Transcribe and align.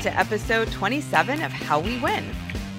to 0.00 0.18
episode 0.18 0.72
27 0.72 1.42
of 1.42 1.52
How 1.52 1.78
We 1.78 1.98
Win. 2.00 2.24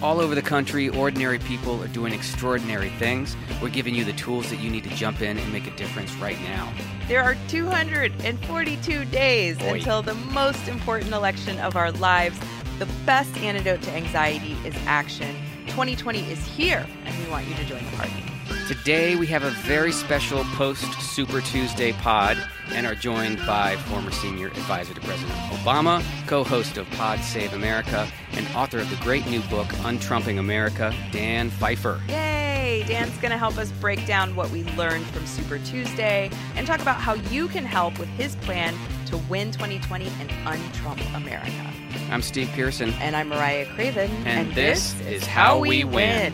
All 0.01 0.19
over 0.19 0.33
the 0.33 0.41
country, 0.41 0.89
ordinary 0.89 1.37
people 1.37 1.81
are 1.83 1.87
doing 1.87 2.13
extraordinary 2.13 2.89
things. 2.89 3.37
We're 3.61 3.69
giving 3.69 3.93
you 3.93 4.03
the 4.03 4.13
tools 4.13 4.49
that 4.49 4.55
you 4.55 4.71
need 4.71 4.83
to 4.85 4.89
jump 4.89 5.21
in 5.21 5.37
and 5.37 5.53
make 5.53 5.67
a 5.67 5.75
difference 5.75 6.11
right 6.15 6.39
now. 6.41 6.73
There 7.07 7.21
are 7.21 7.35
242 7.47 9.05
days 9.05 9.59
Boy. 9.59 9.75
until 9.75 10.01
the 10.01 10.15
most 10.15 10.67
important 10.67 11.13
election 11.13 11.59
of 11.59 11.75
our 11.75 11.91
lives. 11.91 12.39
The 12.79 12.87
best 13.05 13.37
antidote 13.37 13.83
to 13.83 13.91
anxiety 13.91 14.57
is 14.65 14.73
action. 14.87 15.35
2020 15.67 16.19
is 16.31 16.43
here, 16.47 16.87
and 17.05 17.23
we 17.23 17.29
want 17.29 17.47
you 17.47 17.53
to 17.53 17.65
join 17.65 17.85
the 17.85 17.97
party. 17.97 18.30
Today, 18.71 19.17
we 19.17 19.27
have 19.27 19.43
a 19.43 19.49
very 19.49 19.91
special 19.91 20.45
post 20.55 20.89
Super 21.01 21.41
Tuesday 21.41 21.91
pod 21.91 22.37
and 22.69 22.87
are 22.87 22.95
joined 22.95 23.45
by 23.45 23.75
former 23.75 24.11
senior 24.11 24.47
advisor 24.47 24.93
to 24.93 25.01
President 25.01 25.37
Obama, 25.49 26.01
co 26.25 26.45
host 26.45 26.77
of 26.77 26.89
Pod 26.91 27.19
Save 27.19 27.51
America, 27.51 28.07
and 28.31 28.47
author 28.55 28.79
of 28.79 28.89
the 28.89 28.95
great 29.03 29.27
new 29.27 29.41
book, 29.49 29.67
Untrumping 29.83 30.39
America, 30.39 30.95
Dan 31.11 31.49
Pfeiffer. 31.49 31.99
Yay! 32.07 32.85
Dan's 32.87 33.17
going 33.17 33.31
to 33.31 33.37
help 33.37 33.57
us 33.57 33.69
break 33.73 34.05
down 34.05 34.37
what 34.37 34.49
we 34.51 34.63
learned 34.77 35.05
from 35.07 35.27
Super 35.27 35.59
Tuesday 35.59 36.31
and 36.55 36.65
talk 36.65 36.79
about 36.79 36.95
how 36.95 37.15
you 37.15 37.49
can 37.49 37.65
help 37.65 37.99
with 37.99 38.07
his 38.07 38.37
plan 38.37 38.73
to 39.07 39.17
win 39.29 39.51
2020 39.51 40.07
and 40.21 40.29
untrump 40.47 41.13
America. 41.13 41.73
I'm 42.09 42.21
Steve 42.21 42.47
Pearson. 42.53 42.91
And 43.01 43.17
I'm 43.17 43.27
Mariah 43.27 43.65
Craven. 43.75 44.09
And 44.25 44.53
this 44.53 44.97
is 45.01 45.25
How 45.25 45.59
We 45.59 45.83
Win. 45.83 46.33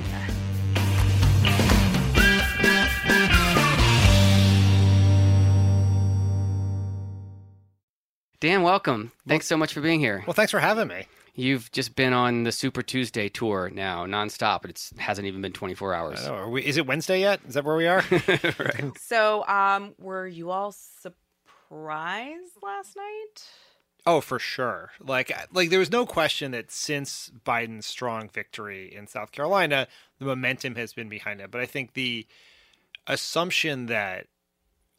Dan, 8.39 8.61
welcome. 8.61 9.11
Thanks 9.27 9.47
so 9.47 9.57
much 9.57 9.73
for 9.73 9.81
being 9.81 9.99
here. 9.99 10.23
Well, 10.27 10.33
thanks 10.33 10.51
for 10.51 10.59
having 10.59 10.87
me. 10.87 11.07
You've 11.33 11.71
just 11.71 11.95
been 11.95 12.13
on 12.13 12.43
the 12.43 12.51
Super 12.51 12.83
Tuesday 12.83 13.29
tour 13.29 13.71
now, 13.73 14.05
nonstop. 14.05 14.63
It 14.65 14.91
hasn't 14.99 15.27
even 15.27 15.41
been 15.41 15.53
24 15.53 15.93
hours. 15.93 16.19
Oh, 16.23 16.33
are 16.33 16.49
we, 16.49 16.63
is 16.63 16.77
it 16.77 16.85
Wednesday 16.85 17.19
yet? 17.19 17.41
Is 17.47 17.55
that 17.55 17.65
where 17.65 17.75
we 17.75 17.87
are? 17.87 18.03
right. 18.11 18.91
So, 18.99 19.45
um, 19.47 19.95
were 19.97 20.27
you 20.27 20.51
all 20.51 20.71
surprised 20.71 22.53
last 22.61 22.95
night? 22.95 23.43
oh, 24.07 24.21
for 24.21 24.39
sure. 24.39 24.91
Like, 24.99 25.31
like 25.51 25.69
there 25.69 25.79
was 25.79 25.91
no 25.91 26.05
question 26.05 26.51
that 26.51 26.71
since 26.71 27.29
Biden's 27.45 27.85
strong 27.85 28.29
victory 28.29 28.95
in 28.95 29.05
South 29.05 29.31
Carolina, 29.31 29.87
the 30.17 30.25
momentum 30.25 30.75
has 30.75 30.93
been 30.93 31.09
behind 31.09 31.41
it. 31.41 31.51
But 31.51 31.61
I 31.61 31.65
think 31.65 31.93
the 31.93 32.25
assumption 33.07 33.87
that 33.87 34.27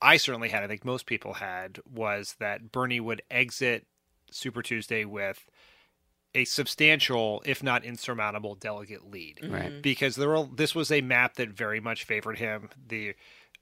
I 0.01 0.17
certainly 0.17 0.49
had, 0.49 0.63
I 0.63 0.69
think 0.69 0.85
most 0.85 1.07
people 1.07 1.35
had, 1.35 1.79
was 1.91 2.37
that 2.39 2.73
Bernie 2.73 3.01
would 3.01 3.23
exit 3.31 3.87
Super 4.31 4.63
Tuesday 4.63 5.05
with 5.05 5.45
a 6.35 6.45
substantial, 6.45 7.43
if 7.47 7.63
not 7.63 7.85
insurmountable, 7.85 8.55
delegate 8.55 9.11
lead. 9.11 9.41
Mm-hmm. 9.43 9.55
Right. 9.55 9.83
because 9.83 10.17
there 10.17 10.29
were 10.29 10.47
this 10.55 10.75
was 10.75 10.93
a 10.93 11.01
map 11.01 11.35
that 11.35 11.51
very 11.51 11.81
much 11.81 12.05
favored 12.05 12.39
him. 12.39 12.71
The 12.87 13.15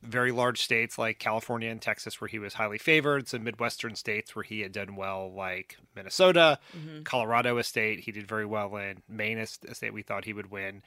very 0.03 0.31
large 0.31 0.61
states 0.61 0.99
like 0.99 1.19
California 1.19 1.71
and 1.71 1.81
Texas, 1.81 2.21
where 2.21 2.29
he 2.29 2.39
was 2.39 2.55
highly 2.55 2.79
favored, 2.79 3.29
some 3.29 3.45
Midwestern 3.45 3.95
states 3.95 4.37
where 4.37 4.43
he 4.43 4.61
had 4.61 4.73
done 4.73 4.95
well, 4.95 5.33
like 5.33 5.79
Minnesota, 5.95 6.59
mm-hmm. 6.77 7.03
Colorado, 7.03 7.57
a 7.57 7.65
state 7.65 8.01
he 8.01 8.13
did 8.13 8.29
very 8.29 8.45
well 8.45 8.77
in, 8.77 9.03
Maine, 9.09 9.39
is 9.39 9.59
a 9.67 9.75
state 9.75 9.95
we 9.95 10.03
thought 10.03 10.27
he 10.27 10.35
would 10.35 10.51
win, 10.51 10.83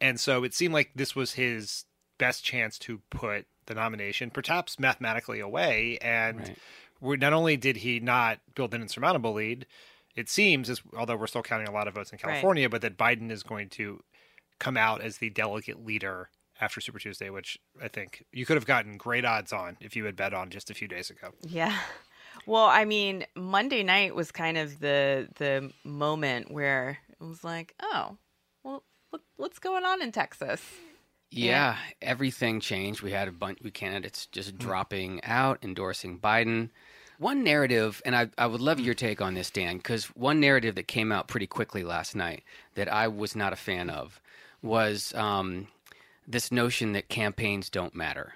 and 0.00 0.18
so 0.18 0.44
it 0.44 0.54
seemed 0.54 0.74
like 0.74 0.90
this 0.94 1.14
was 1.14 1.34
his 1.34 1.84
best 2.18 2.44
chance 2.44 2.78
to 2.80 3.00
put 3.10 3.46
the 3.66 3.74
nomination, 3.74 4.30
perhaps 4.30 4.78
mathematically, 4.78 5.40
away. 5.40 5.98
And 6.02 6.40
Right. 6.40 6.58
we, 7.00 7.16
not 7.16 7.32
only 7.32 7.56
did 7.56 7.78
he 7.78 8.00
not 8.00 8.40
build 8.54 8.74
an 8.74 8.82
insurmountable 8.82 9.32
lead, 9.34 9.66
it 10.14 10.28
seems, 10.28 10.68
as 10.68 10.82
although 10.96 11.16
we're 11.16 11.26
still 11.28 11.42
counting 11.42 11.68
a 11.68 11.72
lot 11.72 11.86
of 11.88 11.94
votes 11.94 12.10
in 12.12 12.16
Right. 12.16 12.32
California, 12.32 12.68
but 12.68 12.80
that 12.82 12.96
Biden 12.96 13.30
is 13.30 13.42
going 13.42 13.68
to 13.70 14.02
come 14.58 14.76
out 14.76 15.00
as 15.00 15.18
the 15.18 15.30
delegate 15.30 15.84
leader 15.84 16.30
after 16.60 16.80
Super 16.80 16.98
Tuesday, 16.98 17.30
which 17.30 17.56
I 17.80 17.86
think 17.86 18.24
you 18.32 18.44
could 18.44 18.56
have 18.56 18.66
gotten 18.66 18.96
great 18.96 19.24
odds 19.24 19.52
on 19.52 19.76
if 19.80 19.94
you 19.94 20.04
had 20.06 20.16
bet 20.16 20.34
on 20.34 20.50
just 20.50 20.70
a 20.70 20.74
few 20.74 20.88
days 20.88 21.10
ago. 21.10 21.32
Yeah. 21.42 21.76
Well, 22.46 22.66
I 22.66 22.84
mean, 22.84 23.26
Monday 23.34 23.82
night 23.82 24.14
was 24.14 24.30
kind 24.30 24.56
of 24.56 24.78
the 24.78 25.28
the 25.36 25.72
moment 25.82 26.52
where 26.52 26.98
it 27.10 27.24
was 27.24 27.42
like, 27.42 27.74
oh, 27.80 28.16
well, 28.62 28.84
look, 29.12 29.22
what's 29.36 29.58
going 29.58 29.84
on 29.84 30.00
in 30.00 30.12
Texas? 30.12 30.62
Yeah, 31.30 31.76
everything 32.00 32.60
changed. 32.60 33.02
We 33.02 33.12
had 33.12 33.28
a 33.28 33.32
bunch 33.32 33.60
of 33.60 33.72
candidates 33.72 34.26
just 34.26 34.52
Hmm. 34.52 34.56
dropping 34.58 35.24
out, 35.24 35.58
endorsing 35.62 36.18
Biden. 36.18 36.70
One 37.18 37.42
narrative, 37.42 38.00
and 38.04 38.14
I, 38.14 38.30
I 38.38 38.46
would 38.46 38.60
love 38.60 38.78
your 38.78 38.94
take 38.94 39.20
on 39.20 39.34
this, 39.34 39.50
Dan, 39.50 39.78
because 39.78 40.06
one 40.14 40.38
narrative 40.40 40.76
that 40.76 40.86
came 40.86 41.10
out 41.10 41.26
pretty 41.26 41.48
quickly 41.48 41.82
last 41.82 42.14
night 42.14 42.44
that 42.74 42.90
I 42.92 43.08
was 43.08 43.34
not 43.34 43.52
a 43.52 43.56
fan 43.56 43.90
of 43.90 44.20
was 44.62 45.12
um, 45.14 45.66
this 46.26 46.52
notion 46.52 46.92
that 46.92 47.08
campaigns 47.08 47.70
don't 47.70 47.94
matter, 47.94 48.34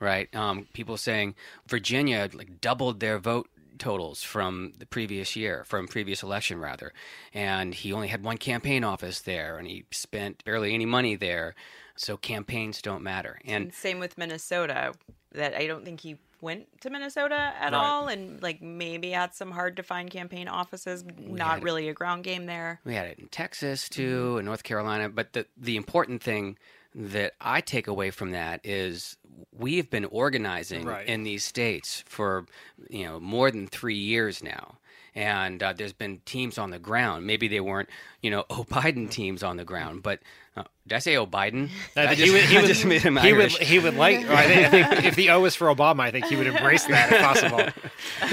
right? 0.00 0.34
Um, 0.36 0.68
people 0.74 0.96
saying 0.98 1.34
Virginia 1.66 2.28
like 2.34 2.60
doubled 2.60 3.00
their 3.00 3.18
vote 3.18 3.48
totals 3.80 4.22
from 4.22 4.72
the 4.78 4.86
previous 4.86 5.34
year, 5.34 5.64
from 5.64 5.88
previous 5.88 6.22
election 6.22 6.60
rather, 6.60 6.92
and 7.34 7.74
he 7.74 7.92
only 7.92 8.06
had 8.08 8.22
one 8.22 8.38
campaign 8.38 8.84
office 8.84 9.20
there, 9.22 9.58
and 9.58 9.66
he 9.66 9.84
spent 9.90 10.44
barely 10.44 10.72
any 10.72 10.86
money 10.86 11.16
there. 11.16 11.54
So 11.96 12.16
campaigns 12.16 12.80
don't 12.80 13.02
matter, 13.02 13.40
and 13.44 13.64
And 13.64 13.74
same 13.74 13.98
with 13.98 14.16
Minnesota. 14.16 14.92
That 15.32 15.54
I 15.54 15.66
don't 15.66 15.84
think 15.84 16.00
he 16.00 16.16
went 16.40 16.80
to 16.80 16.88
Minnesota 16.90 17.52
at 17.60 17.72
Right. 17.72 17.74
all, 17.74 18.08
and 18.08 18.42
like 18.42 18.62
maybe 18.62 19.10
had 19.10 19.34
some 19.34 19.50
hard 19.50 19.76
to 19.76 19.82
find 19.82 20.10
campaign 20.10 20.48
offices. 20.48 21.04
Not 21.18 21.54
had- 21.56 21.64
really 21.64 21.88
a 21.88 21.92
ground 21.94 22.24
game 22.24 22.46
there. 22.46 22.80
We 22.84 22.94
had 22.94 23.06
it 23.08 23.18
in 23.18 23.28
Texas 23.28 23.88
too, 23.88 24.30
mm-hmm. 24.30 24.38
in 24.38 24.44
North 24.46 24.62
Carolina. 24.62 25.08
But 25.10 25.34
the 25.34 25.46
the 25.56 25.76
important 25.76 26.22
thing 26.22 26.56
that 26.94 27.34
I 27.40 27.60
take 27.60 27.86
away 27.86 28.10
from 28.10 28.32
that 28.32 28.60
is 28.64 29.16
we 29.52 29.76
have 29.76 29.90
been 29.90 30.04
organizing 30.06 30.84
Right. 30.84 31.06
in 31.06 31.22
these 31.22 31.44
states 31.44 32.02
for 32.06 32.46
you 32.88 33.04
know 33.04 33.20
more 33.20 33.50
than 33.50 33.66
three 33.66 33.96
years 33.96 34.42
now, 34.42 34.78
and 35.14 35.62
uh, 35.62 35.72
there's 35.72 35.92
been 35.92 36.20
teams 36.24 36.58
on 36.58 36.70
the 36.70 36.78
ground. 36.78 37.26
Maybe 37.26 37.46
they 37.48 37.60
weren't 37.60 37.88
you 38.22 38.30
know 38.30 38.44
oh 38.50 38.64
Biden 38.64 39.08
teams 39.10 39.42
on 39.42 39.56
the 39.56 39.64
ground, 39.64 40.02
but 40.02 40.20
uh, 40.56 40.64
did 40.86 40.96
I 40.96 40.98
say 40.98 41.16
oh 41.16 41.26
Biden? 41.26 41.68
I 41.96 42.14
he 42.14 42.30
would, 42.30 42.42
he 42.42 42.56
I 42.56 42.60
would, 42.62 42.66
just 42.68 42.84
made 42.86 43.02
him 43.02 43.16
he 43.16 43.32
would, 43.32 43.50
he 43.52 43.78
would 43.78 43.94
like. 43.96 44.18
I 44.28 44.46
think, 44.46 44.86
I 44.86 44.94
think 44.94 45.04
if 45.04 45.14
the 45.16 45.30
O 45.30 45.40
was 45.40 45.54
for 45.54 45.68
Obama, 45.68 46.00
I 46.00 46.10
think 46.10 46.26
he 46.26 46.36
would 46.36 46.46
embrace 46.46 46.84
that 46.86 47.12
if 47.12 47.20
possible. 47.20 47.60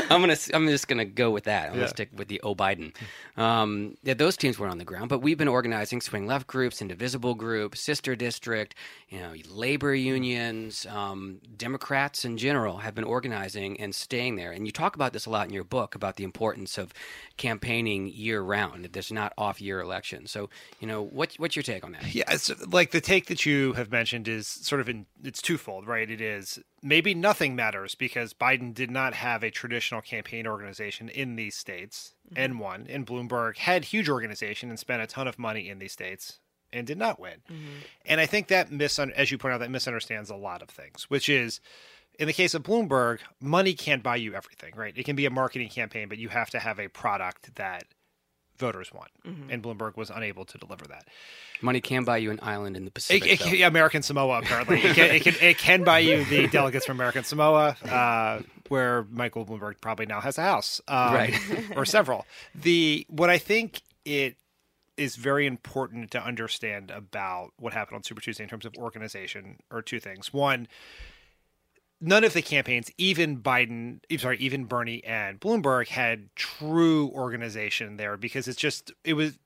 I'm 0.10 0.22
gonna. 0.22 0.38
I'm 0.54 0.68
just 0.68 0.88
gonna 0.88 1.06
go 1.06 1.30
with 1.32 1.44
that. 1.46 1.68
I'm 1.68 1.74
Yeah. 1.74 1.80
gonna 1.82 1.88
stick 1.90 2.10
with 2.14 2.28
the 2.30 2.42
O 2.42 2.56
Biden. 2.56 2.94
Um, 3.36 3.96
yeah, 4.04 4.16
those 4.16 4.36
teams 4.38 4.58
weren't 4.58 4.72
on 4.72 4.78
the 4.80 4.86
ground, 4.86 5.10
but 5.10 5.20
we've 5.20 5.38
been 5.38 5.48
organizing 5.48 6.02
swing 6.02 6.26
left 6.26 6.48
groups, 6.48 6.82
indivisible 6.82 7.36
groups, 7.36 7.80
sister 7.82 8.16
district, 8.16 8.74
you 9.10 9.20
know, 9.20 9.34
labor 9.50 9.94
unions, 9.94 10.88
um, 10.88 11.40
Democrats 11.56 12.26
in 12.26 12.38
general 12.38 12.78
have 12.78 12.96
been 12.96 13.04
organizing 13.04 13.80
and 13.80 13.94
staying 13.94 14.38
there. 14.38 14.52
And 14.52 14.66
you 14.66 14.72
talk 14.72 14.96
about 14.96 15.14
this 15.14 15.26
a 15.28 15.30
lot 15.30 15.48
in 15.48 15.54
your 15.54 15.64
book 15.64 15.94
about 15.94 16.16
the 16.16 16.24
importance 16.24 16.78
of 16.80 16.94
campaigning 17.38 18.08
year 18.08 18.42
round. 18.42 18.84
That 18.86 18.94
there's 18.94 19.12
not 19.12 19.34
off 19.38 19.62
year 19.62 19.80
elections. 19.80 20.32
So, 20.32 20.50
you 20.80 20.88
know, 20.88 21.04
what, 21.04 21.34
what's 21.38 21.56
your 21.56 21.64
take 21.64 21.84
on 21.84 21.92
that? 21.92 22.14
Yeah, 22.16 22.37
it's 22.38 22.68
like 22.68 22.92
the 22.92 23.02
take 23.02 23.26
that 23.28 23.46
you 23.46 23.74
have 23.74 23.92
mentioned 23.92 24.28
is 24.28 24.48
sort 24.48 24.80
of 24.80 24.88
in 24.88 25.08
it's 25.24 25.42
twofold, 25.42 25.88
right? 25.88 26.10
It 26.10 26.22
is 26.22 26.60
maybe 26.84 27.14
nothing 27.14 27.56
matters 27.56 27.96
because 27.96 28.34
Biden 28.34 28.74
did 28.74 28.92
not 28.92 29.14
have 29.16 29.44
a 29.44 29.50
traditional 29.50 30.02
campaign 30.02 30.46
organization 30.46 31.10
in 31.10 31.36
these 31.36 31.56
states 31.56 32.14
mm-hmm. 32.28 32.42
and 32.42 32.60
won. 32.60 32.86
And 32.90 33.06
Bloomberg 33.06 33.58
had 33.58 33.86
huge 33.86 34.08
organization 34.08 34.70
and 34.70 34.78
spent 34.78 35.02
a 35.02 35.08
ton 35.08 35.28
of 35.28 35.40
money 35.40 35.68
in 35.68 35.80
these 35.80 35.94
states 35.94 36.40
and 36.72 36.86
did 36.86 36.98
not 36.98 37.20
win. 37.20 37.42
Mm-hmm. 37.50 37.80
And 38.06 38.22
I 38.22 38.26
think 38.26 38.48
that 38.48 38.70
misun- 38.70 39.12
as 39.14 39.32
you 39.32 39.38
point 39.38 39.54
out, 39.54 39.60
that 39.60 39.72
misunderstands 39.72 40.30
a 40.30 40.36
lot 40.36 40.62
of 40.62 40.70
things, 40.70 41.06
which 41.10 41.30
is 41.30 41.60
in 42.20 42.28
the 42.28 42.34
case 42.34 42.54
of 42.54 42.64
Bloomberg, 42.64 43.20
money 43.42 43.74
can't 43.74 44.04
buy 44.04 44.16
you 44.16 44.34
everything, 44.34 44.74
right? 44.76 44.94
It 44.96 45.06
can 45.06 45.16
be 45.16 45.26
a 45.26 45.32
marketing 45.32 45.70
campaign, 45.70 46.08
but 46.08 46.18
you 46.18 46.30
have 46.30 46.50
to 46.52 46.60
have 46.60 46.80
a 46.80 46.88
product 46.88 47.56
that 47.56 47.86
voters 48.58 48.92
want. 48.94 49.10
And 49.50 49.62
Bloomberg 49.64 49.98
was 49.98 50.10
unable 50.10 50.46
to 50.46 50.58
deliver 50.58 50.86
that. 50.86 51.06
Money 51.62 51.82
can 51.82 52.04
buy 52.04 52.18
you 52.18 52.32
an 52.32 52.40
island 52.42 52.78
in 52.78 52.86
the 52.86 52.92
Pacific. 52.92 53.28
it, 53.32 53.40
though. 53.40 53.46
yeah, 53.52 53.68
American 53.68 54.02
Samoa, 54.04 54.40
apparently. 54.40 54.80
It 54.82 54.96
can, 54.96 55.12
it, 55.16 55.22
can, 55.24 55.36
it 55.42 55.58
can 55.58 55.84
buy 55.84 56.00
you 56.00 56.24
the 56.26 56.48
delegates 56.52 56.86
from 56.86 56.98
American 56.98 57.24
Samoa, 57.24 57.76
uh, 57.84 58.42
where 58.70 59.06
Michael 59.12 59.46
Bloomberg 59.46 59.82
probably 59.82 60.06
now 60.06 60.22
has 60.22 60.38
a 60.38 60.44
house, 60.44 60.82
um, 60.88 61.14
Right. 61.14 61.34
or 61.76 61.86
several. 61.86 62.26
The 62.56 63.06
what 63.10 63.30
I 63.30 63.38
think 63.38 63.82
it 64.06 64.36
is 64.98 65.16
very 65.16 65.46
important 65.46 66.10
to 66.12 66.24
understand 66.24 66.90
about 66.92 67.52
what 67.58 67.74
happened 67.74 67.98
on 67.98 68.04
Super 68.04 68.22
Tuesday 68.22 68.44
in 68.44 68.50
terms 68.50 68.66
of 68.66 68.76
organization 68.78 69.58
are 69.72 69.82
two 69.82 70.00
things. 70.00 70.34
One, 70.34 70.68
none 72.00 72.24
of 72.24 72.34
the 72.34 72.42
campaigns, 72.42 72.92
even 72.98 73.40
Biden, 73.40 74.00
sorry, 74.20 74.38
even 74.38 74.66
Bernie 74.66 75.04
and 75.04 75.40
Bloomberg 75.40 75.88
had 75.88 76.34
true 76.36 77.10
organization 77.10 77.98
there 77.98 78.18
because 78.18 78.48
it's 78.48 78.60
just 78.60 78.92
it 79.04 79.14
was 79.14 79.38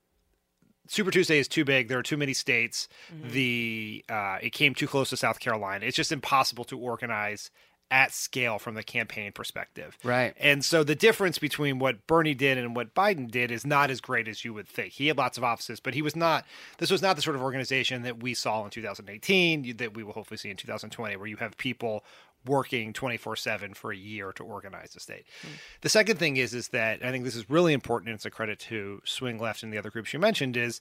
Super 0.88 1.10
Tuesday 1.10 1.38
is 1.38 1.48
too 1.48 1.64
big. 1.64 1.88
There 1.88 1.98
are 1.98 2.02
too 2.02 2.16
many 2.16 2.34
states. 2.34 2.88
The 3.32 4.04
uh, 4.08 4.38
it 4.42 4.50
came 4.50 4.74
too 4.74 4.86
close 4.86 5.10
to 5.10 5.16
South 5.16 5.40
Carolina. 5.40 5.86
It's 5.86 5.96
just 5.96 6.12
impossible 6.12 6.64
to 6.64 6.78
organize 6.78 7.50
at 7.92 8.10
scale 8.10 8.58
from 8.58 8.74
the 8.74 8.82
campaign 8.82 9.30
perspective. 9.32 9.98
Right. 10.02 10.34
And 10.40 10.64
so 10.64 10.82
the 10.82 10.94
difference 10.94 11.38
between 11.38 11.78
what 11.78 12.06
Bernie 12.06 12.34
did 12.34 12.56
and 12.56 12.74
what 12.74 12.94
Biden 12.94 13.30
did 13.30 13.50
is 13.50 13.66
not 13.66 13.90
as 13.90 14.00
great 14.00 14.28
as 14.28 14.46
you 14.46 14.54
would 14.54 14.66
think. 14.66 14.94
He 14.94 15.08
had 15.08 15.18
lots 15.18 15.36
of 15.36 15.44
offices, 15.44 15.78
but 15.78 15.92
he 15.92 16.00
was 16.00 16.16
not, 16.16 16.46
this 16.78 16.90
was 16.90 17.02
not 17.02 17.16
the 17.16 17.22
sort 17.22 17.36
of 17.36 17.42
organization 17.42 18.02
that 18.02 18.22
we 18.22 18.32
saw 18.32 18.64
in 18.64 18.70
2018, 18.70 19.76
that 19.76 19.94
we 19.94 20.02
will 20.02 20.14
hopefully 20.14 20.38
see 20.38 20.48
in 20.48 20.56
2020, 20.56 21.16
where 21.16 21.26
you 21.26 21.36
have 21.36 21.58
people 21.58 22.02
working 22.44 22.92
24/7 22.92 23.74
for 23.74 23.92
a 23.92 23.96
year 23.96 24.32
to 24.32 24.44
organize 24.44 24.92
the 24.92 25.00
state. 25.00 25.26
Mm. 25.42 25.48
The 25.82 25.88
second 25.88 26.18
thing 26.18 26.36
is 26.36 26.54
is 26.54 26.68
that 26.68 27.04
I 27.04 27.10
think 27.10 27.24
this 27.24 27.36
is 27.36 27.48
really 27.48 27.72
important 27.72 28.08
and 28.08 28.16
it's 28.16 28.26
a 28.26 28.30
credit 28.30 28.58
to 28.60 29.00
Swing 29.04 29.38
Left 29.38 29.62
and 29.62 29.72
the 29.72 29.78
other 29.78 29.90
groups 29.90 30.12
you 30.12 30.18
mentioned 30.18 30.56
is 30.56 30.80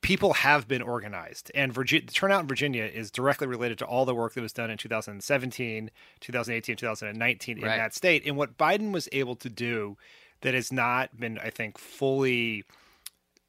people 0.00 0.34
have 0.34 0.68
been 0.68 0.82
organized 0.82 1.50
and 1.54 1.72
Virginia, 1.72 2.06
the 2.06 2.12
turnout 2.12 2.42
in 2.42 2.48
Virginia 2.48 2.84
is 2.84 3.10
directly 3.10 3.46
related 3.46 3.78
to 3.78 3.84
all 3.84 4.04
the 4.04 4.14
work 4.14 4.34
that 4.34 4.40
was 4.40 4.52
done 4.52 4.70
in 4.70 4.78
2017, 4.78 5.90
2018, 6.20 6.76
2019 6.76 7.58
in 7.58 7.64
right. 7.64 7.76
that 7.76 7.94
state 7.94 8.22
and 8.24 8.36
what 8.36 8.56
Biden 8.56 8.92
was 8.92 9.08
able 9.12 9.36
to 9.36 9.48
do 9.48 9.96
that 10.42 10.54
has 10.54 10.72
not 10.72 11.18
been 11.18 11.38
I 11.38 11.50
think 11.50 11.78
fully 11.78 12.64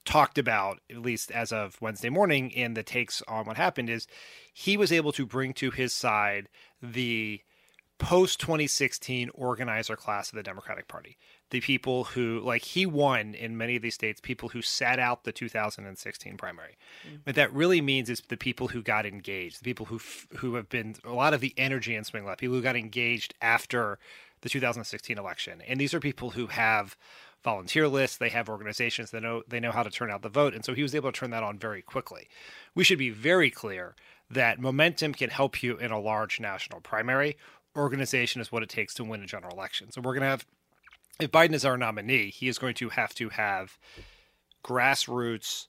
talked 0.05 0.39
about 0.39 0.79
at 0.89 0.97
least 0.97 1.29
as 1.31 1.51
of 1.51 1.79
Wednesday 1.81 2.09
morning 2.09 2.49
in 2.49 2.73
the 2.73 2.81
takes 2.81 3.21
on 3.27 3.45
what 3.45 3.57
happened 3.57 3.89
is 3.89 4.07
he 4.51 4.75
was 4.75 4.91
able 4.91 5.11
to 5.11 5.25
bring 5.25 5.53
to 5.53 5.69
his 5.69 5.93
side 5.93 6.49
the 6.81 7.41
post 7.99 8.39
2016 8.39 9.29
organizer 9.33 9.95
class 9.95 10.29
of 10.29 10.35
the 10.35 10.43
Democratic 10.43 10.87
Party. 10.87 11.17
The 11.51 11.59
people 11.59 12.05
who, 12.05 12.39
like, 12.39 12.63
he 12.63 12.85
won 12.85 13.33
in 13.33 13.57
many 13.57 13.75
of 13.75 13.81
these 13.81 13.95
states, 13.95 14.21
people 14.21 14.49
who 14.49 14.61
sat 14.61 14.99
out 14.99 15.23
the 15.23 15.31
2016 15.31 16.37
primary. 16.37 16.77
Mm. 17.07 17.19
What 17.25 17.35
that 17.35 17.53
really 17.53 17.81
means 17.81 18.09
is 18.09 18.21
the 18.21 18.37
people 18.37 18.69
who 18.69 18.81
got 18.81 19.05
engaged, 19.05 19.59
the 19.59 19.63
people 19.63 19.87
who 19.87 19.99
who 20.37 20.55
have 20.55 20.69
been 20.69 20.95
a 21.03 21.13
lot 21.13 21.33
of 21.33 21.41
the 21.41 21.53
energy 21.57 21.95
in 21.95 22.03
swing 22.03 22.25
left, 22.25 22.39
people 22.39 22.55
who 22.55 22.61
got 22.61 22.75
engaged 22.75 23.33
after 23.41 23.99
the 24.41 24.49
2016 24.49 25.17
election, 25.17 25.61
and 25.67 25.79
these 25.79 25.93
are 25.93 25.99
people 25.99 26.31
who 26.31 26.47
have 26.47 26.97
volunteer 27.43 27.87
lists, 27.87 28.17
they 28.17 28.29
have 28.29 28.49
organizations 28.49 29.11
that 29.11 29.21
know 29.21 29.43
they 29.47 29.59
know 29.59 29.71
how 29.71 29.83
to 29.83 29.89
turn 29.89 30.11
out 30.11 30.21
the 30.21 30.29
vote, 30.29 30.53
and 30.53 30.65
so 30.65 30.73
he 30.73 30.83
was 30.83 30.95
able 30.95 31.11
to 31.11 31.17
turn 31.17 31.31
that 31.31 31.43
on 31.43 31.57
very 31.57 31.81
quickly. 31.81 32.27
We 32.75 32.83
should 32.83 32.99
be 32.99 33.09
very 33.09 33.49
clear 33.49 33.95
that 34.29 34.59
momentum 34.59 35.13
can 35.13 35.29
help 35.29 35.63
you 35.63 35.77
in 35.77 35.91
a 35.91 35.99
large 35.99 36.39
national 36.39 36.81
primary. 36.81 37.37
Organization 37.75 38.41
is 38.41 38.51
what 38.51 38.63
it 38.63 38.69
takes 38.69 38.93
to 38.95 39.03
win 39.03 39.23
a 39.23 39.25
general 39.25 39.55
election. 39.55 39.91
So 39.91 40.01
we're 40.01 40.13
going 40.13 40.21
to 40.21 40.27
have, 40.27 40.45
if 41.19 41.31
Biden 41.31 41.53
is 41.53 41.65
our 41.65 41.77
nominee, 41.77 42.29
he 42.29 42.47
is 42.47 42.57
going 42.57 42.75
to 42.75 42.89
have 42.89 43.13
to 43.15 43.29
have 43.29 43.77
grassroots, 44.63 45.67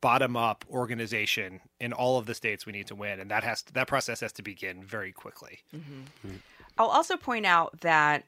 bottom 0.00 0.36
up 0.36 0.64
organization 0.70 1.60
in 1.78 1.92
all 1.92 2.18
of 2.18 2.26
the 2.26 2.34
states 2.34 2.66
we 2.66 2.72
need 2.72 2.86
to 2.86 2.94
win, 2.94 3.20
and 3.20 3.30
that 3.30 3.44
has 3.44 3.62
to, 3.62 3.72
that 3.74 3.86
process 3.86 4.20
has 4.20 4.32
to 4.32 4.42
begin 4.42 4.82
very 4.84 5.12
quickly. 5.12 5.60
Mm-hmm. 5.74 6.28
Mm-hmm. 6.28 6.36
I'll 6.80 6.88
also 6.88 7.18
point 7.18 7.44
out 7.44 7.78
that 7.82 8.24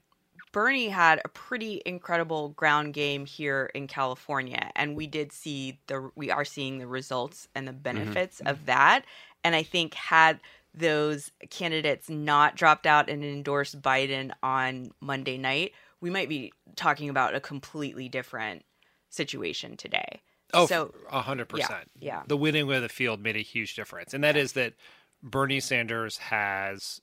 Bernie 0.52 0.90
had 0.90 1.22
a 1.24 1.28
pretty 1.30 1.80
incredible 1.86 2.50
ground 2.50 2.92
game 2.92 3.24
here 3.24 3.70
in 3.74 3.86
California, 3.86 4.70
and 4.76 4.94
we 4.94 5.06
did 5.06 5.32
see 5.32 5.78
the 5.86 6.10
we 6.16 6.30
are 6.30 6.44
seeing 6.44 6.76
the 6.76 6.86
results 6.86 7.48
and 7.54 7.66
the 7.66 7.72
mm-hmm. 7.72 7.80
benefits 7.80 8.40
mm-hmm. 8.40 8.48
of 8.48 8.66
that. 8.66 9.06
And 9.42 9.56
I 9.56 9.62
think 9.62 9.94
had 9.94 10.38
those 10.74 11.32
candidates 11.48 12.10
not 12.10 12.54
dropped 12.54 12.86
out 12.86 13.08
and 13.08 13.24
endorsed 13.24 13.80
Biden 13.80 14.32
on 14.42 14.92
Monday 15.00 15.38
night, 15.38 15.72
we 16.02 16.10
might 16.10 16.28
be 16.28 16.52
talking 16.76 17.08
about 17.08 17.34
a 17.34 17.40
completely 17.40 18.10
different 18.10 18.66
situation 19.08 19.78
today. 19.78 20.20
Oh, 20.52 20.66
so 20.66 20.92
hundred 21.08 21.48
percent. 21.48 21.90
Yeah, 21.98 22.24
the 22.26 22.36
winning 22.36 22.70
of 22.70 22.82
the 22.82 22.90
field 22.90 23.22
made 23.22 23.36
a 23.36 23.40
huge 23.40 23.76
difference, 23.76 24.12
and 24.12 24.22
that 24.22 24.36
yeah. 24.36 24.42
is 24.42 24.52
that 24.52 24.74
Bernie 25.22 25.60
Sanders 25.60 26.18
has 26.18 27.00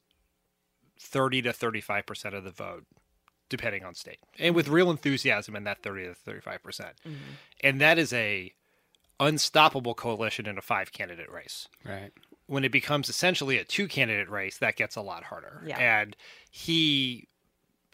thirty 1.00 1.42
to 1.42 1.54
thirty-five 1.54 2.06
percent 2.06 2.36
of 2.36 2.44
the 2.44 2.52
vote 2.52 2.86
depending 3.50 3.84
on 3.84 3.96
state, 3.96 4.20
and 4.38 4.54
with 4.54 4.68
real 4.68 4.92
enthusiasm 4.92 5.56
in 5.56 5.64
that 5.64 5.82
30 5.82 6.06
to 6.06 6.14
35 6.14 6.64
percent. 6.64 6.94
Mm-hmm. 7.04 7.18
And 7.64 7.82
that 7.82 7.98
is 7.98 8.14
a 8.14 8.54
unstoppable 9.20 9.96
coalition 9.96 10.46
in 10.46 10.58
a 10.58 10.62
five 10.62 10.92
candidate 10.92 11.32
race. 11.32 11.68
Right. 11.84 12.12
When 12.46 12.64
it 12.64 12.72
becomes 12.72 13.10
essentially 13.10 13.58
a 13.58 13.64
two 13.64 13.88
candidate 13.88 14.30
race, 14.30 14.58
that 14.60 14.76
gets 14.76 14.96
a 14.96 15.02
lot 15.02 15.24
harder. 15.24 15.64
Yeah. 15.66 15.78
And 15.78 16.16
he 16.50 17.28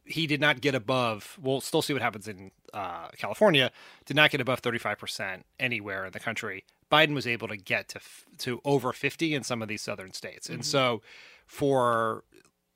he 0.06 0.28
did 0.28 0.40
not 0.40 0.62
get 0.62 0.75
above. 0.75 1.38
We'll 1.42 1.62
still 1.62 1.81
see 1.81 1.94
what 1.94 2.01
happens 2.01 2.28
in 2.28 2.51
uh, 2.74 3.08
California. 3.18 3.72
Did 4.06 4.16
not 4.16 4.30
get 4.30 4.40
above 4.40 4.60
35 4.60 5.00
percent 5.00 5.46
anywhere 5.60 6.06
in 6.06 6.12
the 6.12 6.19
country. 6.19 6.63
Biden 6.92 7.16
was 7.16 7.25
able 7.25 7.48
to 7.48 7.58
get 7.58 7.90
to 7.90 8.00
to 8.40 8.62
over 8.63 8.94
50 8.94 9.34
in 9.34 9.44
some 9.44 9.62
of 9.62 9.68
these 9.68 9.81
southern 9.81 10.13
states, 10.13 10.48
mm-hmm. 10.48 10.56
and 10.56 10.66
so 10.66 11.01
for 11.48 12.24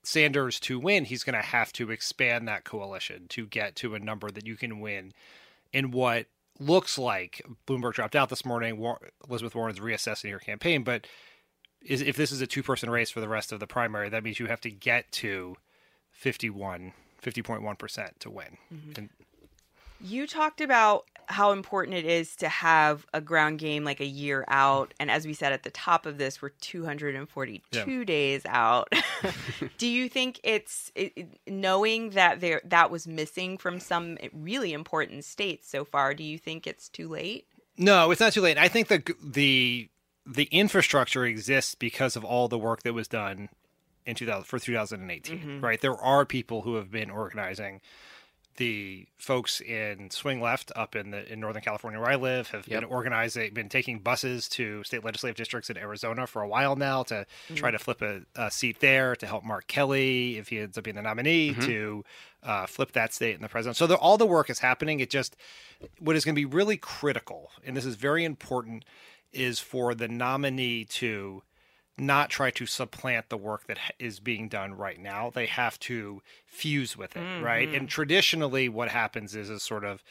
Sanders 0.10 0.60
to 0.62 0.80
win, 0.80 1.06
he's 1.06 1.24
going 1.24 1.36
to 1.36 1.46
have 1.46 1.72
to 1.74 1.92
expand 1.92 2.48
that 2.48 2.64
coalition 2.64 3.28
to 3.30 3.46
get 3.46 3.76
to 3.76 3.94
a 3.94 4.00
number 4.00 4.32
that 4.32 4.48
you 4.48 4.56
can 4.56 4.80
win 4.80 5.14
in 5.72 5.92
what 5.92 6.26
looks 6.60 6.98
like 6.98 7.46
Bloomberg 7.68 7.94
dropped 7.94 8.16
out 8.16 8.30
this 8.30 8.44
morning. 8.44 8.84
Elizabeth 9.28 9.54
Warren's 9.54 9.80
reassessing 9.80 10.32
her 10.32 10.40
campaign, 10.40 10.84
but 10.84 11.06
is, 11.84 12.02
if 12.02 12.18
this 12.18 12.32
is 12.32 12.42
a 12.42 12.48
two 12.48 12.64
person 12.64 12.90
race 12.90 13.12
for 13.12 13.22
the 13.22 13.28
rest 13.28 13.52
of 13.52 13.60
the 13.60 13.68
primary, 13.68 14.10
that 14.10 14.24
means 14.24 14.40
you 14.40 14.48
have 14.48 14.62
to 14.62 14.72
get 14.72 15.12
to 15.12 15.56
51, 16.10 16.94
50.1% 17.22 18.10
to 18.20 18.30
win. 18.32 18.58
Mm-hmm. 18.74 18.92
And, 18.98 19.10
you 20.02 20.26
talked 20.26 20.62
about 20.62 21.06
how 21.30 21.52
important 21.52 21.96
it 21.96 22.06
is 22.06 22.36
to 22.38 22.50
have 22.50 23.06
a 23.14 23.22
ground 23.22 23.60
game 23.60 23.84
like 23.84 24.00
a 24.00 24.06
year 24.06 24.44
out. 24.48 24.94
And 25.00 25.12
as 25.12 25.28
we 25.28 25.34
said 25.34 25.54
at 25.54 25.64
the 25.64 25.70
top 25.70 26.08
of 26.08 26.18
this, 26.18 26.42
we're 26.42 26.50
242 26.50 27.92
yeah. 27.92 28.04
days 28.04 28.42
out. 28.48 28.92
Do 29.78 29.88
you 29.88 30.10
think 30.10 30.40
it's 30.44 30.92
it, 30.96 31.40
knowing 31.48 32.12
that 32.12 32.42
there 32.42 32.62
that 32.66 32.90
was 32.90 33.08
missing 33.08 33.58
from 33.58 33.80
some 33.80 34.18
really 34.34 34.74
important 34.74 35.24
states 35.24 35.70
so 35.70 35.86
far? 35.86 36.16
Do 36.16 36.24
you 36.24 36.40
think 36.40 36.66
it's 36.66 36.90
too 36.90 37.08
late? 37.08 37.46
No, 37.78 38.10
it's 38.10 38.20
not 38.20 38.34
too 38.34 38.42
late. 38.42 38.58
I 38.58 38.68
think 38.68 38.88
the 38.88 39.04
the 39.24 39.88
the 40.26 40.46
infrastructure 40.46 41.26
exists 41.26 41.76
because 41.76 42.16
of 42.16 42.26
all 42.26 42.48
the 42.48 42.58
work 42.58 42.84
that 42.84 42.94
was 42.94 43.08
done 43.08 43.50
in 44.06 44.16
2000 44.16 44.46
for 44.46 44.58
2018. 44.58 45.38
Mm-hmm. 45.38 45.62
Right, 45.62 45.80
there 45.80 45.96
are 45.96 46.26
people 46.26 46.64
who 46.64 46.76
have 46.76 46.90
been 46.90 47.12
organizing 47.12 47.82
the 48.58 49.08
folks 49.18 49.62
in 49.62 50.10
swing 50.12 50.42
left 50.42 50.72
up 50.76 50.96
in 50.96 51.12
the 51.12 51.32
in 51.32 51.40
Northern 51.40 51.62
California 51.62 52.00
where 52.00 52.10
I 52.10 52.16
live 52.16 52.50
have 52.50 52.68
yep. 52.68 52.82
been 52.82 52.90
organizing, 52.90 53.54
been 53.54 53.70
taking 53.70 54.00
buses 54.00 54.50
to 54.50 54.84
state 54.84 55.04
legislative 55.04 55.38
districts 55.38 55.70
in 55.70 55.78
Arizona 55.78 56.28
for 56.28 56.42
a 56.42 56.48
while 56.48 56.76
now 56.76 57.04
to 57.04 57.14
mm-hmm. 57.14 57.56
try 57.56 57.72
to 57.72 57.80
flip 57.80 58.02
a, 58.02 58.22
a, 58.36 58.52
seat 58.52 58.82
there 58.82 59.16
to 59.16 59.26
help 59.26 59.46
Mark 59.46 59.68
Kelly 59.68 60.38
if 60.38 60.50
he 60.50 60.60
ends 60.60 60.78
up 60.78 60.84
being 60.84 60.96
the 60.96 61.02
nominee 61.02 61.52
mm-hmm. 61.52 61.62
to 61.62 62.04
uh, 62.44 62.66
flip 62.66 62.92
that 62.92 63.14
state 63.14 63.36
in 63.36 63.42
the 63.42 63.50
president. 63.50 63.78
So 63.78 63.88
the, 63.88 63.96
all 63.96 64.18
the 64.18 64.26
work 64.26 64.50
is 64.50 64.60
happening. 64.60 65.00
It 65.00 65.10
just 65.10 65.38
what 66.00 66.16
is 66.16 66.26
going 66.26 66.36
to 66.36 66.40
be 66.40 66.46
really 66.46 66.78
critical, 66.78 67.52
and 67.66 67.78
this 67.78 67.86
is 67.86 67.96
very 67.96 68.26
important, 68.26 68.84
is 69.32 69.60
for 69.60 69.96
the 69.96 70.08
nominee 70.08 70.86
to 70.86 71.44
not 72.00 72.30
try 72.30 72.52
to 72.52 72.66
supplant 72.66 73.30
the 73.30 73.38
work 73.38 73.68
that 73.68 73.78
is 74.00 74.20
being 74.20 74.48
done 74.50 74.74
right 74.74 75.00
now. 75.00 75.32
They 75.34 75.46
have 75.48 75.80
to 75.82 76.22
fuse 76.46 76.98
with 76.98 77.16
it, 77.16 77.22
mm-hmm. 77.22 77.44
right? 77.44 77.70
And 77.70 77.90
traditionally, 77.90 78.70
what 78.70 78.90
happens 78.90 79.36
is 79.36 79.50
is 79.50 79.64
sort 79.64 79.84
of, 79.86 80.04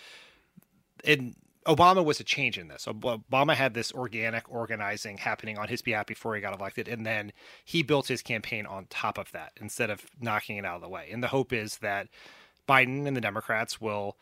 and 1.05 1.35
Obama 1.67 2.05
was 2.05 2.19
a 2.19 2.25
change 2.25 2.59
in 2.59 2.69
this. 2.69 2.87
Obama 2.87 3.55
had 3.55 3.75
this 3.75 3.93
organic 3.93 4.51
organizing 4.51 5.19
happening 5.19 5.59
on 5.59 5.69
his 5.69 5.83
behalf 5.83 6.07
before 6.07 6.35
he 6.35 6.41
got 6.41 6.59
elected, 6.59 6.89
and 6.89 7.05
then 7.05 7.33
he 7.65 7.83
built 7.83 8.09
his 8.09 8.23
campaign 8.23 8.65
on 8.65 8.87
top 8.89 9.19
of 9.19 9.31
that 9.33 9.53
instead 9.61 9.91
of 9.91 10.07
knocking 10.21 10.57
it 10.57 10.65
out 10.65 10.77
of 10.77 10.83
the 10.83 10.89
way. 10.89 11.09
And 11.13 11.23
the 11.23 11.29
hope 11.29 11.53
is 11.53 11.79
that 11.79 12.09
Biden 12.67 13.07
and 13.07 13.17
the 13.17 13.21
Democrats 13.21 13.81
will 13.81 14.17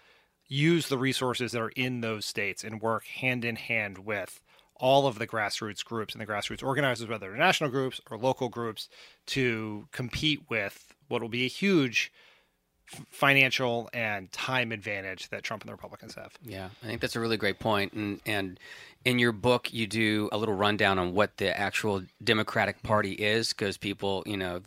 use 0.48 0.88
the 0.88 0.98
resources 0.98 1.52
that 1.52 1.60
are 1.60 1.72
in 1.76 2.00
those 2.00 2.24
states 2.24 2.64
and 2.64 2.80
work 2.80 3.04
hand 3.06 3.44
in 3.44 3.56
hand 3.56 3.98
with 3.98 4.40
all 4.78 5.06
of 5.06 5.18
the 5.18 5.26
grassroots 5.26 5.84
groups 5.84 6.14
and 6.14 6.20
the 6.20 6.26
grassroots 6.26 6.62
organizers, 6.62 7.08
whether 7.08 7.28
they're 7.28 7.36
national 7.36 7.70
groups 7.70 8.00
or 8.10 8.18
local 8.18 8.48
groups, 8.48 8.88
to 9.26 9.88
compete 9.92 10.42
with 10.48 10.94
what 11.08 11.22
will 11.22 11.28
be 11.28 11.44
a 11.44 11.48
huge 11.48 12.12
financial 12.86 13.88
and 13.92 14.30
time 14.32 14.72
advantage 14.72 15.28
that 15.30 15.42
Trump 15.42 15.62
and 15.62 15.68
the 15.68 15.74
Republicans 15.74 16.14
have. 16.14 16.32
Yeah, 16.44 16.68
I 16.82 16.86
think 16.86 17.00
that's 17.00 17.16
a 17.16 17.20
really 17.20 17.36
great 17.36 17.58
point. 17.58 17.92
And 17.92 18.20
and 18.26 18.58
in 19.06 19.20
your 19.20 19.30
book, 19.30 19.72
you 19.72 19.86
do 19.86 20.28
a 20.32 20.36
little 20.36 20.56
rundown 20.56 20.98
on 20.98 21.14
what 21.14 21.36
the 21.36 21.56
actual 21.56 22.02
Democratic 22.22 22.82
Party 22.82 23.12
is, 23.12 23.50
because 23.50 23.76
people, 23.76 24.24
you 24.26 24.36
know, 24.36 24.62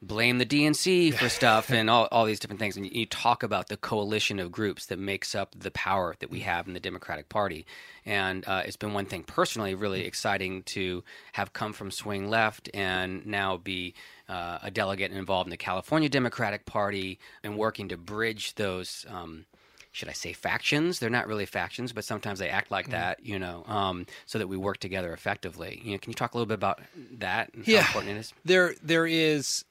blame 0.00 0.38
the 0.38 0.46
DNC 0.46 1.12
for 1.18 1.28
stuff 1.28 1.70
and 1.70 1.90
all, 1.90 2.08
all 2.10 2.24
these 2.24 2.40
different 2.40 2.58
things. 2.58 2.78
And 2.78 2.90
you 2.90 3.04
talk 3.04 3.42
about 3.42 3.68
the 3.68 3.76
coalition 3.76 4.38
of 4.38 4.50
groups 4.50 4.86
that 4.86 4.98
makes 4.98 5.34
up 5.34 5.54
the 5.54 5.70
power 5.70 6.14
that 6.20 6.30
we 6.30 6.40
have 6.40 6.66
in 6.66 6.72
the 6.72 6.80
Democratic 6.80 7.28
Party. 7.28 7.66
And 8.06 8.48
uh, 8.48 8.62
it's 8.64 8.76
been 8.76 8.94
one 8.94 9.04
thing 9.04 9.24
personally 9.24 9.74
really 9.74 10.06
exciting 10.06 10.62
to 10.64 11.04
have 11.32 11.52
come 11.52 11.74
from 11.74 11.90
swing 11.90 12.30
left 12.30 12.70
and 12.72 13.26
now 13.26 13.58
be 13.58 13.94
uh, 14.32 14.58
a 14.62 14.70
delegate 14.70 15.12
involved 15.12 15.46
in 15.46 15.50
the 15.50 15.56
California 15.56 16.08
Democratic 16.08 16.64
Party 16.64 17.18
and 17.44 17.58
working 17.58 17.88
to 17.88 17.96
bridge 17.96 18.54
those. 18.54 19.04
Um, 19.08 19.44
should 19.90 20.08
I 20.08 20.12
say 20.12 20.32
factions? 20.32 20.98
They're 20.98 21.10
not 21.10 21.26
really 21.26 21.44
factions, 21.44 21.92
but 21.92 22.04
sometimes 22.04 22.38
they 22.38 22.48
act 22.48 22.70
like 22.70 22.86
mm-hmm. 22.86 22.92
that, 22.92 23.26
you 23.26 23.38
know, 23.38 23.62
um, 23.66 24.06
so 24.24 24.38
that 24.38 24.48
we 24.48 24.56
work 24.56 24.78
together 24.78 25.12
effectively. 25.12 25.82
You 25.84 25.92
know, 25.92 25.98
can 25.98 26.10
you 26.10 26.14
talk 26.14 26.32
a 26.32 26.38
little 26.38 26.46
bit 26.46 26.54
about 26.54 26.80
that 27.18 27.52
and 27.52 27.68
yeah. 27.68 27.82
how 27.82 27.88
important 27.88 28.16
it 28.16 28.20
is? 28.20 28.32
There, 28.42 28.74
there 28.82 29.06
is 29.06 29.66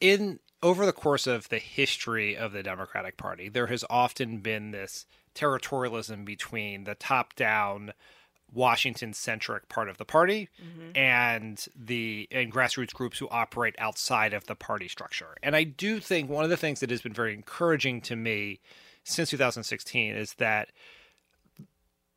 in 0.00 0.40
over 0.60 0.86
the 0.86 0.92
course 0.92 1.26
of 1.26 1.48
the 1.50 1.58
history 1.58 2.36
of 2.36 2.52
the 2.52 2.62
Democratic 2.62 3.16
Party, 3.16 3.48
there 3.48 3.68
has 3.68 3.84
often 3.88 4.38
been 4.38 4.72
this 4.72 5.06
territorialism 5.34 6.24
between 6.24 6.84
the 6.84 6.94
top 6.94 7.36
down 7.36 7.92
Washington 8.54 9.12
centric 9.12 9.68
part 9.68 9.88
of 9.88 9.98
the 9.98 10.04
party 10.04 10.48
mm-hmm. 10.62 10.96
and 10.96 11.66
the 11.76 12.28
and 12.30 12.52
grassroots 12.52 12.94
groups 12.94 13.18
who 13.18 13.28
operate 13.30 13.74
outside 13.78 14.32
of 14.32 14.46
the 14.46 14.54
party 14.54 14.88
structure. 14.88 15.36
And 15.42 15.56
I 15.56 15.64
do 15.64 16.00
think 16.00 16.30
one 16.30 16.44
of 16.44 16.50
the 16.50 16.56
things 16.56 16.80
that 16.80 16.90
has 16.90 17.02
been 17.02 17.12
very 17.12 17.34
encouraging 17.34 18.00
to 18.02 18.16
me 18.16 18.60
since 19.02 19.30
2016 19.30 20.14
is 20.14 20.34
that 20.34 20.70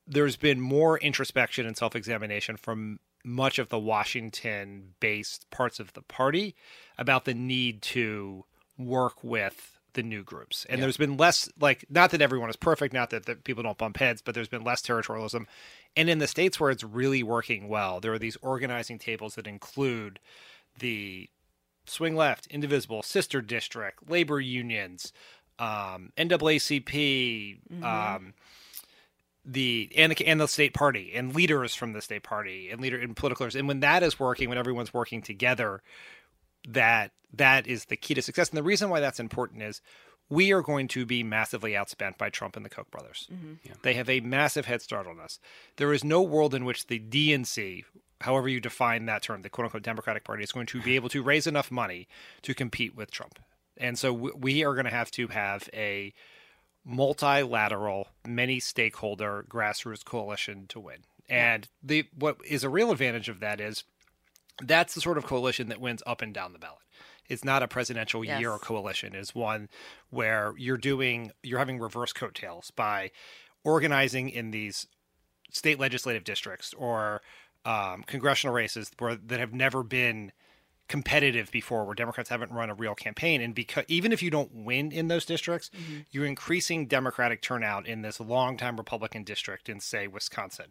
there's 0.08 0.38
been 0.38 0.62
more 0.62 0.98
introspection 0.98 1.65
and 1.65 1.75
self-examination 1.75 2.56
from 2.56 3.00
much 3.25 3.60
of 3.60 3.67
the 3.70 3.79
Washington 3.79 4.94
based 5.00 5.50
parts 5.51 5.79
of 5.79 5.94
the 5.94 6.01
party 6.01 6.56
about 6.98 7.25
the 7.25 7.34
need 7.34 7.82
to 7.82 8.46
work 8.77 9.24
with 9.24 9.77
the 9.98 10.04
new 10.04 10.24
groups. 10.24 10.66
And 10.70 10.77
yeah. 10.77 10.84
there's 10.84 10.96
been 10.96 11.18
less, 11.18 11.50
like, 11.60 11.84
not 11.89 12.12
that 12.12 12.22
everyone 12.22 12.50
is 12.50 12.56
perfect, 12.56 12.94
not 12.94 13.10
that, 13.10 13.25
that 13.25 13.44
people 13.44 13.63
don't 13.63 13.77
bump 13.77 13.98
heads, 13.98 14.22
but 14.22 14.34
there's 14.34 14.48
been 14.48 14.63
less 14.63 14.82
territorialism. 14.82 15.46
And 15.98 16.10
in 16.10 16.20
the 16.20 16.27
states 16.27 16.60
where 16.60 16.72
it's 16.72 16.84
really 16.84 17.24
working 17.24 17.68
well, 17.68 18.00
there 18.00 18.13
are 18.13 18.20
these 18.20 18.38
organizing 18.38 19.00
tables 19.00 19.36
that 19.36 19.48
include 19.48 20.20
the 20.80 21.30
swing 21.86 22.16
left, 22.16 22.48
indivisible, 22.48 23.01
sister 23.01 23.42
district, 23.42 24.10
labor 24.10 24.39
unions, 24.39 25.12
um, 25.60 26.13
NAACP, 26.16 27.58
mm-hmm. 27.74 27.84
um, 27.84 28.34
the 29.44 29.89
and 29.96 30.12
the 30.12 30.27
and 30.27 30.42
the 30.42 30.48
state 30.48 30.74
party 30.74 31.13
and 31.16 31.34
leaders 31.34 31.74
from 31.74 31.94
the 31.94 32.01
state 32.01 32.22
party 32.22 32.70
and 32.70 32.82
leader 32.82 33.00
and 33.00 33.16
political 33.16 33.46
leaders. 33.46 33.56
And 33.56 33.68
when 33.68 33.80
that 33.80 34.04
is 34.04 34.20
working, 34.20 34.50
when 34.50 34.58
everyone's 34.58 34.94
working 34.94 35.22
together, 35.22 35.82
that 36.68 37.12
that 37.34 37.67
is 37.67 37.86
the 37.86 37.98
key 37.98 38.13
to 38.13 38.22
success. 38.22 38.50
And 38.50 38.57
the 38.57 38.63
reason 38.63 38.89
why 38.89 39.00
that's 39.00 39.19
important 39.19 39.63
is 39.63 39.81
we 40.29 40.51
are 40.51 40.62
going 40.62 40.88
to 40.89 41.05
be 41.05 41.24
massively 41.24 41.72
outspent 41.72 42.17
by 42.17 42.29
Trump 42.29 42.55
and 42.55 42.65
the 42.65 42.69
Koch 42.69 42.89
brothers. 42.91 43.27
Mm-hmm. 43.31 43.53
Yeah. 43.63 43.74
They 43.81 43.93
have 43.93 44.10
a 44.10 44.19
massive 44.19 44.65
head 44.65 44.81
start 44.81 45.07
on 45.07 45.19
us. 45.19 45.39
There 45.77 45.93
is 45.93 46.03
no 46.03 46.22
world 46.22 46.53
in 46.53 46.65
which 46.65 46.88
the 46.88 47.00
DNC, 47.00 47.86
however 48.22 48.50
you 48.50 48.60
define 48.60 49.05
that 49.05 49.22
term, 49.22 49.41
the 49.41 49.50
quote 49.50 49.65
unquote 49.65 49.84
Democratic 49.84 50.24
Party, 50.24 50.43
is 50.43 50.51
going 50.51 50.67
to 50.67 50.81
be 50.81 50.96
able 50.96 51.10
to 51.10 51.24
raise 51.24 51.48
enough 51.48 51.72
money 51.72 52.07
to 52.41 52.53
compete 52.53 52.96
with 52.96 53.12
Trump. 53.12 53.39
And 53.77 53.98
so 53.98 54.12
we 54.12 54.63
are 54.63 54.74
going 54.74 54.86
to 54.86 54.91
have 54.91 55.12
to 55.12 55.27
have 55.27 55.69
a 55.74 56.13
multilateral, 56.84 58.07
many 58.25 58.60
stakeholder 58.60 59.46
grassroots 59.48 60.03
coalition 60.03 60.65
to 60.69 60.79
win. 60.79 61.00
And 61.29 61.67
the 61.84 62.05
what 62.17 62.38
is 62.46 62.63
a 62.63 62.69
real 62.69 62.91
advantage 62.91 63.29
of 63.29 63.41
that 63.41 63.60
is 63.60 63.84
that's 64.63 64.96
the 64.96 65.01
sort 65.01 65.17
of 65.17 65.25
coalition 65.25 65.69
that 65.69 65.81
wins 65.81 66.01
up 66.07 66.22
and 66.22 66.34
down 66.34 66.53
the 66.53 66.60
ballot. 66.60 66.79
It's 67.29 67.43
not 67.43 67.63
a 67.63 67.67
presidential 67.67 68.24
yes. 68.24 68.39
year 68.39 68.57
coalition. 68.57 69.15
It's 69.15 69.36
one 69.36 69.69
where 70.10 70.53
you're 70.57 70.77
doing 70.77 71.31
you're 71.43 71.60
having 71.60 71.79
reverse 71.79 72.13
coattails 72.13 72.72
by 72.72 73.12
organizing 73.63 74.29
in 74.29 74.51
these 74.51 74.88
state 75.51 75.79
legislative 75.79 76.24
districts 76.24 76.74
or 76.77 77.22
um, 77.65 78.03
congressional 78.03 78.53
races 78.53 78.91
where 79.00 79.15
that 79.15 79.39
have 79.39 79.53
never 79.53 79.84
been 79.84 80.31
competitive 80.88 81.51
before 81.51 81.84
where 81.84 81.93
democrats 81.93 82.29
haven't 82.29 82.50
run 82.50 82.69
a 82.69 82.74
real 82.74 82.96
campaign 82.96 83.41
and 83.41 83.53
because 83.53 83.84
even 83.89 84.13
if 84.13 84.24
you 84.24 84.29
don't 84.29 84.53
win 84.53 84.89
in 84.89 85.10
those 85.10 85.25
districts 85.25 85.69
mm-hmm. 85.75 86.00
you're 86.12 86.25
increasing 86.25 86.86
democratic 86.86 87.41
turnout 87.41 87.86
in 87.86 88.03
this 88.03 88.22
longtime 88.22 88.77
republican 88.77 89.22
district 89.22 89.67
in 89.67 89.81
say 89.81 90.07
wisconsin 90.07 90.67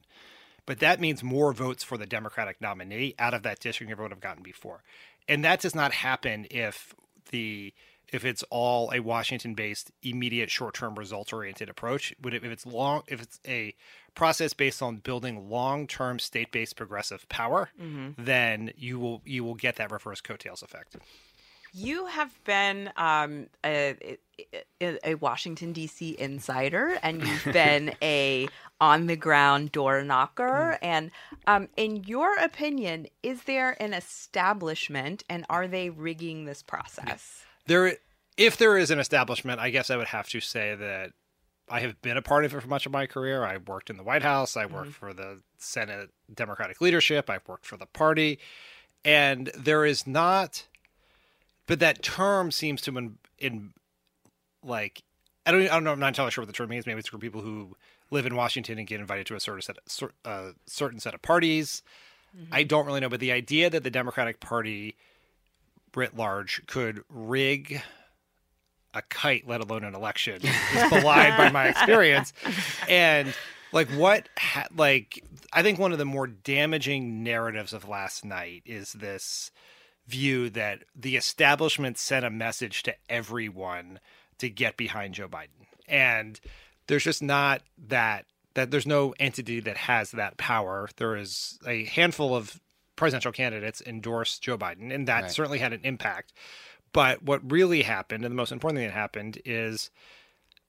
but 0.66 0.80
that 0.80 1.00
means 1.00 1.22
more 1.22 1.52
votes 1.52 1.84
for 1.84 1.96
the 1.96 2.06
Democratic 2.06 2.60
nominee 2.60 3.14
out 3.18 3.32
of 3.32 3.44
that 3.44 3.60
district 3.60 3.88
than 3.90 4.02
would 4.02 4.10
have 4.10 4.20
gotten 4.20 4.42
before. 4.42 4.82
And 5.28 5.45
that 5.45 5.61
does 5.61 5.75
not 5.75 5.92
happen 5.92 6.47
if 6.50 6.95
the 7.30 7.73
if 8.12 8.25
it's 8.25 8.45
all 8.50 8.92
a 8.95 9.00
Washington-based, 9.00 9.90
immediate, 10.02 10.49
short-term, 10.49 10.95
results-oriented 10.95 11.68
approach. 11.68 12.14
But 12.21 12.35
if 12.35 12.45
it's 12.45 12.64
long, 12.64 13.02
if 13.09 13.21
it's 13.21 13.40
a 13.47 13.75
process 14.14 14.54
based 14.54 14.80
on 14.80 14.99
building 14.99 15.50
long-term, 15.50 16.21
state-based 16.21 16.76
progressive 16.76 17.28
power, 17.28 17.71
mm-hmm. 17.80 18.23
then 18.23 18.71
you 18.76 18.99
will 18.99 19.23
you 19.25 19.42
will 19.42 19.54
get 19.54 19.76
that 19.76 19.90
reverse 19.90 20.21
coattails 20.21 20.62
effect. 20.62 20.97
You 21.78 22.06
have 22.06 22.42
been 22.45 22.90
um, 22.97 23.49
a, 23.62 24.16
a, 24.80 25.14
Washington 25.16 25.75
D.C. 25.75 26.16
insider, 26.18 26.99
and 27.02 27.23
you've 27.23 27.45
been 27.52 27.95
a 28.00 28.49
on 28.80 29.09
the 29.09 29.16
ground 29.16 29.73
door 29.73 30.02
knocker. 30.02 30.78
Mm. 30.83 30.87
And 30.87 31.11
um, 31.47 31.68
in 31.76 32.04
your 32.04 32.35
opinion, 32.38 33.09
is 33.23 33.42
there 33.42 33.76
an 33.78 33.92
establishment, 33.92 35.23
and 35.28 35.45
are 35.50 35.68
they 35.68 35.90
rigging 35.90 36.47
this 36.47 36.62
process? 36.62 37.45
There, 37.66 37.99
if 38.38 38.56
there 38.56 38.78
is 38.78 38.90
an 38.90 38.99
establishment, 38.99 39.61
I 39.61 39.68
guess 39.68 39.90
I 39.90 39.99
would 39.99 40.09
have 40.09 40.30
to 40.30 40.40
say 40.40 40.75
that 40.75 41.12
I 41.68 41.80
have 41.80 42.00
been 42.00 42.16
a 42.16 42.23
part 42.23 42.47
of 42.47 42.54
it 42.54 42.62
for 42.62 42.68
much 42.68 42.87
of 42.87 42.92
my 42.92 43.04
career. 43.04 43.45
I 43.45 43.59
worked 43.59 43.90
in 43.90 43.99
the 43.99 44.02
White 44.02 44.23
House. 44.23 44.56
I 44.56 44.64
worked 44.64 44.92
mm-hmm. 44.92 45.06
for 45.09 45.12
the 45.12 45.42
Senate 45.59 46.09
Democratic 46.35 46.80
leadership. 46.80 47.28
I've 47.28 47.47
worked 47.47 47.66
for 47.66 47.76
the 47.76 47.85
party, 47.85 48.38
and 49.04 49.50
there 49.54 49.85
is 49.85 50.06
not 50.06 50.68
but 51.66 51.80
that 51.80 52.02
term 52.02 52.50
seems 52.50 52.80
to 52.82 52.96
in, 52.96 53.18
in 53.38 53.73
like 54.62 55.02
I 55.44 55.52
don't 55.52 55.62
I 55.62 55.66
don't 55.68 55.85
know 55.85 55.92
I'm 55.92 56.00
not 56.00 56.08
entirely 56.08 56.30
sure 56.30 56.42
what 56.42 56.49
the 56.49 56.52
term 56.52 56.68
means. 56.68 56.87
Maybe 56.87 56.99
it's 56.99 57.08
for 57.08 57.18
people 57.18 57.40
who 57.40 57.76
live 58.11 58.26
in 58.26 58.37
Washington 58.37 58.78
and 58.78 58.87
get 58.87 59.00
invited 59.00 59.26
to 59.26 59.35
a 59.35 59.40
certain 59.40 59.62
set 59.62 59.78
of, 59.78 60.11
uh, 60.25 60.52
certain 60.66 61.00
set 61.00 61.14
of 61.14 61.23
parties. 61.23 61.82
Mm-hmm. 62.37 62.54
I 62.54 62.62
don't 62.62 62.87
really 62.87 63.00
know, 63.00 63.08
but 63.08 63.20
the 63.20 63.32
idea 63.32 63.70
that 63.70 63.82
the 63.82 63.90
Democratic 63.90 64.40
Party 64.40 64.96
writ 65.94 66.16
large 66.16 66.64
could 66.66 67.02
rig 67.08 67.82
a 68.94 69.02
kite, 69.02 69.46
let 69.46 69.61
alone 69.61 69.85
an 69.85 69.94
election, 69.94 70.40
is 70.42 70.88
belied 70.90 71.37
by 71.37 71.50
my 71.50 71.68
experience. 71.68 72.32
And 72.88 73.35
like 73.73 73.88
what, 73.88 74.28
ha- 74.38 74.68
like 74.76 75.23
I 75.52 75.62
think 75.62 75.78
one 75.78 75.92
of 75.92 75.99
the 75.99 76.04
more 76.04 76.26
damaging 76.26 77.23
narratives 77.23 77.73
of 77.73 77.88
last 77.88 78.25
night 78.25 78.62
is 78.64 78.92
this 78.92 79.50
view 80.06 80.50
that 80.50 80.84
the 80.94 81.16
establishment 81.16 81.98
sent 81.98 82.25
a 82.25 82.30
message 82.30 82.82
to 82.84 82.94
everyone 83.08 84.00
to 84.38 84.48
get 84.48 84.76
behind 84.76 85.14
Joe 85.14 85.28
Biden. 85.28 85.66
And 85.88 86.40
there's 86.86 87.04
just 87.04 87.22
not 87.22 87.62
that 87.88 88.26
that 88.54 88.70
there's 88.70 88.86
no 88.86 89.14
entity 89.20 89.60
that 89.60 89.76
has 89.76 90.12
that 90.12 90.38
power. 90.38 90.88
There 90.96 91.14
is 91.14 91.58
a 91.66 91.84
handful 91.84 92.34
of 92.34 92.58
presidential 92.96 93.32
candidates 93.32 93.82
endorse 93.84 94.38
Joe 94.38 94.56
Biden, 94.56 94.94
and 94.94 95.06
that 95.08 95.22
right. 95.22 95.30
certainly 95.30 95.58
had 95.58 95.75
an 95.75 95.82
impact. 95.84 96.32
But 96.92 97.22
what 97.22 97.50
really 97.50 97.82
happened, 97.82 98.25
and 98.25 98.32
the 98.32 98.36
most 98.36 98.52
important 98.52 98.78
thing 98.78 98.86
that 98.86 98.94
happened, 98.94 99.38
is 99.44 99.90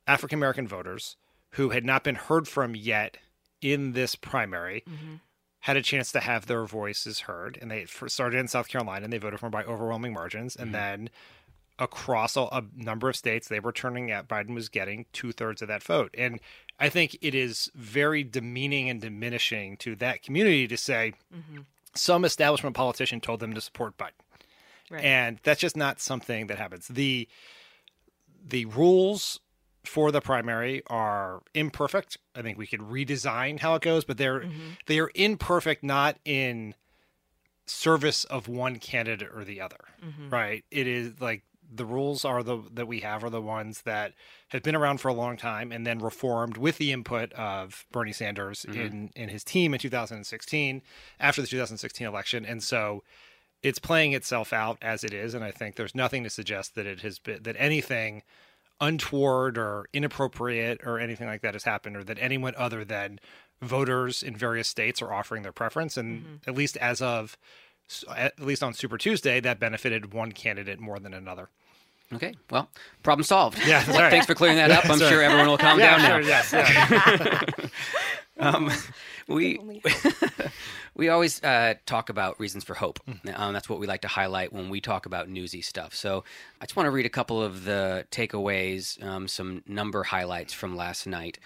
African 0.06 0.38
American 0.38 0.68
voters 0.68 1.16
who 1.52 1.70
had 1.70 1.86
not 1.86 2.04
been 2.04 2.16
heard 2.16 2.48
from 2.48 2.76
yet 2.76 3.18
in 3.62 3.94
this 3.94 4.16
primary 4.16 4.84
mm-hmm 4.88 5.16
had 5.68 5.76
a 5.76 5.82
chance 5.82 6.14
to 6.14 6.22
have 6.22 6.46
their 6.46 6.64
voices 6.64 7.20
heard, 7.20 7.58
and 7.62 7.70
they 7.70 7.86
started 8.08 8.40
in 8.40 8.48
South 8.48 8.70
Carolina 8.70 9.04
and 9.04 9.12
they 9.12 9.18
voted 9.18 9.38
for 9.38 9.48
him 9.48 9.52
by 9.52 9.66
overwhelming 9.66 10.14
margins, 10.14 10.56
and 10.56 10.68
mm-hmm. 10.68 10.72
then 10.72 11.10
across 11.78 12.38
a, 12.38 12.44
a, 12.44 12.64
number 12.74 13.10
of 13.10 13.18
states, 13.18 13.50
they 13.50 13.60
were 13.60 13.74
turning 13.74 14.10
out 14.10 14.30
Biden 14.30 14.56
was 14.56 14.70
getting 14.70 15.08
two 15.12 15.34
thirds 15.34 15.62
of 15.62 15.68
that 15.68 15.84
vote, 15.84 16.16
and 16.18 16.40
I 16.80 16.88
think 16.88 17.18
it 17.22 17.36
is 17.36 17.70
very 17.76 18.24
demeaning 18.24 18.90
and 18.90 19.02
diminishing 19.02 19.76
to 19.80 19.98
that 19.98 20.24
community 20.24 20.70
to 20.70 20.78
say 20.78 21.12
mm-hmm. 21.36 21.64
some 21.94 22.24
establishment 22.24 22.74
politician 22.74 23.20
told 23.20 23.42
them 23.42 23.54
to 23.54 23.60
support 23.60 23.98
Biden, 23.98 24.12
right. 24.90 25.04
and 25.04 25.38
that's 25.44 25.60
just 25.60 25.76
not 25.76 26.00
something 26.00 26.48
that 26.48 26.60
happens. 26.60 26.88
the 26.88 27.28
The 28.42 28.64
rules 28.68 29.42
for 29.88 30.12
the 30.12 30.22
primary 30.22 30.84
are 30.88 31.42
imperfect. 31.54 32.18
I 32.36 32.42
think 32.42 32.58
we 32.58 32.68
could 32.68 32.82
redesign 32.82 33.60
how 33.60 33.76
it 33.76 33.82
goes, 33.82 34.06
but 34.06 34.18
they're 34.18 34.42
mm-hmm. 34.42 34.72
they 34.86 35.00
are 35.00 35.12
imperfect 35.16 35.84
not 35.84 36.18
in 36.26 36.76
service 37.66 38.24
of 38.26 38.48
one 38.48 38.78
candidate 38.78 39.30
or 39.34 39.44
the 39.44 39.62
other. 39.62 39.80
Mm-hmm. 40.04 40.30
Right? 40.30 40.66
It 40.72 40.88
is 40.88 41.20
like 41.20 41.44
the 41.70 41.86
rules 41.86 42.24
are 42.24 42.44
the 42.44 42.62
that 42.74 42.88
we 42.88 43.02
have 43.02 43.24
are 43.24 43.30
the 43.30 43.42
ones 43.42 43.82
that 43.82 44.14
have 44.50 44.64
been 44.64 44.76
around 44.76 45.00
for 45.00 45.10
a 45.10 45.14
long 45.14 45.36
time 45.38 45.72
and 45.72 45.86
then 45.86 46.00
reformed 46.00 46.58
with 46.58 46.78
the 46.78 46.92
input 46.92 47.34
of 47.34 47.86
Bernie 47.92 48.14
Sanders 48.14 48.66
mm-hmm. 48.68 48.80
in 48.80 49.12
in 49.16 49.30
his 49.30 49.44
team 49.44 49.74
in 49.74 49.80
2016 49.80 50.82
after 51.20 51.42
the 51.42 51.48
2016 51.48 52.08
election 52.08 52.46
and 52.46 52.64
so 52.64 53.04
it's 53.64 53.80
playing 53.80 54.14
itself 54.14 54.54
out 54.54 54.78
as 54.82 55.04
it 55.04 55.14
is 55.14 55.34
and 55.34 55.44
I 55.44 55.52
think 55.52 55.76
there's 55.76 55.96
nothing 55.96 56.24
to 56.24 56.30
suggest 56.30 56.76
that 56.76 56.86
it 56.86 57.02
has 57.02 57.20
been 57.20 57.44
that 57.44 57.56
anything 57.60 58.24
untoward 58.80 59.58
or 59.58 59.88
inappropriate 59.94 60.82
or 60.86 61.00
anything 61.00 61.28
like 61.28 61.42
that 61.42 61.54
has 61.54 61.64
happened 61.64 61.96
or 61.96 62.04
that 62.04 62.18
anyone 62.20 62.54
other 62.58 62.86
than 62.86 63.20
voters 63.62 64.22
in 64.22 64.36
various 64.36 64.68
states 64.68 65.02
are 65.02 65.12
offering 65.12 65.44
their 65.44 65.52
preference 65.52 65.98
and 65.98 66.22
mm-hmm. 66.22 66.36
at 66.50 66.56
least 66.56 66.78
as 66.78 67.02
of 67.02 67.38
at 68.16 68.40
least 68.40 68.62
on 68.62 68.74
super 68.74 68.98
tuesday 68.98 69.40
that 69.40 69.60
benefited 69.60 70.14
one 70.14 70.32
candidate 70.32 70.80
more 70.80 71.00
than 71.00 71.14
another 71.14 71.50
okay 72.14 72.34
well 72.52 72.70
problem 73.02 73.24
solved 73.24 73.58
yeah 73.66 73.80
right. 73.92 74.12
thanks 74.12 74.26
for 74.26 74.36
clearing 74.36 74.58
that 74.58 74.70
up 74.70 74.86
i'm 74.90 75.00
sure 75.00 75.24
everyone 75.24 75.48
will 75.48 75.58
calm 75.58 75.80
yeah, 75.80 75.98
down 75.98 76.08
sure, 76.08 76.22
now 76.22 76.28
yes, 76.28 76.54
yeah. 76.54 77.70
um, 78.40 78.72
we 79.28 79.60
we 80.96 81.10
always 81.10 81.44
uh, 81.44 81.76
talk 81.86 82.10
about 82.10 82.40
reasons 82.40 82.64
for 82.64 82.74
hope. 82.74 83.00
Um, 83.34 83.54
that's 83.54 83.70
what 83.70 83.80
we 83.80 83.88
like 83.88 84.02
to 84.02 84.08
highlight 84.08 84.54
when 84.54 84.70
we 84.70 84.82
talk 84.82 85.06
about 85.06 85.30
newsy 85.30 85.62
stuff. 85.62 85.94
So 85.94 86.24
I 86.62 86.66
just 86.66 86.76
want 86.76 86.88
to 86.88 86.92
read 86.92 87.06
a 87.06 87.10
couple 87.10 87.42
of 87.42 87.66
the 87.66 88.06
takeaways, 88.12 89.02
um, 89.04 89.28
some 89.28 89.64
number 89.68 90.04
highlights 90.04 90.54
from 90.54 90.76
last 90.76 91.06
night. 91.08 91.40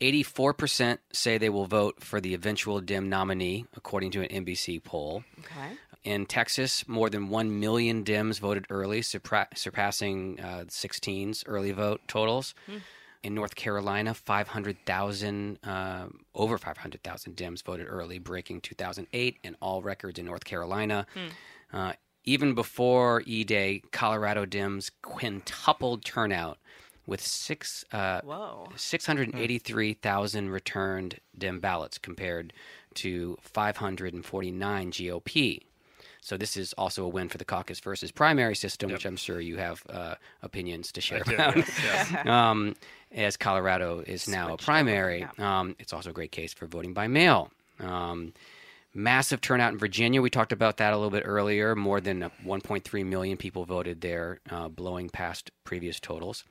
84% 0.00 0.98
say 1.12 1.38
they 1.38 1.48
will 1.48 1.66
vote 1.66 2.02
for 2.02 2.20
the 2.20 2.34
eventual 2.34 2.80
Dem 2.80 3.08
nominee, 3.08 3.66
according 3.76 4.10
to 4.12 4.22
an 4.22 4.44
NBC 4.44 4.82
poll. 4.82 5.24
Okay. 5.40 5.76
In 6.04 6.26
Texas, 6.26 6.86
more 6.86 7.10
than 7.10 7.30
1 7.30 7.58
million 7.58 8.04
Dems 8.04 8.38
voted 8.38 8.66
early, 8.70 9.00
surpa- 9.00 9.56
surpassing 9.56 10.38
uh, 10.38 10.64
16's 10.68 11.44
early 11.46 11.72
vote 11.72 12.00
totals. 12.06 12.54
In 13.22 13.34
North 13.34 13.54
Carolina, 13.56 14.14
500,000, 14.14 15.58
uh, 15.64 16.06
over 16.34 16.58
500,000 16.58 17.34
Dems 17.36 17.62
voted 17.64 17.86
early, 17.88 18.18
breaking 18.18 18.60
2008 18.60 19.38
and 19.42 19.56
all 19.60 19.82
records 19.82 20.18
in 20.18 20.26
North 20.26 20.44
Carolina. 20.44 21.06
Uh, 21.72 21.92
even 22.24 22.54
before 22.54 23.22
E 23.26 23.44
Day, 23.44 23.82
Colorado 23.92 24.44
Dems 24.46 24.90
quintupled 25.02 26.04
turnout 26.04 26.58
with 27.06 27.20
six, 27.22 27.84
uh, 27.92 28.20
683,000 28.76 30.50
returned 30.50 31.20
Dem 31.36 31.60
ballots 31.60 31.98
compared 31.98 32.52
to 32.94 33.36
549 33.40 34.90
GOP. 34.90 35.60
So 36.26 36.36
this 36.36 36.56
is 36.56 36.72
also 36.72 37.04
a 37.04 37.08
win 37.08 37.28
for 37.28 37.38
the 37.38 37.44
caucus 37.44 37.78
versus 37.78 38.10
primary 38.10 38.56
system, 38.56 38.90
which 38.90 39.06
I'm 39.06 39.14
sure 39.14 39.40
you 39.40 39.58
have 39.58 39.84
uh, 39.88 40.16
opinions 40.42 40.90
to 40.90 41.00
share 41.00 41.20
do, 41.20 41.32
about. 41.32 41.54
yes, 41.54 41.80
yes. 41.84 42.26
um, 42.26 42.74
as 43.12 43.36
Colorado 43.36 44.02
is 44.04 44.28
now 44.28 44.52
a 44.52 44.56
primary, 44.56 45.22
over, 45.22 45.44
um, 45.44 45.76
it's 45.78 45.92
also 45.92 46.10
a 46.10 46.12
great 46.12 46.32
case 46.32 46.52
for 46.52 46.66
voting 46.66 46.92
by 46.92 47.06
mail. 47.06 47.52
Um, 47.78 48.32
massive 48.92 49.40
turnout 49.40 49.72
in 49.72 49.78
Virginia. 49.78 50.20
We 50.20 50.28
talked 50.28 50.50
about 50.50 50.78
that 50.78 50.92
a 50.92 50.96
little 50.96 51.12
bit 51.12 51.22
earlier. 51.24 51.76
More 51.76 52.00
than 52.00 52.24
uh, 52.24 52.30
1.3 52.44 53.06
million 53.06 53.36
people 53.36 53.64
voted 53.64 54.00
there, 54.00 54.40
uh, 54.50 54.66
blowing 54.66 55.08
past 55.08 55.52
previous 55.62 56.00
totals. 56.00 56.42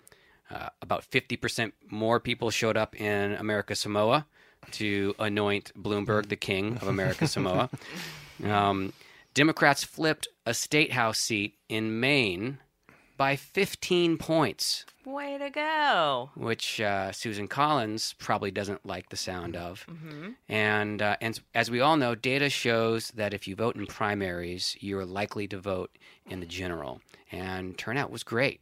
Uh, 0.49 0.69
about 0.81 1.03
50% 1.11 1.73
more 1.89 2.21
people 2.21 2.49
showed 2.49 2.77
up 2.77 2.95
in 2.95 3.33
America 3.33 3.75
Samoa 3.75 4.25
to 4.71 5.13
anoint 5.19 5.73
Bloomberg 5.77 6.29
the 6.29 6.37
king 6.37 6.77
of 6.77 6.87
America 6.87 7.27
Samoa. 7.27 7.69
Um, 8.41 8.93
Democrats 9.35 9.83
flipped 9.83 10.27
a 10.45 10.53
state 10.55 10.93
house 10.93 11.19
seat 11.19 11.53
in 11.69 11.99
Maine 11.99 12.57
by 13.17 13.35
15 13.35 14.17
points, 14.17 14.85
Way 15.05 15.37
to 15.37 15.49
go. 15.49 16.31
which 16.35 16.81
uh, 16.81 17.11
Susan 17.11 17.47
Collins 17.47 18.13
probably 18.17 18.49
doesn't 18.49 18.85
like 18.85 19.09
the 19.09 19.15
sound 19.17 19.55
of. 19.55 19.85
And 20.49 21.01
uh, 21.01 21.15
and 21.21 21.39
as 21.53 21.69
we 21.69 21.79
all 21.79 21.95
know, 21.95 22.15
data 22.15 22.49
shows 22.49 23.09
that 23.09 23.33
if 23.33 23.47
you 23.47 23.55
vote 23.55 23.75
in 23.75 23.85
primaries, 23.85 24.75
you're 24.79 25.05
likely 25.05 25.47
to 25.49 25.59
vote 25.59 25.91
in 26.25 26.39
the 26.39 26.45
general. 26.45 27.01
And 27.31 27.77
turnout 27.77 28.09
was 28.11 28.23
great. 28.23 28.61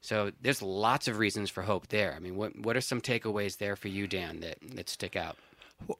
So 0.00 0.30
there's 0.40 0.62
lots 0.62 1.08
of 1.08 1.18
reasons 1.18 1.50
for 1.50 1.62
hope 1.62 1.88
there. 1.88 2.14
I 2.14 2.18
mean, 2.20 2.36
what 2.36 2.56
what 2.58 2.76
are 2.76 2.80
some 2.80 3.00
takeaways 3.00 3.56
there 3.58 3.74
for 3.76 3.88
you, 3.88 4.06
Dan, 4.06 4.40
that 4.40 4.58
that 4.74 4.88
stick 4.88 5.16
out? 5.16 5.36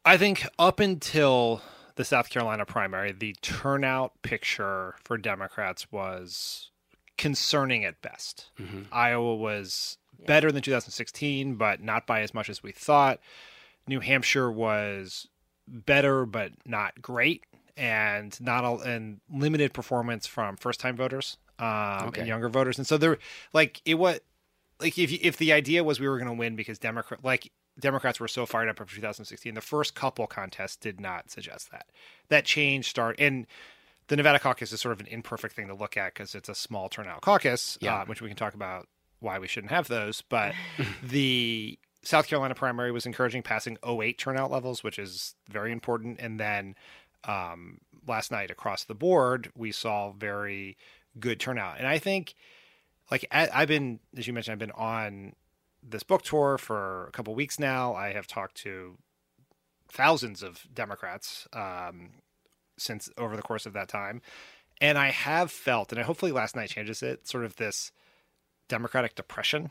I 0.04 0.16
think 0.18 0.46
up 0.58 0.80
until 0.80 1.62
the 1.98 2.04
South 2.04 2.30
Carolina 2.30 2.64
primary, 2.64 3.10
the 3.10 3.34
turnout 3.42 4.12
picture 4.22 4.94
for 5.04 5.18
Democrats 5.18 5.90
was 5.90 6.70
concerning 7.16 7.84
at 7.84 8.00
best. 8.00 8.50
Iowa 8.92 9.34
was 9.34 9.98
better 10.24 10.52
than 10.52 10.62
2016, 10.62 11.56
but 11.56 11.82
not 11.82 12.06
by 12.06 12.20
as 12.22 12.32
much 12.32 12.48
as 12.48 12.62
we 12.62 12.70
thought. 12.70 13.18
New 13.88 13.98
Hampshire 13.98 14.48
was 14.50 15.26
better, 15.66 16.24
but 16.24 16.52
not 16.64 17.02
great, 17.02 17.42
and 17.76 18.40
not 18.40 18.64
all, 18.64 18.80
and 18.80 19.20
limited 19.28 19.72
performance 19.72 20.24
from 20.26 20.56
first 20.56 20.78
time 20.78 20.96
voters 20.96 21.36
um, 21.58 22.08
Okay. 22.08 22.20
and 22.20 22.28
younger 22.28 22.48
voters. 22.48 22.78
And 22.78 22.86
so 22.86 22.96
there, 22.96 23.18
like 23.52 23.82
it 23.84 23.94
was 23.94 24.20
like 24.78 24.96
if 24.98 25.10
if 25.12 25.36
the 25.38 25.52
idea 25.52 25.82
was 25.82 25.98
we 25.98 26.06
were 26.08 26.18
going 26.18 26.28
to 26.30 26.38
win 26.38 26.54
because 26.54 26.78
Democrat 26.78 27.24
like 27.24 27.50
Democrats 27.78 28.18
were 28.20 28.28
so 28.28 28.44
fired 28.46 28.68
up 28.68 28.80
after 28.80 28.94
2016, 28.94 29.54
the 29.54 29.60
first 29.60 29.94
couple 29.94 30.26
contests 30.26 30.76
did 30.76 31.00
not 31.00 31.30
suggest 31.30 31.70
that. 31.70 31.86
That 32.28 32.44
change 32.44 32.88
start 32.88 33.16
and 33.18 33.46
the 34.08 34.16
Nevada 34.16 34.38
caucus 34.38 34.72
is 34.72 34.80
sort 34.80 34.92
of 34.92 35.00
an 35.00 35.06
imperfect 35.06 35.54
thing 35.54 35.68
to 35.68 35.74
look 35.74 35.96
at 35.96 36.14
because 36.14 36.34
it's 36.34 36.48
a 36.48 36.54
small 36.54 36.88
turnout 36.88 37.20
caucus, 37.20 37.76
Yeah. 37.80 37.96
uh, 38.00 38.04
which 38.06 38.22
we 38.22 38.28
can 38.28 38.36
talk 38.36 38.54
about 38.54 38.88
why 39.20 39.38
we 39.38 39.46
shouldn't 39.46 39.70
have 39.72 39.86
those. 39.88 40.22
But 40.22 40.54
the 41.02 41.78
South 42.02 42.26
Carolina 42.26 42.54
primary 42.54 42.90
was 42.90 43.04
encouraging 43.04 43.42
passing 43.42 43.76
08 43.86 44.16
turnout 44.18 44.50
levels, 44.50 44.82
which 44.82 44.98
is 44.98 45.34
very 45.50 45.72
important. 45.72 46.20
And 46.20 46.40
then 46.40 46.74
um, 47.24 47.78
last 48.06 48.30
night 48.30 48.50
across 48.50 48.84
the 48.84 48.94
board, 48.94 49.50
we 49.54 49.72
saw 49.72 50.12
very 50.12 50.78
good 51.20 51.38
turnout. 51.38 51.76
And 51.78 51.86
I 51.86 51.98
think, 51.98 52.34
like, 53.10 53.26
I, 53.30 53.48
I've 53.52 53.68
been, 53.68 54.00
as 54.16 54.26
you 54.26 54.32
mentioned, 54.32 54.52
I've 54.52 54.58
been 54.58 54.70
on 54.70 55.34
this 55.82 56.02
book 56.02 56.22
tour 56.22 56.58
for 56.58 57.06
a 57.06 57.10
couple 57.12 57.34
weeks 57.34 57.58
now. 57.58 57.94
I 57.94 58.12
have 58.12 58.26
talked 58.26 58.56
to 58.58 58.98
thousands 59.90 60.42
of 60.42 60.66
Democrats 60.72 61.46
um, 61.52 62.10
since 62.76 63.08
over 63.16 63.36
the 63.36 63.42
course 63.42 63.66
of 63.66 63.72
that 63.72 63.88
time. 63.88 64.20
And 64.80 64.96
I 64.98 65.10
have 65.10 65.50
felt, 65.50 65.92
and 65.92 66.00
hopefully 66.02 66.30
last 66.30 66.54
night 66.54 66.68
changes 66.70 67.02
it, 67.02 67.26
sort 67.26 67.44
of 67.44 67.56
this 67.56 67.90
Democratic 68.68 69.14
depression. 69.14 69.70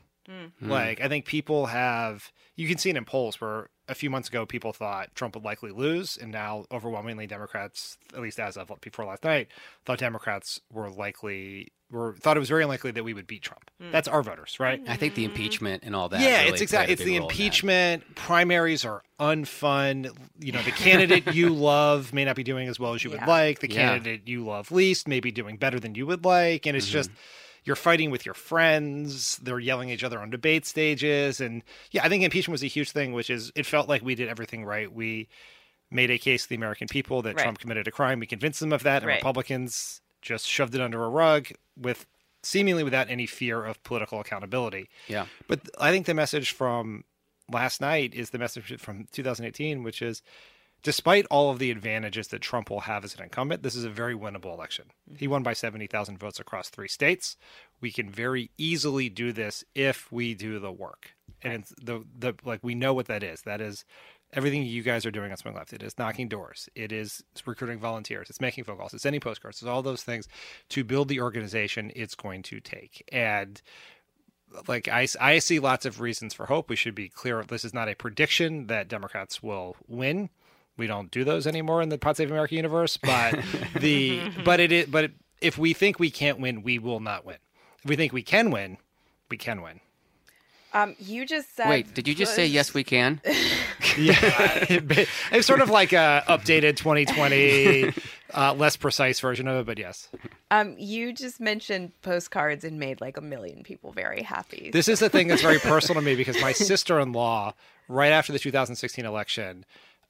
Like, 0.70 1.00
I 1.02 1.08
think 1.08 1.26
people 1.26 1.68
have, 1.68 2.32
you 2.56 2.68
can 2.68 2.78
see 2.78 2.90
it 2.90 2.98
in 2.98 3.06
polls 3.06 3.40
where 3.40 3.70
a 3.90 3.96
few 3.96 4.10
months 4.10 4.28
ago 4.30 4.46
people 4.46 4.74
thought 4.74 5.14
Trump 5.16 5.36
would 5.36 5.44
likely 5.46 5.72
lose. 5.72 6.18
And 6.18 6.32
now, 6.32 6.66
overwhelmingly, 6.72 7.28
Democrats, 7.28 7.98
at 8.14 8.22
least 8.22 8.40
as 8.40 8.58
of 8.58 8.72
before 8.82 9.06
last 9.06 9.24
night, 9.24 9.48
thought 9.86 10.00
Democrats 10.00 10.60
were 10.72 10.90
likely, 10.90 11.72
were 11.90 12.16
thought 12.16 12.36
it 12.36 12.40
was 12.42 12.50
very 12.50 12.64
unlikely 12.64 12.92
that 12.92 13.04
we 13.04 13.14
would 13.14 13.28
beat 13.28 13.42
Trump. 13.44 13.72
That's 13.80 14.08
our 14.08 14.22
voters, 14.22 14.60
right? 14.60 14.82
I 14.88 14.96
think 14.98 15.16
the 15.16 15.24
impeachment 15.24 15.84
and 15.86 15.96
all 15.96 16.10
that. 16.10 16.20
yeah, 16.20 16.40
really 16.42 16.52
it's 16.54 16.62
exactly 16.62 16.94
it's 16.94 17.02
the 17.02 17.06
big 17.14 17.20
role 17.22 17.30
in 17.30 17.36
that. 17.38 17.42
impeachment. 17.44 18.16
Primaries 18.16 18.84
are 18.84 19.04
unfun. 19.20 20.12
You 20.40 20.52
know, 20.52 20.62
the 20.64 20.72
candidate 20.72 21.28
you 21.34 21.54
love 21.54 22.14
may 22.14 22.26
not 22.26 22.36
be 22.36 22.44
doing 22.44 22.68
as 22.68 22.80
well 22.80 22.94
as 22.94 23.04
you 23.04 23.12
Yeah. 23.12 23.20
would 23.20 23.28
like. 23.28 23.60
The 23.60 23.70
Yeah. 23.70 23.76
candidate 23.90 24.28
you 24.28 24.44
love 24.44 24.72
least 24.72 25.08
may 25.08 25.20
be 25.20 25.32
doing 25.32 25.58
better 25.58 25.80
than 25.80 25.96
you 25.96 26.06
would 26.08 26.26
like, 26.26 26.66
and 26.66 26.76
it's 26.76 26.88
Mm-hmm. 26.88 26.94
just 26.94 27.12
you're 27.68 27.76
fighting 27.76 28.10
with 28.10 28.26
your 28.26 28.34
friends. 28.34 29.38
They're 29.38 29.60
yelling 29.60 29.92
at 29.92 29.96
each 29.96 30.04
other 30.04 30.20
on 30.20 30.30
debate 30.30 30.66
stages, 30.66 31.42
and 31.42 31.64
yeah, 31.92 32.04
I 32.06 32.10
think 32.10 32.24
impeachment 32.24 32.54
was 32.54 32.64
a 32.64 32.68
huge 32.68 32.92
thing, 32.92 33.12
which 33.14 33.30
is 33.30 33.52
it 33.56 33.66
felt 33.66 33.90
like 33.90 34.02
we 34.02 34.16
did 34.16 34.30
everything 34.30 34.64
right. 34.64 34.92
We 34.92 35.28
made 35.92 36.10
a 36.10 36.18
case 36.18 36.44
to 36.44 36.50
the 36.50 36.56
American 36.56 36.88
people 36.88 37.22
that 37.24 37.36
Right. 37.36 37.44
Trump 37.44 37.60
committed 37.60 37.88
a 37.88 37.92
crime. 37.92 38.20
We 38.20 38.26
convinced 38.26 38.62
them 38.62 38.74
of 38.74 38.84
that, 38.84 39.04
and 39.04 39.08
Right. 39.08 39.18
Republicans 39.18 40.02
just 40.22 40.48
shoved 40.48 40.76
it 40.76 40.82
under 40.82 41.04
a 41.04 41.10
rug 41.10 41.50
with 41.78 42.06
seemingly 42.42 42.84
without 42.84 43.10
any 43.10 43.26
fear 43.26 43.64
of 43.66 43.84
political 43.84 44.20
accountability. 44.20 44.90
Yeah. 45.08 45.26
But 45.48 45.62
I 45.78 45.92
think 45.92 46.06
the 46.06 46.14
message 46.14 46.52
from 46.52 47.04
last 47.52 47.82
night 47.82 48.14
is 48.14 48.30
the 48.30 48.38
message 48.38 48.80
from 48.80 49.08
2018, 49.12 49.84
which 49.84 50.02
is 50.02 50.22
despite 50.88 51.26
all 51.30 51.50
of 51.52 51.60
the 51.60 51.70
advantages 51.70 52.30
that 52.30 52.40
Trump 52.40 52.70
will 52.70 52.80
have 52.80 53.04
as 53.04 53.14
an 53.14 53.22
incumbent, 53.22 53.62
this 53.62 53.76
is 53.76 53.84
a 53.84 53.90
very 53.90 54.16
winnable 54.16 54.54
election. 54.54 54.86
He 55.18 55.28
won 55.28 55.44
by 55.44 55.52
70,000 55.52 56.18
votes 56.18 56.40
across 56.40 56.70
three 56.70 56.88
states. 56.88 57.36
We 57.82 57.92
can 57.92 58.10
very 58.10 58.52
easily 58.58 59.10
do 59.10 59.34
this 59.34 59.66
if 59.76 60.10
we 60.14 60.34
do 60.34 60.60
the 60.60 60.72
work. 60.72 61.10
And 61.42 61.64
it's 61.64 61.74
the, 61.84 62.06
the 62.18 62.36
like 62.46 62.62
we 62.64 62.74
know 62.74 62.94
what 62.94 63.08
that 63.08 63.22
is. 63.22 63.42
That 63.42 63.60
is 63.60 63.84
everything 64.32 64.64
you 64.64 64.82
guys 64.82 65.06
are 65.06 65.12
doing 65.12 65.30
on 65.30 65.36
Swing 65.36 65.56
Left. 65.56 65.74
It 65.74 65.84
is 65.84 66.00
knocking 66.00 66.30
doors. 66.30 66.70
It 66.74 66.94
is 66.94 67.22
recruiting 67.46 67.80
volunteers. 67.80 68.30
It's 68.30 68.40
making 68.40 68.64
phone 68.64 68.78
calls. 68.78 68.94
It's 68.94 69.04
sending 69.04 69.20
postcards. 69.20 69.62
It's 69.62 69.68
all 69.68 69.82
those 69.82 70.04
things 70.04 70.30
to 70.70 70.86
build 70.86 71.10
the 71.10 71.20
organization 71.20 71.92
it's 71.98 72.16
going 72.16 72.44
to 72.44 72.62
take. 72.62 73.04
And 73.12 73.62
like 74.70 74.88
I, 74.88 75.06
I 75.20 75.40
see 75.40 75.60
lots 75.60 75.86
of 75.86 76.00
reasons 76.00 76.34
for 76.34 76.46
hope. 76.46 76.70
We 76.70 76.78
should 76.78 76.96
be 76.96 77.10
clear. 77.10 77.44
This 77.44 77.66
is 77.66 77.74
not 77.74 77.90
a 77.90 77.96
prediction 77.96 78.68
that 78.68 78.88
Democrats 78.88 79.44
will 79.44 79.76
win. 79.86 80.30
We 80.78 80.88
don't 80.88 81.12
do 81.12 81.24
those 81.24 81.48
anymore 81.48 81.82
in 81.82 81.90
the 81.90 81.98
Pod 81.98 82.18
Save 82.18 82.32
America 82.32 82.56
universe. 82.56 82.98
But 82.98 83.40
the 83.80 84.22
but 84.46 84.60
it 84.60 84.72
is 84.72 84.86
but 84.88 85.12
if 85.42 85.58
we 85.58 85.74
think 85.74 86.00
we 86.00 86.10
can't 86.12 86.40
win, 86.40 86.64
we 86.64 86.80
will 86.80 87.00
not 87.00 87.26
win. 87.26 87.38
If 87.84 87.90
we 87.90 87.96
think 87.96 88.14
we 88.14 88.24
can 88.24 88.52
win, 88.52 88.78
we 89.30 89.38
can 89.38 89.62
win. 89.62 89.80
Um, 90.74 90.96
you 91.00 91.26
just 91.26 91.56
said. 91.56 91.70
Wait, 91.70 91.94
did 91.94 92.08
you 92.08 92.14
just 92.14 92.36
say 92.36 92.46
yes 92.46 92.74
we 92.74 92.84
can? 92.84 93.22
Yeah, 93.98 94.16
it's 95.32 95.48
sort 95.48 95.62
of 95.62 95.70
like 95.72 95.92
a 95.92 96.24
updated 96.28 96.76
2020, 96.78 97.94
uh, 98.36 98.54
less 98.54 98.76
precise 98.78 99.20
version 99.20 99.48
of 99.48 99.56
it. 99.58 99.66
But 99.66 99.80
yes, 99.80 100.10
Um, 100.52 100.76
you 100.78 101.14
just 101.14 101.40
mentioned 101.40 101.94
postcards 102.04 102.64
and 102.64 102.80
made 102.80 103.02
like 103.02 103.18
a 103.18 103.22
million 103.22 103.64
people 103.64 103.92
very 103.92 104.22
happy. 104.22 104.70
This 104.72 104.88
is 104.88 105.00
the 105.00 105.10
thing 105.10 105.28
that's 105.28 105.42
very 105.42 105.60
personal 105.60 106.00
to 106.02 106.06
me 106.06 106.16
because 106.16 106.40
my 106.42 106.52
sister-in-law, 106.52 107.54
right 107.88 108.12
after 108.12 108.32
the 108.34 108.40
2016 108.40 109.04
election, 109.06 109.66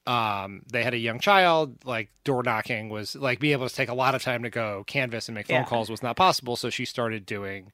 um, 0.08 0.62
they 0.72 0.84
had 0.84 0.94
a 0.94 0.98
young 0.98 1.20
child. 1.20 1.84
Like 1.86 2.10
door 2.24 2.42
knocking 2.44 2.90
was 2.90 3.16
like 3.16 3.40
being 3.40 3.54
able 3.54 3.68
to 3.70 3.76
take 3.76 3.90
a 3.90 3.94
lot 3.94 4.16
of 4.16 4.24
time 4.24 4.42
to 4.44 4.50
go 4.50 4.84
canvas 4.88 5.28
and 5.28 5.36
make 5.36 5.48
phone 5.48 5.58
Yeah. 5.58 5.66
calls 5.66 5.90
was 5.90 6.02
not 6.02 6.16
possible. 6.16 6.56
So 6.56 6.70
she 6.70 6.86
started 6.86 7.26
doing 7.26 7.72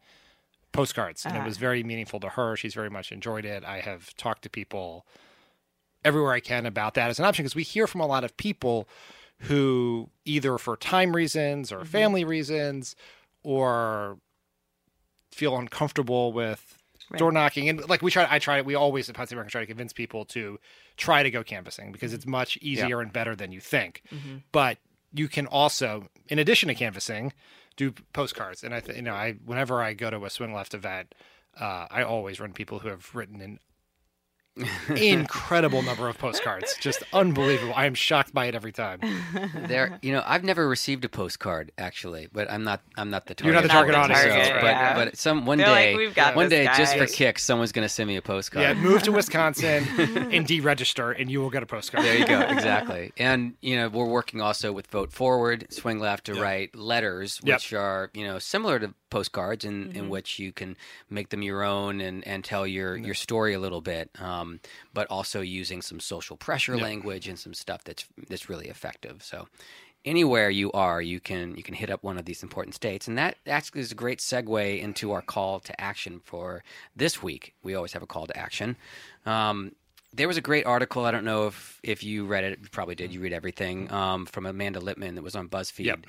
postcards, 0.72 1.24
and 1.26 1.36
it 1.36 1.40
Uh-huh. 1.40 1.48
was 1.48 1.58
very 1.58 1.84
meaningful 1.84 2.20
to 2.22 2.30
her. 2.30 2.56
She's 2.56 2.74
very 2.74 2.90
much 2.90 3.12
enjoyed 3.12 3.46
it. 3.46 3.64
I 3.64 3.80
have 3.82 4.16
talked 4.18 4.42
to 4.44 4.50
people 4.50 5.06
everywhere 6.04 6.34
I 6.34 6.40
can 6.40 6.66
about 6.66 6.96
that 6.96 7.10
as 7.10 7.20
an 7.20 7.26
option 7.26 7.44
because 7.44 7.56
we 7.56 7.64
hear 7.64 7.88
from 7.88 8.02
a 8.02 8.08
lot 8.08 8.24
of 8.24 8.36
people 8.36 8.90
who 9.42 10.10
either 10.26 10.58
for 10.58 10.76
time 10.76 11.16
reasons 11.16 11.72
Mm-hmm. 11.72 11.82
or 11.82 11.86
family 11.86 12.24
reasons 12.26 12.96
or 13.44 14.18
feel 15.32 15.58
uncomfortable 15.58 16.32
with 16.34 16.78
Right. 17.14 17.20
door 17.20 17.32
knocking 17.32 17.70
and 17.70 17.88
like 17.88 18.02
we 18.02 18.10
try 18.10 18.28
I 18.30 18.40
try 18.40 18.62
we 18.62 18.76
always 18.76 19.08
at 19.08 19.16
Pod 19.16 19.30
Save 19.30 19.38
America 19.38 19.52
try 19.52 19.62
to 19.62 19.68
convince 19.68 19.94
people 19.94 20.26
to 20.26 20.60
try 20.98 21.22
to 21.22 21.30
go 21.30 21.44
canvassing 21.44 21.92
because 21.92 22.12
it's 22.12 22.26
much 22.26 22.58
easier 22.58 23.02
and 23.02 23.14
better 23.14 23.36
than 23.36 23.52
you 23.52 23.60
think. 23.60 24.02
Mm-hmm. 24.12 24.38
But 24.52 24.80
you 25.14 25.28
can 25.28 25.46
also 25.46 26.08
in 26.28 26.40
addition 26.40 26.68
to 26.70 26.76
canvassing 26.76 27.32
do 27.78 27.94
postcards 28.14 28.64
and 28.64 28.74
I 28.74 28.80
th- 28.80 28.98
you 28.98 29.04
know 29.04 29.14
I 29.14 29.34
whenever 29.46 29.82
I 29.82 29.94
go 29.94 30.10
to 30.10 30.26
a 30.26 30.30
swing 30.30 30.54
left 30.54 30.74
event 30.74 31.14
uh, 31.60 31.86
I 31.92 32.02
always 32.02 32.40
run 32.40 32.52
people 32.54 32.80
who 32.80 32.88
have 32.88 33.14
written 33.14 33.42
an 33.42 33.60
incredible 34.96 35.82
number 35.82 36.08
of 36.08 36.18
postcards 36.18 36.76
just 36.80 37.04
unbelievable 37.14 37.74
I 37.76 37.86
am 37.86 37.94
shocked 37.96 38.34
by 38.34 38.46
it 38.46 38.56
every 38.56 38.72
time 38.72 39.00
there, 39.68 40.00
you 40.02 40.12
know, 40.12 40.24
I've 40.26 40.44
never 40.44 40.68
received 40.68 41.06
a 41.06 41.10
postcard 41.10 41.72
actually, 41.78 42.28
but 42.32 42.50
I'm 42.52 42.64
not. 42.64 42.82
I'm 42.98 43.10
not 43.10 43.26
the 43.26 43.34
target. 43.36 43.46
You're 43.46 43.54
not 43.56 43.64
the 43.64 43.70
target 43.70 43.96
audience, 43.96 44.20
audience, 44.22 44.48
so- 44.48 44.54
right. 44.54 44.62
But 44.62 44.68
yeah. 44.68 44.96
but 44.96 45.18
some 45.18 45.46
one 45.46 45.58
They're 45.58 45.68
like, 45.68 45.78
day, 45.86 45.96
"We've 45.96 46.16
got 46.16 46.36
one 46.36 46.50
this 46.50 46.68
day, 46.68 46.74
just 46.78 46.96
for 46.98 47.06
kicks, 47.08 47.44
someone's 47.44 47.72
going 47.72 47.86
to 47.86 47.90
send 47.90 48.08
me 48.08 48.16
a 48.18 48.22
postcard. 48.22 48.64
yeah 48.64 48.74
move 48.74 49.04
to 49.04 49.12
Wisconsin 49.12 49.86
and 49.98 50.48
deregister 50.48 51.20
and 51.20 51.30
you 51.32 51.40
will 51.42 51.50
get 51.50 51.64
a 51.64 51.66
postcard 51.66 52.04
There 52.04 52.18
you 52.18 52.28
go. 52.28 52.42
Exactly. 52.42 53.12
And, 53.18 53.54
you 53.62 53.76
know, 53.76 53.90
we're 53.90 54.06
working 54.06 54.42
also 54.42 54.72
with 54.72 54.88
Vote 54.88 55.12
Forward, 55.12 55.68
Swing 55.72 56.00
Left 56.00 56.26
to 56.26 56.34
Yep. 56.34 56.42
write 56.44 56.76
letters, 56.76 57.40
Yep. 57.44 57.56
which 57.56 57.74
are, 57.74 58.10
you 58.14 58.26
know, 58.26 58.40
similar 58.40 58.80
to 58.80 58.94
postcards 59.14 59.64
in, 59.64 59.92
in 59.92 60.10
which 60.10 60.40
you 60.40 60.52
can 60.52 60.76
make 61.10 61.30
them 61.30 61.44
your 61.44 61.62
own 61.64 62.02
and, 62.02 62.26
and 62.28 62.44
tell 62.44 62.66
your, 62.66 62.98
your 62.98 63.14
story 63.14 63.54
a 63.54 63.60
little 63.60 63.82
bit, 63.82 64.10
um, 64.20 64.60
but 64.94 65.06
also 65.10 65.40
using 65.42 65.82
some 65.82 66.00
social 66.00 66.36
pressure 66.36 66.76
language 66.78 67.28
and 67.28 67.38
some 67.38 67.54
stuff 67.54 67.82
that's 67.84 68.06
that's 68.30 68.50
really 68.50 68.70
effective. 68.70 69.22
So 69.22 69.48
anywhere 70.04 70.50
you 70.50 70.72
are, 70.72 71.02
you 71.02 71.20
can 71.20 71.56
you 71.56 71.64
can 71.64 71.76
hit 71.76 71.90
up 71.90 72.04
one 72.04 72.18
of 72.18 72.26
these 72.26 72.44
important 72.44 72.76
states, 72.76 73.08
and 73.08 73.18
that 73.18 73.38
actually 73.46 73.82
is 73.82 73.92
a 73.92 73.96
great 73.96 74.20
segue 74.20 74.82
into 74.82 75.12
our 75.12 75.22
call 75.22 75.60
to 75.60 75.74
action 75.80 76.20
for 76.24 76.64
this 76.96 77.22
week. 77.22 77.54
We 77.64 77.76
always 77.76 77.94
have 77.94 78.04
a 78.04 78.08
call 78.08 78.26
to 78.28 78.38
action. 78.38 78.76
Um, 79.26 79.74
there 80.14 80.28
was 80.28 80.38
a 80.38 80.42
great 80.42 80.66
article. 80.66 81.06
I 81.06 81.12
don't 81.12 81.26
know 81.26 81.48
if 81.48 81.80
if 81.84 82.04
you 82.04 82.26
read 82.26 82.44
it. 82.44 82.60
You 82.62 82.70
probably 82.70 82.96
did. 82.96 83.14
You 83.14 83.20
read 83.20 83.34
everything 83.34 83.92
um, 83.92 84.26
from 84.26 84.46
Amanda 84.46 84.80
Litman 84.80 85.16
that 85.16 85.24
was 85.24 85.36
on 85.36 85.50
BuzzFeed. 85.50 85.86
Yep. 85.86 86.06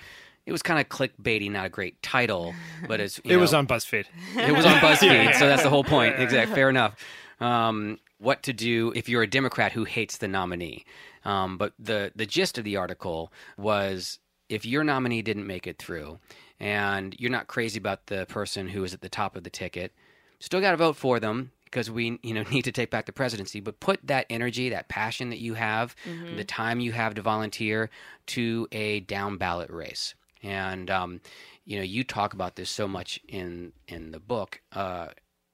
It 0.47 0.53
was 0.53 0.63
kind 0.63 0.79
of 0.79 0.91
clickbaity, 0.91 1.51
not 1.51 1.65
a 1.65 1.71
great 1.71 2.03
title, 2.03 2.55
but 2.87 3.01
it's 3.01 3.19
you 3.25 3.33
it 3.33 3.41
was 3.41 3.55
on 3.55 3.67
BuzzFeed 3.67 4.05
it 4.37 4.55
was 4.55 4.67
on 4.67 4.77
BuzzFeed, 4.81 5.35
so 5.35 5.47
that's 5.47 5.63
the 5.63 5.71
whole 5.71 5.85
point. 5.85 6.19
Exactly. 6.19 6.55
Fair 6.55 6.69
enough. 6.69 6.97
Um, 7.41 7.99
what 8.19 8.43
to 8.45 8.53
do 8.53 8.93
if 8.95 9.09
you're 9.09 9.23
a 9.23 9.27
Democrat 9.27 9.73
who 9.73 9.85
hates 9.85 10.19
the 10.19 10.29
nominee? 10.29 10.85
Um, 11.25 11.57
but 11.57 11.73
the 11.79 12.13
the 12.15 12.27
gist 12.27 12.59
of 12.59 12.65
the 12.65 12.77
article 12.77 13.33
was 13.57 14.19
if 14.49 14.67
your 14.67 14.85
nominee 14.85 15.23
didn't 15.23 15.47
make 15.47 15.67
it 15.67 15.79
through, 15.79 16.19
and 16.61 17.17
you're 17.19 17.31
not 17.31 17.47
crazy 17.47 17.79
about 17.79 18.07
the 18.07 18.27
person 18.27 18.69
who 18.69 18.85
is 18.85 18.93
at 18.93 19.01
the 19.01 19.09
top 19.09 19.37
of 19.37 19.45
the 19.45 19.51
ticket, 19.51 19.93
still 20.39 20.61
got 20.61 20.73
to 20.73 20.77
vote 20.77 20.97
for 20.97 21.19
them 21.19 21.53
because 21.75 21.91
we 21.91 22.19
you 22.23 22.33
know 22.33 22.43
need 22.51 22.63
to 22.63 22.73
take 22.73 22.91
back 22.91 23.07
the 23.07 23.13
presidency. 23.13 23.59
But 23.61 23.81
put 23.81 23.99
that 24.05 24.27
energy, 24.31 24.69
that 24.71 24.89
passion 24.89 25.31
that 25.31 25.41
you 25.41 25.55
have, 25.55 25.97
the 26.37 26.45
time 26.45 26.79
you 26.81 26.93
have 26.93 27.15
to 27.15 27.23
volunteer 27.23 27.91
to 28.29 28.69
a 28.73 29.01
down 29.01 29.37
ballot 29.37 29.71
race. 29.71 30.15
And 30.43 30.89
um, 30.91 31.21
you 31.65 31.77
know, 31.79 31.83
you 31.83 32.05
talk 32.05 32.33
about 32.35 32.55
this 32.57 32.71
so 32.71 32.87
much 32.87 33.19
in 33.29 33.73
in 33.89 34.13
the 34.13 34.21
book 34.21 34.61
uh, 34.73 35.09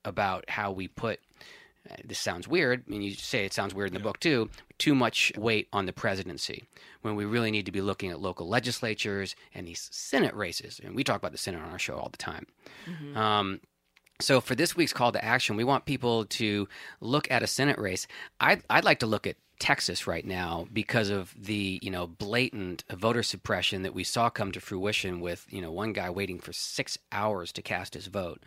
about 0.05 0.45
how 0.51 0.71
we 0.73 0.89
put. 0.89 1.21
uh, 1.91 1.95
This 2.05 2.19
sounds 2.19 2.47
weird. 2.49 2.85
I 2.87 2.91
mean, 2.91 3.03
you 3.03 3.15
say 3.15 3.45
it 3.47 3.53
sounds 3.55 3.75
weird 3.75 3.89
in 3.91 3.95
the 3.95 4.01
book 4.09 4.21
too. 4.21 4.51
Too 4.79 4.95
much 4.95 5.33
weight 5.37 5.69
on 5.73 5.87
the 5.87 5.93
presidency 5.93 6.65
when 7.03 7.15
we 7.17 7.25
really 7.25 7.51
need 7.51 7.67
to 7.67 7.73
be 7.73 7.81
looking 7.83 8.11
at 8.11 8.21
local 8.21 8.49
legislatures 8.49 9.37
and 9.55 9.67
these 9.67 9.89
Senate 9.93 10.35
races. 10.35 10.81
And 10.83 10.95
we 10.95 11.05
talk 11.05 11.17
about 11.17 11.33
the 11.33 11.39
Senate 11.39 11.63
on 11.63 11.71
our 11.71 11.79
show 11.79 11.97
all 11.97 12.09
the 12.11 12.17
time. 12.33 12.47
Um, 13.17 13.61
so 14.21 14.41
for 14.41 14.55
this 14.55 14.77
week's 14.77 14.93
call 14.93 15.13
to 15.13 15.25
action, 15.25 15.57
we 15.57 15.65
want 15.65 15.85
people 15.85 16.25
to 16.27 16.69
look 17.01 17.31
at 17.31 17.43
a 17.43 17.47
Senate 17.47 17.79
race. 17.79 18.07
I'd, 18.41 18.63
I'd 18.71 18.85
like 18.85 19.01
to 19.01 19.07
look 19.07 19.27
at 19.27 19.37
Texas 19.61 20.07
right 20.07 20.25
now 20.25 20.67
because 20.73 21.11
of 21.11 21.35
the 21.39 21.79
you 21.83 21.91
know 21.91 22.07
blatant 22.07 22.83
voter 22.91 23.23
suppression 23.23 23.83
that 23.83 23.95
we 23.95 24.03
saw 24.03 24.31
come 24.31 24.51
to 24.53 24.61
fruition 24.61 25.21
with 25.21 25.47
you 25.51 25.61
know 25.61 25.71
one 25.71 25.93
guy 25.93 26.09
waiting 26.09 26.41
for 26.41 26.53
six 26.53 26.99
hours 27.13 27.53
to 27.53 27.63
cast 27.63 27.93
his 27.95 28.07
vote. 28.07 28.43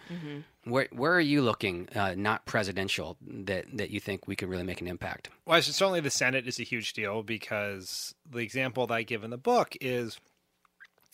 Where 0.65 0.87
where 0.91 1.13
are 1.13 1.21
you 1.21 1.43
looking, 1.43 1.87
uh, 1.95 2.15
not 2.17 2.45
presidential, 2.45 3.15
that 3.21 3.65
that 3.73 3.91
you 3.91 3.99
think 3.99 4.27
we 4.27 4.35
could 4.35 4.49
really 4.49 4.63
make 4.63 4.81
an 4.81 4.87
impact? 4.87 5.29
Well, 5.45 5.61
certainly 5.61 5.99
the 5.99 6.09
Senate 6.09 6.47
is 6.47 6.59
a 6.59 6.63
huge 6.63 6.93
deal 6.93 7.21
because 7.21 8.15
the 8.29 8.39
example 8.39 8.87
that 8.87 8.95
I 8.95 9.03
give 9.03 9.23
in 9.23 9.29
the 9.29 9.37
book 9.37 9.77
is 9.79 10.19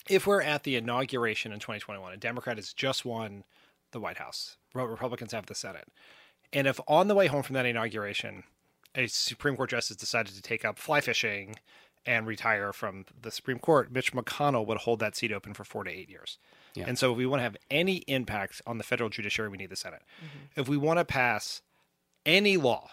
if 0.10 0.26
we're 0.26 0.42
at 0.42 0.64
the 0.64 0.78
inauguration 0.78 1.52
in 1.52 1.60
2021, 1.60 2.14
a 2.14 2.18
Democrat 2.18 2.58
has 2.58 2.74
just 2.74 3.04
won 3.04 3.44
the 3.92 4.00
White 4.00 4.18
House, 4.18 4.58
Republicans 4.74 5.32
have 5.32 5.46
the 5.48 5.56
Senate. 5.56 5.88
And 6.52 6.68
if 6.68 6.80
on 6.88 7.08
the 7.08 7.16
way 7.16 7.28
home 7.28 7.44
from 7.44 7.54
that 7.56 7.66
inauguration, 7.66 8.44
a 8.96 9.08
Supreme 9.08 9.56
Court 9.56 9.70
justice 9.70 9.98
decided 9.98 10.34
to 10.36 10.42
take 10.42 10.66
up 10.66 10.80
fly 10.80 11.02
fishing 11.02 11.56
and 12.06 12.26
retire 12.26 12.74
from 12.74 13.06
the 13.22 13.30
Supreme 13.30 13.60
Court, 13.60 13.92
Mitch 13.92 14.14
McConnell 14.14 14.66
would 14.66 14.80
hold 14.80 15.00
that 15.00 15.16
seat 15.16 15.32
open 15.32 15.54
for 15.54 15.64
four 15.64 15.84
to 15.84 15.92
eight 15.92 16.10
years. 16.10 16.40
Yeah. 16.74 16.86
And 16.88 16.98
so, 16.98 17.12
if 17.12 17.18
we 17.18 17.26
want 17.26 17.40
to 17.40 17.44
have 17.44 17.58
any 17.70 17.98
impact 18.08 18.62
on 18.66 18.78
the 18.78 18.84
federal 18.84 19.10
judiciary, 19.10 19.50
we 19.50 19.58
need 19.58 19.70
the 19.70 19.76
Senate. 19.76 20.02
Mm-hmm. 20.18 20.62
If 20.62 20.68
we 20.70 20.78
want 20.78 21.00
to 21.00 21.06
pass 21.06 21.62
any 22.26 22.58
law, 22.58 22.90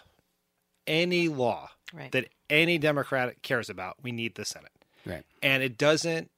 any 0.85 1.27
law 1.27 1.69
Right. 1.93 2.11
that 2.11 2.27
any 2.49 2.77
Democrat 2.77 3.41
cares 3.43 3.69
about, 3.69 3.95
we 4.03 4.11
need 4.11 4.35
the 4.35 4.43
Senate. 4.43 4.71
Right. 5.05 5.23
And 5.41 5.63
it 5.63 5.77
doesn't 5.77 6.29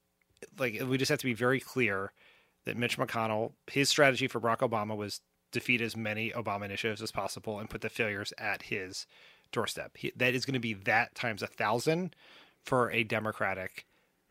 like 0.60 0.80
we 0.86 0.98
just 0.98 1.10
have 1.10 1.20
to 1.20 1.26
be 1.26 1.34
very 1.34 1.60
clear 1.60 2.12
that 2.66 2.78
Mitch 2.78 2.98
McConnell, 2.98 3.54
his 3.68 3.90
strategy 3.90 4.28
for 4.28 4.40
Barack 4.40 4.60
Obama 4.60 4.96
was 4.96 5.22
defeat 5.52 5.82
as 5.82 5.98
many 5.98 6.32
Obama 6.32 6.66
initiatives 6.66 7.02
as 7.02 7.12
possible 7.12 7.60
and 7.60 7.70
put 7.70 7.82
the 7.82 7.90
failures 7.90 8.34
at 8.38 8.64
his 8.64 9.08
doorstep. 9.52 9.98
He, 9.98 10.12
that 10.16 10.34
is 10.34 10.46
going 10.46 10.54
to 10.54 10.60
be 10.60 10.74
that 10.74 11.16
times 11.16 11.42
a 11.42 11.48
thousand 11.48 12.16
for 12.64 12.92
a 12.92 13.04
Democratic 13.04 13.86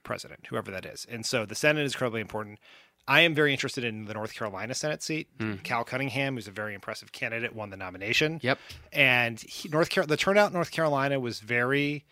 president, 0.04 0.46
whoever 0.46 0.70
that 0.70 0.86
is. 0.86 1.06
And 1.10 1.26
so 1.26 1.44
the 1.44 1.54
Senate 1.54 1.84
is 1.84 1.94
incredibly 1.94 2.20
important. 2.20 2.58
I 3.06 3.22
am 3.22 3.34
very 3.34 3.52
interested 3.52 3.84
in 3.84 4.04
the 4.04 4.14
North 4.14 4.34
Carolina 4.34 4.74
Senate 4.74 5.02
seat. 5.02 5.28
Hmm. 5.40 5.54
Cal 5.64 5.82
Cunningham, 5.82 6.34
who's 6.34 6.46
a 6.46 6.52
very 6.52 6.74
impressive 6.74 7.10
candidate, 7.10 7.54
won 7.54 7.70
the 7.70 7.76
nomination. 7.76 8.38
Yep. 8.42 8.58
And 8.92 9.40
he, 9.40 9.68
North 9.70 9.90
Car- 9.90 10.06
the 10.06 10.16
turnout 10.16 10.48
in 10.48 10.54
North 10.54 10.70
Carolina 10.70 11.18
was 11.18 11.40
very 11.40 12.04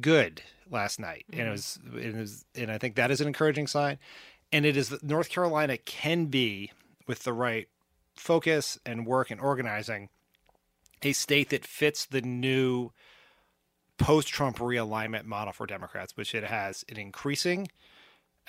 good 0.00 0.40
last 0.70 1.00
night, 1.00 1.26
and 1.32 1.42
hmm. 1.42 1.48
it 1.48 1.50
was, 1.50 1.78
it 1.96 2.14
was, 2.14 2.44
and 2.54 2.70
I 2.70 2.78
think 2.78 2.94
that 2.94 3.10
is 3.10 3.20
an 3.20 3.26
encouraging 3.26 3.66
sign. 3.66 3.98
And 4.52 4.66
it 4.66 4.76
is 4.76 4.90
that 4.90 5.02
North 5.02 5.30
Carolina 5.30 5.78
can 5.78 6.26
be, 6.26 6.70
with 7.06 7.24
the 7.24 7.32
right 7.32 7.68
focus 8.14 8.78
and 8.84 9.06
work 9.06 9.30
and 9.30 9.40
organizing, 9.40 10.10
a 11.02 11.12
state 11.12 11.50
that 11.50 11.64
fits 11.64 12.04
the 12.04 12.20
new 12.20 12.90
post-Trump 13.98 14.58
realignment 14.58 15.24
model 15.24 15.52
for 15.52 15.66
Democrats, 15.66 16.16
which 16.16 16.34
it 16.34 16.44
has 16.44 16.84
an 16.88 16.98
increasing, 16.98 17.68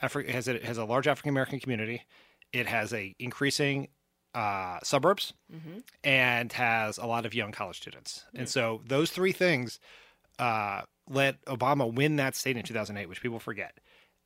Afri- 0.01 0.27
it 0.27 0.31
has 0.31 0.47
a, 0.47 0.55
it 0.55 0.65
has 0.65 0.77
a 0.77 0.85
large 0.85 1.07
African 1.07 1.29
American 1.29 1.59
community, 1.59 2.03
it 2.51 2.67
has 2.67 2.93
a 2.93 3.15
increasing 3.19 3.87
uh, 4.35 4.79
suburbs, 4.83 5.33
and 6.03 6.51
has 6.53 6.97
a 6.97 7.05
lot 7.05 7.25
of 7.25 7.33
young 7.33 7.51
college 7.51 7.77
students. 7.77 8.25
And 8.33 8.49
so 8.49 8.81
those 8.87 9.11
three 9.11 9.31
things 9.31 9.79
uh, 10.39 10.81
let 11.09 11.43
Obama 11.45 11.91
win 11.91 12.15
that 12.17 12.35
state 12.35 12.57
in 12.57 12.63
2008, 12.63 13.07
which 13.07 13.21
people 13.21 13.39
forget. 13.39 13.79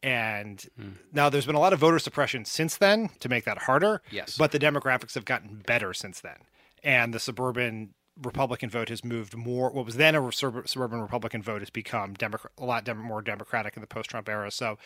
And 0.03 0.63
now 1.11 1.29
there's 1.29 1.45
been 1.45 1.55
a 1.55 1.59
lot 1.59 1.73
of 1.73 1.79
voter 1.79 1.99
suppression 1.99 2.45
since 2.45 2.77
then 2.77 3.09
to 3.19 3.29
make 3.29 3.45
that 3.45 3.57
harder. 3.59 4.01
Yes. 4.11 4.37
But 4.37 4.51
the 4.51 4.59
demographics 4.59 5.15
have 5.15 5.25
gotten 5.25 5.63
better 5.65 5.93
since 5.93 6.21
then. 6.21 6.37
And 6.83 7.13
the 7.13 7.19
suburban 7.19 7.93
Republican 8.23 8.69
vote 8.69 8.89
has 8.89 9.03
moved 9.03 9.35
more. 9.35 9.69
What 9.71 9.85
was 9.85 9.95
then 9.97 10.15
a 10.15 10.31
sub- 10.31 10.67
suburban 10.67 11.01
Republican 11.01 11.41
vote 11.41 11.61
has 11.61 11.69
become 11.69 12.13
Democrat, 12.13 12.51
a 12.57 12.65
lot 12.65 12.83
dem- 12.83 12.97
more 12.99 13.21
Democratic 13.21 13.75
in 13.75 13.81
the 13.81 13.87
post-Trump 13.87 14.29
era. 14.29 14.51
So 14.51 14.77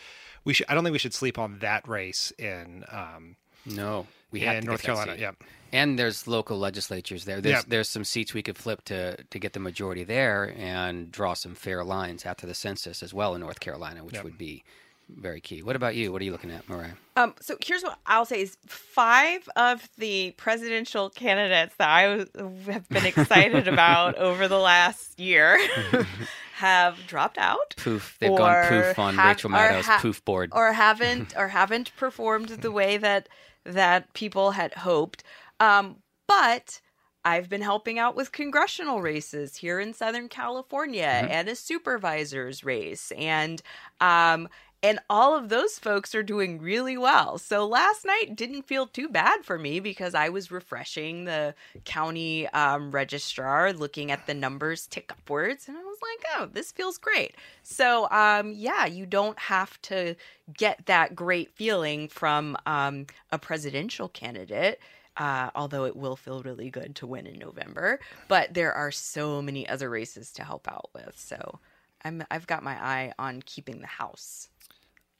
we 0.44 0.52
should. 0.54 0.66
I 0.68 0.74
don't 0.74 0.82
think 0.84 0.92
we 0.92 0.98
should 0.98 1.14
sleep 1.14 1.38
on 1.38 1.58
that 1.60 1.86
race 1.88 2.32
in 2.38 2.84
um, 2.90 3.36
No, 3.66 4.06
we 4.30 4.40
have 4.40 4.56
in 4.56 4.62
to 4.62 4.66
North 4.68 4.82
Carolina. 4.82 5.16
Yep. 5.18 5.36
And 5.72 5.98
there's 5.98 6.26
local 6.26 6.58
legislatures 6.58 7.24
there. 7.24 7.40
There's 7.40 7.56
Yeah. 7.60 7.62
there's 7.68 7.88
some 7.88 8.04
seats 8.04 8.34
we 8.34 8.42
could 8.42 8.58
flip 8.58 8.84
to 8.86 9.22
to 9.24 9.38
get 9.38 9.52
the 9.54 9.60
majority 9.60 10.04
there 10.04 10.54
and 10.58 11.10
draw 11.12 11.32
some 11.34 11.54
fair 11.54 11.84
lines 11.84 12.26
after 12.26 12.46
the 12.46 12.54
census 12.54 13.02
as 13.02 13.14
well 13.14 13.34
in 13.34 13.40
North 13.40 13.60
Carolina, 13.60 14.04
which 14.04 14.16
Yep. 14.16 14.24
would 14.24 14.38
be 14.38 14.62
very 15.08 15.40
key. 15.40 15.62
What 15.62 15.76
about 15.76 15.94
you? 15.94 16.12
What 16.12 16.22
are 16.22 16.24
you 16.24 16.32
looking 16.32 16.50
at, 16.50 16.68
Mariah? 16.68 16.92
Um, 17.16 17.34
so 17.40 17.56
here's 17.64 17.82
what 17.82 17.98
I'll 18.06 18.24
say: 18.24 18.40
is 18.42 18.56
five 18.66 19.48
of 19.56 19.88
the 19.98 20.32
presidential 20.36 21.10
candidates 21.10 21.74
that 21.76 21.88
I 21.88 22.26
have 22.70 22.88
been 22.88 23.06
excited 23.06 23.68
about 23.74 24.16
over 24.16 24.48
the 24.48 24.58
last 24.58 25.20
year 25.20 25.58
have 26.54 26.98
dropped 27.06 27.38
out, 27.38 27.74
Poof, 27.76 28.16
they've 28.20 28.36
gone 28.36 28.66
poof 28.68 28.98
on 28.98 29.14
have- 29.16 29.36
Rachel 29.36 29.50
Maddow's 29.50 29.86
ha- 29.86 29.98
poof 30.00 30.24
board. 30.24 30.50
or 30.54 30.72
haven't 30.72 31.34
or 31.36 31.48
haven't 31.48 31.94
performed 31.96 32.48
the 32.48 32.70
way 32.72 32.96
that 32.96 33.28
that 33.64 34.12
people 34.14 34.52
had 34.52 34.72
hoped. 34.74 35.22
Um, 35.60 35.96
but 36.26 36.80
I've 37.24 37.48
been 37.48 37.60
helping 37.62 37.98
out 38.00 38.16
with 38.16 38.32
congressional 38.32 39.00
races 39.00 39.56
here 39.56 39.78
in 39.78 39.94
Southern 39.94 40.28
California 40.28 41.04
and 41.30 41.48
a 41.48 41.54
supervisor's 41.54 42.64
race. 42.64 43.12
And 43.16 43.62
um 44.00 44.48
and 44.82 44.98
all 45.08 45.36
of 45.36 45.48
those 45.48 45.78
folks 45.78 46.14
are 46.14 46.24
doing 46.24 46.60
really 46.60 46.96
well. 46.96 47.38
So 47.38 47.66
last 47.66 48.04
night 48.04 48.34
didn't 48.34 48.62
feel 48.62 48.86
too 48.86 49.08
bad 49.08 49.44
for 49.44 49.56
me 49.58 49.78
because 49.78 50.14
I 50.14 50.28
was 50.28 50.50
refreshing 50.50 51.24
the 51.24 51.54
county 51.84 52.48
um, 52.48 52.90
registrar, 52.90 53.72
looking 53.72 54.10
at 54.10 54.26
the 54.26 54.34
numbers 54.34 54.88
tick 54.88 55.12
upwards, 55.12 55.68
and 55.68 55.76
I 55.76 55.82
was 55.82 55.98
like, 56.02 56.24
"Oh, 56.36 56.46
this 56.52 56.72
feels 56.72 56.98
great." 56.98 57.36
So, 57.62 58.10
um, 58.10 58.52
yeah, 58.52 58.86
you 58.86 59.06
don't 59.06 59.38
have 59.38 59.80
to 59.82 60.16
get 60.52 60.86
that 60.86 61.14
great 61.14 61.52
feeling 61.52 62.08
from 62.08 62.56
um, 62.66 63.06
a 63.30 63.38
presidential 63.38 64.08
candidate. 64.08 64.80
Uh, 65.18 65.50
although 65.54 65.84
it 65.84 65.94
will 65.94 66.16
feel 66.16 66.42
really 66.42 66.70
good 66.70 66.96
to 66.96 67.06
win 67.06 67.26
in 67.26 67.38
November, 67.38 68.00
but 68.28 68.54
there 68.54 68.72
are 68.72 68.90
so 68.90 69.42
many 69.42 69.68
other 69.68 69.90
races 69.90 70.32
to 70.32 70.42
help 70.42 70.66
out 70.66 70.88
with. 70.94 71.12
So 71.18 71.60
I'm 72.02 72.24
I've 72.30 72.46
got 72.46 72.62
my 72.62 72.72
eye 72.82 73.12
on 73.18 73.42
keeping 73.42 73.80
the 73.80 73.86
house. 73.86 74.48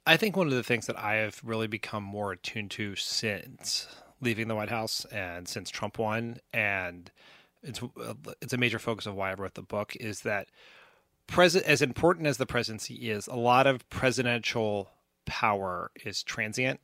I 0.06 0.16
think 0.16 0.36
one 0.36 0.48
of 0.48 0.52
the 0.52 0.62
things 0.62 0.86
that 0.86 0.98
I 0.98 1.14
have 1.16 1.40
really 1.44 1.68
become 1.68 2.02
more 2.02 2.32
attuned 2.32 2.72
to 2.72 2.96
since 2.96 3.86
leaving 4.20 4.48
the 4.48 4.54
White 4.54 4.70
House 4.70 5.04
and 5.12 5.46
since 5.46 5.70
Trump 5.70 5.98
won, 5.98 6.38
and 6.52 7.10
it's 7.62 7.80
it's 8.40 8.52
a 8.52 8.58
major 8.58 8.78
focus 8.78 9.06
of 9.06 9.14
why 9.14 9.30
I 9.30 9.34
wrote 9.34 9.54
the 9.54 9.62
book, 9.62 9.94
is 9.96 10.22
that 10.22 10.48
as 11.38 11.82
important 11.82 12.26
as 12.26 12.36
the 12.36 12.46
presidency 12.46 13.10
is, 13.10 13.26
a 13.26 13.36
lot 13.36 13.66
of 13.66 13.88
presidential 13.90 14.90
power 15.24 15.90
is 16.04 16.22
transient. 16.22 16.80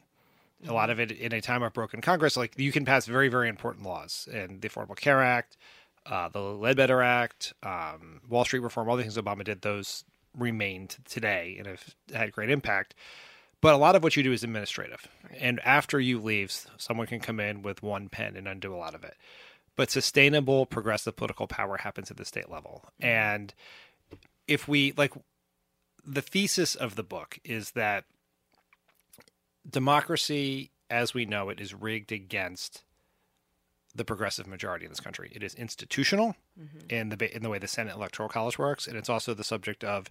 A 0.67 0.73
lot 0.73 0.91
of 0.91 0.99
it 0.99 1.13
in 1.13 1.33
a 1.33 1.41
time 1.41 1.63
of 1.63 1.73
broken 1.73 2.01
Congress, 2.01 2.37
like 2.37 2.55
you 2.57 2.73
can 2.73 2.85
pass 2.85 3.07
very, 3.07 3.29
very 3.29 3.49
important 3.49 3.85
laws, 3.85 4.29
and 4.33 4.61
the 4.61 4.69
Affordable 4.69 4.97
Care 4.97 5.23
Act, 5.23 5.57
uh, 6.07 6.29
the 6.29 6.41
Ledbetter 6.41 7.01
Act, 7.01 7.53
um, 7.63 8.21
Wall 8.29 8.45
Street 8.45 8.61
reform, 8.61 8.89
all 8.89 8.97
the 8.97 9.03
things 9.03 9.17
Obama 9.17 9.45
did, 9.45 9.63
those 9.63 10.05
remained 10.37 10.97
today 11.05 11.57
and 11.59 11.67
have 11.67 11.95
had 12.13 12.33
great 12.33 12.51
impact. 12.51 12.95
But 13.61 13.75
a 13.75 13.79
lot 13.79 13.97
of 13.97 14.03
what 14.03 14.17
you 14.17 14.23
do 14.23 14.33
is 14.33 14.45
administrative. 14.45 15.09
And 15.41 15.61
after 15.65 15.99
you 15.99 16.21
leave, 16.21 16.53
someone 16.77 17.09
can 17.09 17.21
come 17.21 17.41
in 17.41 17.63
with 17.63 17.83
one 17.83 18.09
pen 18.09 18.37
and 18.37 18.47
undo 18.47 18.75
a 18.75 18.77
lot 18.77 18.95
of 18.95 19.03
it. 19.03 19.17
But 19.75 19.91
sustainable, 19.91 20.67
progressive 20.67 21.17
political 21.17 21.47
power 21.47 21.79
happens 21.79 22.11
at 22.11 22.17
the 22.17 22.25
state 22.25 22.51
level. 22.51 22.85
Mm-hmm. 23.01 23.07
And 23.07 23.55
if 24.47 24.69
we, 24.69 24.93
like, 24.97 25.13
the 26.05 26.23
thesis 26.23 26.75
of 26.75 26.95
the 26.95 27.03
book 27.03 27.39
is 27.45 27.73
that 27.73 28.05
democracy 29.69 30.71
as 30.91 31.13
we 31.13 31.27
know 31.27 31.49
it 31.49 31.61
is 31.61 31.75
rigged 31.75 32.13
against 32.13 32.83
the 33.99 34.05
progressive 34.05 34.47
majority 34.47 34.87
in 34.87 34.91
this 34.91 35.01
country. 35.01 35.31
It 35.35 35.43
is 35.43 35.55
institutional 35.55 36.35
mm-hmm. 36.59 36.79
in 36.89 37.11
the 37.11 37.37
in 37.37 37.43
the 37.43 37.51
way 37.51 37.59
the 37.59 37.69
Senate 37.69 37.95
Electoral 37.95 38.29
College 38.29 38.59
works, 38.59 38.87
and 38.87 38.97
it's 38.97 39.09
also 39.09 39.35
the 39.35 39.45
subject 39.45 39.85
of 39.85 40.11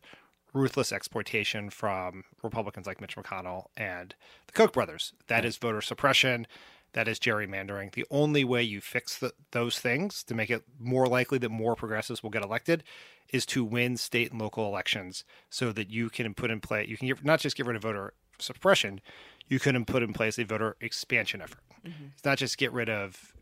ruthless 0.53 0.91
exploitation 0.91 1.69
from 1.69 2.23
Republicans 2.43 2.87
like 2.87 3.01
Mitch 3.01 3.15
McConnell 3.15 3.65
and 3.75 4.15
the 4.47 4.53
Koch 4.53 4.73
brothers. 4.73 5.13
That 5.27 5.45
is 5.45 5.57
voter 5.57 5.81
suppression. 5.81 6.47
That 6.93 7.07
is 7.07 7.19
gerrymandering. 7.19 7.93
The 7.93 8.05
only 8.09 8.43
way 8.43 8.63
you 8.63 8.79
fix 8.79 9.17
the, 9.19 9.33
those 9.51 9.77
things 9.77 10.23
to 10.23 10.33
make 10.33 10.49
it 10.49 10.63
more 10.79 11.07
likely 11.07 11.37
that 11.39 11.49
more 11.49 11.75
progressives 11.75 12.23
will 12.23 12.29
get 12.29 12.43
elected 12.43 12.83
is 13.29 13.45
to 13.47 13.63
win 13.63 13.97
state 13.97 14.31
and 14.31 14.41
local 14.41 14.65
elections 14.65 15.25
so 15.49 15.71
that 15.73 15.89
you 15.89 16.09
can 16.09 16.33
put 16.33 16.49
in 16.49 16.61
place, 16.61 16.87
you 16.87 16.97
can 16.97 17.07
get, 17.07 17.23
not 17.25 17.41
just 17.41 17.57
get 17.57 17.65
rid 17.65 17.75
of 17.75 17.81
voter 17.81 18.13
suppression, 18.39 19.01
you 19.47 19.59
can 19.59 19.83
put 19.85 20.01
in 20.01 20.13
place 20.13 20.39
a 20.39 20.45
voter 20.45 20.77
expansion 20.79 21.41
effort. 21.41 21.61
Mm-hmm. 21.85 22.05
It's 22.13 22.25
not 22.25 22.37
just 22.37 22.57
get 22.57 22.71
rid 22.71 22.89
of 22.89 23.33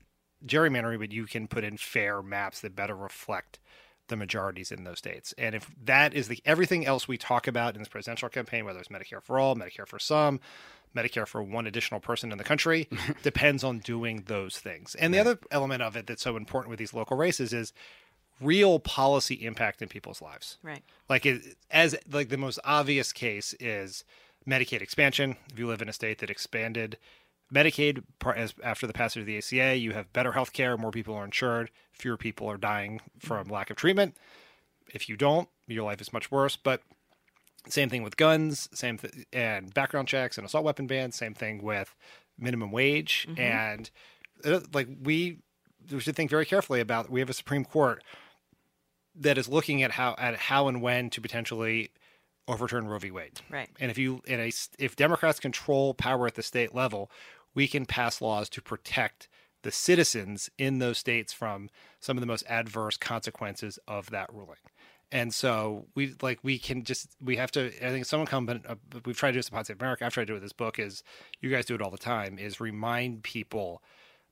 gerrymandering, 0.45 0.99
but 0.99 1.11
you 1.11 1.25
can 1.25 1.47
put 1.47 1.63
in 1.63 1.77
fair 1.77 2.21
maps 2.21 2.61
that 2.61 2.75
better 2.75 2.95
reflect 2.95 3.59
the 4.07 4.15
majorities 4.15 4.71
in 4.71 4.83
those 4.83 4.99
states. 4.99 5.33
And 5.37 5.55
if 5.55 5.71
that 5.83 6.13
is 6.13 6.27
the 6.27 6.39
everything 6.45 6.85
else 6.85 7.07
we 7.07 7.17
talk 7.17 7.47
about 7.47 7.75
in 7.75 7.81
this 7.81 7.87
presidential 7.87 8.29
campaign, 8.29 8.65
whether 8.65 8.79
it's 8.79 8.89
Medicare 8.89 9.21
for 9.21 9.39
all, 9.39 9.55
Medicare 9.55 9.87
for 9.87 9.99
some, 9.99 10.39
Medicare 10.95 11.27
for 11.27 11.41
one 11.41 11.67
additional 11.67 11.99
person 11.99 12.31
in 12.31 12.37
the 12.37 12.43
country, 12.43 12.87
depends 13.23 13.63
on 13.63 13.79
doing 13.79 14.23
those 14.27 14.57
things. 14.57 14.95
And 14.95 15.13
the 15.13 15.19
other 15.19 15.39
element 15.51 15.81
of 15.81 15.95
it 15.95 16.07
that's 16.07 16.21
so 16.21 16.37
important 16.37 16.69
with 16.69 16.79
these 16.79 16.93
local 16.93 17.17
races 17.17 17.51
is 17.51 17.73
real 18.41 18.79
policy 18.79 19.35
impact 19.45 19.81
in 19.81 19.87
people's 19.87 20.21
lives. 20.21 20.57
Right. 20.61 20.83
Like 21.09 21.25
it, 21.25 21.55
as 21.71 21.95
like 22.11 22.29
the 22.29 22.37
most 22.37 22.59
obvious 22.63 23.11
case 23.11 23.55
is 23.59 24.03
Medicaid 24.47 24.81
expansion. 24.81 25.37
If 25.51 25.57
you 25.57 25.67
live 25.67 25.81
in 25.81 25.89
a 25.89 25.93
state 25.93 26.19
that 26.19 26.29
expanded 26.29 26.97
Medicaid 27.53 28.03
as 28.35 28.53
after 28.63 28.87
the 28.87 28.93
passage 28.93 29.21
of 29.21 29.25
the 29.25 29.37
ACA, 29.37 29.77
you 29.77 29.93
have 29.93 30.11
better 30.13 30.31
health 30.31 30.53
care, 30.53 30.77
more 30.77 30.91
people 30.91 31.15
are 31.15 31.25
insured, 31.25 31.69
fewer 31.91 32.17
people 32.17 32.47
are 32.47 32.57
dying 32.57 33.01
from 33.19 33.47
lack 33.47 33.69
of 33.69 33.77
treatment. 33.77 34.17
If 34.93 35.07
you 35.09 35.15
don't, 35.15 35.47
your 35.67 35.83
life 35.83 36.01
is 36.01 36.11
much 36.11 36.31
worse. 36.31 36.55
But 36.55 36.81
same 37.67 37.89
thing 37.89 38.03
with 38.03 38.17
guns, 38.17 38.69
same 38.73 38.97
th- 38.97 39.27
and 39.33 39.73
background 39.73 40.07
checks 40.07 40.37
and 40.37 40.45
assault 40.45 40.63
weapon 40.63 40.87
bans. 40.87 41.15
Same 41.15 41.33
thing 41.33 41.63
with 41.63 41.95
minimum 42.37 42.71
wage 42.71 43.27
and 43.37 43.89
uh, 44.43 44.59
like 44.73 44.87
we 45.01 45.37
we 45.91 45.99
should 45.99 46.15
think 46.15 46.29
very 46.29 46.45
carefully 46.45 46.79
about. 46.79 47.09
We 47.09 47.19
have 47.19 47.29
a 47.29 47.33
Supreme 47.33 47.65
Court 47.65 48.03
that 49.15 49.37
is 49.37 49.47
looking 49.47 49.83
at 49.83 49.91
how 49.91 50.15
at 50.17 50.35
how 50.35 50.67
and 50.67 50.81
when 50.81 51.09
to 51.11 51.21
potentially 51.21 51.91
overturn 52.47 52.87
Roe 52.87 52.99
v. 52.99 53.11
Wade. 53.11 53.41
Right. 53.49 53.69
And 53.79 53.89
if 53.89 53.97
you 53.97 54.21
in 54.25 54.39
a 54.39 54.51
if 54.77 54.95
Democrats 54.95 55.39
control 55.39 55.93
power 55.93 56.27
at 56.27 56.35
the 56.35 56.43
state 56.43 56.75
level, 56.75 57.09
we 57.55 57.67
can 57.67 57.85
pass 57.85 58.21
laws 58.21 58.49
to 58.49 58.61
protect 58.61 59.27
the 59.63 59.71
citizens 59.71 60.49
in 60.59 60.77
those 60.77 60.99
states 60.99 61.33
from 61.33 61.69
some 61.99 62.17
of 62.17 62.21
the 62.21 62.27
most 62.27 62.43
adverse 62.47 62.97
consequences 62.97 63.79
of 63.87 64.11
that 64.11 64.31
ruling. 64.31 64.57
And 65.11 65.33
so 65.33 65.87
we 65.95 66.13
like 66.21 66.39
we 66.43 66.59
can 66.59 66.83
just 66.83 67.15
we 67.21 67.37
have 67.37 67.51
to. 67.51 67.67
I 67.83 67.89
think 67.89 68.05
someone 68.05 68.27
come, 68.27 68.49
uh, 68.49 68.75
we've 69.05 69.17
tried 69.17 69.29
to 69.29 69.33
do 69.33 69.39
this 69.39 69.49
in 69.49 69.55
Pod 69.55 69.69
America. 69.69 70.05
I've 70.05 70.13
tried 70.13 70.23
to 70.23 70.27
do 70.27 70.33
it 70.33 70.37
with 70.37 70.43
this 70.43 70.53
book. 70.53 70.77
Is 70.77 71.03
you 71.41 71.49
guys 71.49 71.65
do 71.65 71.75
it 71.75 71.81
all 71.81 71.91
the 71.91 71.97
time. 71.97 72.37
Is 72.37 72.59
remind 72.59 73.23
people 73.23 73.81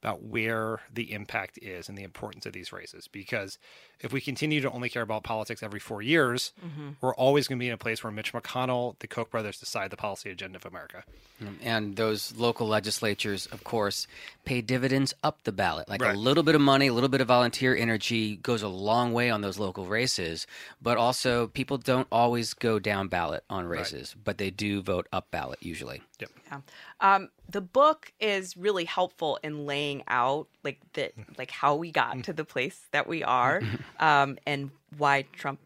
about 0.04 0.22
where 0.22 0.82
the 0.92 1.14
impact 1.14 1.58
is 1.62 1.88
and 1.88 1.98
the 1.98 2.04
importance 2.04 2.46
of 2.46 2.52
these 2.52 2.74
races. 2.74 3.08
Because 3.08 3.58
if 4.04 4.12
we 4.12 4.22
continue 4.22 4.62
to 4.62 4.70
only 4.70 4.90
care 4.90 5.02
about 5.02 5.24
politics 5.24 5.64
every 5.64 5.80
four 5.80 6.02
years, 6.02 6.52
mm-hmm. 6.64 6.90
we're 7.02 7.16
always 7.16 7.48
going 7.48 7.58
to 7.58 7.64
be 7.64 7.70
in 7.70 7.74
a 7.74 7.78
place 7.78 8.04
where 8.04 8.12
Mitch 8.12 8.34
McConnell, 8.34 9.00
the 9.00 9.08
Koch 9.08 9.32
brothers, 9.32 9.60
decide 9.60 9.90
the 9.90 9.98
policy 9.98 10.30
agenda 10.30 10.58
of 10.58 10.66
America. 10.66 11.04
Mm, 11.42 11.56
and 11.64 11.96
those 11.96 12.36
local 12.36 12.68
legislatures, 12.68 13.48
of 13.48 13.64
course, 13.64 14.08
pay 14.46 14.62
dividends 14.62 15.14
up 15.24 15.44
the 15.44 15.52
ballot. 15.52 15.88
Like 15.88 16.02
Right. 16.02 16.16
a 16.16 16.20
little 16.20 16.44
bit 16.44 16.56
of 16.56 16.62
money, 16.62 16.88
a 16.88 16.94
little 16.94 17.10
bit 17.10 17.22
of 17.22 17.28
volunteer 17.28 17.76
energy 17.76 18.36
goes 18.36 18.62
a 18.62 18.68
long 18.68 19.14
way 19.14 19.30
on 19.30 19.42
those 19.42 19.58
local 19.58 19.86
races. 19.86 20.46
But 20.82 20.98
also, 20.98 21.48
people 21.48 21.78
don't 21.78 22.08
always 22.12 22.54
go 22.54 22.80
down 22.80 23.08
ballot 23.08 23.44
on 23.50 23.66
races, 23.66 24.16
but 24.22 24.38
they 24.38 24.50
do 24.50 24.82
vote 24.82 25.08
up 25.14 25.32
ballot 25.32 25.60
usually. 25.62 26.02
Yep. 26.20 26.30
Yeah. 26.48 26.60
Um, 27.00 27.30
the 27.50 27.62
book 27.62 28.12
is 28.20 28.56
really 28.56 28.86
helpful 28.86 29.40
in 29.44 29.66
laying 29.66 30.04
out 30.08 30.48
like 30.64 30.80
the 30.94 31.12
like 31.38 31.52
how 31.52 31.76
we 31.76 31.92
got 31.92 32.18
mm. 32.18 32.24
to 32.24 32.34
the 32.34 32.46
place 32.46 32.88
that 32.92 33.08
we 33.08 33.24
are, 33.24 33.62
um, 34.00 34.38
and 34.46 34.72
why 34.98 35.24
Trump, 35.34 35.60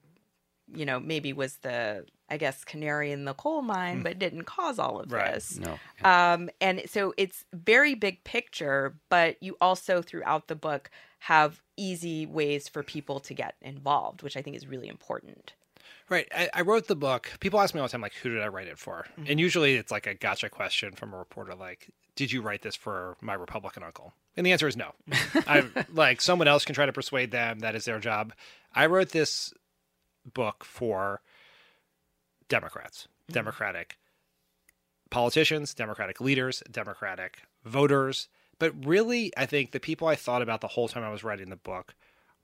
you 0.73 0.85
know, 0.85 0.99
maybe 0.99 1.33
was 1.33 1.57
the 1.57 2.05
I 2.29 2.35
guess 2.35 2.65
canary 2.65 3.13
in 3.13 3.23
the 3.23 3.33
coal 3.33 3.61
mine, 3.61 4.03
but 4.03 4.19
didn't 4.19 4.43
cause 4.43 4.79
all 4.79 4.99
of 4.99 5.09
Right. 5.09 5.33
this. 5.33 5.59
No. 5.59 5.79
Um, 6.03 6.49
and 6.59 6.81
so 6.85 7.13
it's 7.15 7.45
very 7.53 7.95
big 7.95 8.25
picture, 8.25 8.95
but 9.07 9.41
you 9.41 9.55
also 9.61 10.01
throughout 10.01 10.49
the 10.49 10.55
book 10.55 10.89
have 11.19 11.61
easy 11.77 12.25
ways 12.25 12.67
for 12.67 12.83
people 12.83 13.21
to 13.21 13.33
get 13.33 13.55
involved, 13.61 14.23
which 14.23 14.35
I 14.35 14.41
think 14.41 14.57
is 14.57 14.67
really 14.67 14.89
important. 14.89 15.53
Right. 16.09 16.27
I, 16.35 16.49
I 16.53 16.61
wrote 16.63 16.87
the 16.87 16.97
book. 16.97 17.31
People 17.39 17.61
ask 17.61 17.73
me 17.73 17.79
all 17.79 17.87
the 17.87 17.91
time, 17.91 18.01
like, 18.01 18.13
who 18.15 18.29
did 18.29 18.41
I 18.41 18.47
write 18.47 18.67
it 18.67 18.77
for? 18.77 19.07
And 19.25 19.39
usually 19.39 19.75
it's 19.75 19.91
like 19.91 20.05
a 20.05 20.13
gotcha 20.13 20.49
question 20.49 20.91
from 20.93 21.13
a 21.13 21.17
reporter, 21.17 21.55
like, 21.55 21.89
did 22.17 22.31
you 22.31 22.41
write 22.41 22.63
this 22.63 22.75
for 22.75 23.15
my 23.21 23.35
Republican 23.35 23.83
uncle? 23.83 24.11
And 24.35 24.45
the 24.45 24.51
answer 24.51 24.67
is 24.67 24.75
no. 24.75 24.91
I 25.47 25.65
like 25.93 26.19
someone 26.19 26.47
else 26.47 26.65
can 26.65 26.75
try 26.75 26.85
to 26.85 26.91
persuade 26.91 27.31
them. 27.31 27.59
That 27.59 27.75
is 27.75 27.85
their 27.85 27.99
job. 27.99 28.33
I 28.75 28.87
wrote 28.87 29.09
this 29.09 29.53
book 30.33 30.65
for 30.65 31.21
Democrats, 32.49 33.07
mm-hmm. 33.23 33.33
Democratic 33.33 33.97
politicians, 35.09 35.73
Democratic 35.73 36.19
leaders, 36.19 36.61
Democratic 36.69 37.43
voters. 37.63 38.27
But 38.59 38.73
really, 38.85 39.31
I 39.37 39.45
think 39.45 39.71
the 39.71 39.79
people 39.79 40.07
I 40.07 40.15
thought 40.15 40.41
about 40.41 40.61
the 40.61 40.67
whole 40.67 40.87
time 40.87 41.03
I 41.03 41.11
was 41.11 41.23
writing 41.23 41.49
the 41.49 41.55
book 41.55 41.93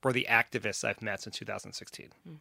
were 0.04 0.12
the 0.12 0.28
activists 0.30 0.84
I've 0.84 1.02
met 1.02 1.20
since 1.22 1.36
2016. 1.36 2.10
Mm. 2.28 2.36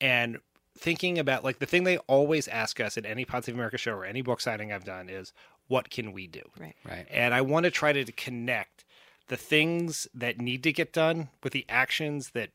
And 0.00 0.38
thinking 0.78 1.18
about 1.18 1.44
like 1.44 1.58
the 1.58 1.66
thing 1.66 1.84
they 1.84 1.98
always 1.98 2.48
ask 2.48 2.80
us 2.80 2.96
at 2.96 3.04
any 3.04 3.26
Pod 3.26 3.44
Save 3.44 3.56
America 3.56 3.76
show 3.76 3.92
or 3.92 4.04
any 4.04 4.22
book 4.22 4.40
signing 4.40 4.72
I've 4.72 4.84
done 4.84 5.10
is, 5.10 5.34
what 5.68 5.90
can 5.90 6.12
we 6.12 6.26
do? 6.26 6.42
Right. 6.58 6.74
Right. 6.84 7.06
And 7.10 7.32
I 7.34 7.40
want 7.42 7.64
to 7.64 7.70
try 7.70 7.92
to 7.92 8.10
connect 8.12 8.84
the 9.28 9.36
things 9.36 10.08
that 10.14 10.40
need 10.40 10.62
to 10.64 10.72
get 10.72 10.92
done 10.92 11.28
with 11.42 11.52
the 11.52 11.66
actions 11.68 12.30
that 12.30 12.50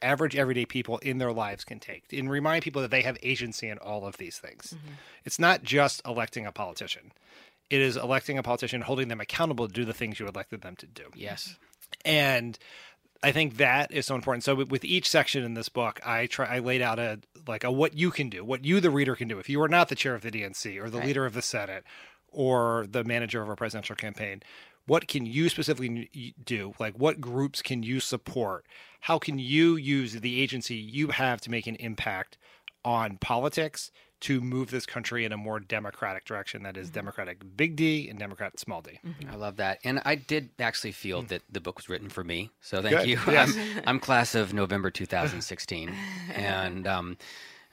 average 0.00 0.36
everyday 0.36 0.64
people 0.66 0.98
in 0.98 1.18
their 1.18 1.32
lives 1.32 1.64
can 1.64 1.78
take 1.78 2.04
and 2.12 2.30
remind 2.30 2.62
people 2.62 2.82
that 2.82 2.90
they 2.90 3.02
have 3.02 3.16
agency 3.22 3.68
in 3.68 3.78
all 3.78 4.06
of 4.06 4.16
these 4.16 4.38
things. 4.38 4.74
Mm-hmm. 4.76 4.94
It's 5.24 5.38
not 5.38 5.62
just 5.62 6.02
electing 6.06 6.46
a 6.46 6.52
politician. 6.52 7.12
It 7.70 7.80
is 7.80 7.96
electing 7.96 8.36
a 8.36 8.42
politician, 8.42 8.82
holding 8.82 9.08
them 9.08 9.20
accountable 9.20 9.66
to 9.66 9.72
do 9.72 9.84
the 9.84 9.94
things 9.94 10.20
you 10.20 10.26
elected 10.26 10.60
them 10.62 10.76
to 10.76 10.86
do. 10.86 11.04
Yes. 11.14 11.56
And 12.04 12.58
I 13.22 13.32
think 13.32 13.56
that 13.58 13.92
is 13.92 14.06
so 14.06 14.14
important. 14.14 14.44
So 14.44 14.54
with 14.56 14.84
each 14.84 15.08
section 15.08 15.44
in 15.44 15.54
this 15.54 15.68
book, 15.68 16.00
I 16.04 16.26
try 16.26 16.56
I 16.56 16.58
laid 16.58 16.82
out 16.82 16.98
a 16.98 17.20
like 17.46 17.64
a 17.64 17.70
what 17.70 17.94
you 17.96 18.10
can 18.10 18.28
do, 18.28 18.44
what 18.44 18.64
you 18.64 18.80
the 18.80 18.90
reader 18.90 19.14
can 19.14 19.28
do 19.28 19.38
if 19.38 19.48
you 19.48 19.62
are 19.62 19.68
not 19.68 19.88
the 19.88 19.94
chair 19.94 20.14
of 20.14 20.22
the 20.22 20.30
DNC 20.30 20.78
or 20.82 20.90
the 20.90 20.98
Right. 20.98 21.06
leader 21.06 21.24
of 21.24 21.34
the 21.34 21.42
Senate 21.42 21.84
or 22.32 22.86
the 22.90 23.04
manager 23.04 23.42
of 23.42 23.48
a 23.48 23.56
presidential 23.56 23.96
campaign. 23.96 24.42
What 24.86 25.06
can 25.06 25.26
you 25.26 25.48
specifically 25.48 26.34
do? 26.44 26.74
Like 26.78 26.94
what 26.94 27.20
groups 27.20 27.62
can 27.62 27.82
you 27.82 28.00
support? 28.00 28.66
How 29.00 29.18
can 29.18 29.38
you 29.38 29.76
use 29.76 30.14
the 30.14 30.40
agency 30.40 30.74
you 30.74 31.08
have 31.08 31.40
to 31.42 31.50
make 31.50 31.66
an 31.66 31.76
impact 31.76 32.38
on 32.84 33.16
politics 33.18 33.92
to 34.22 34.40
move 34.40 34.70
this 34.70 34.86
country 34.86 35.24
in 35.24 35.32
a 35.32 35.36
more 35.36 35.58
democratic 35.58 36.24
direction 36.24 36.62
that 36.62 36.76
is 36.76 36.86
mm-hmm. 36.86 36.94
democratic 36.94 37.38
big 37.56 37.74
D 37.74 38.08
and 38.08 38.18
democrat 38.18 38.58
small 38.58 38.80
d. 38.80 39.00
Mm-hmm. 39.04 39.30
I 39.30 39.34
love 39.34 39.56
that, 39.56 39.80
and 39.82 40.00
I 40.04 40.14
did 40.14 40.50
actually 40.60 40.92
feel 40.92 41.24
mm. 41.24 41.28
that 41.28 41.42
the 41.50 41.60
book 41.60 41.76
was 41.76 41.88
written 41.88 42.08
for 42.08 42.22
me. 42.22 42.50
So 42.60 42.80
thank 42.80 42.98
Good. 42.98 43.08
you. 43.08 43.18
Yes. 43.32 43.56
I'm, 43.56 43.82
I'm 43.86 44.00
class 44.00 44.34
of 44.34 44.54
November 44.54 44.90
2016, 44.90 45.92
and 46.34 46.86
um, 46.86 47.16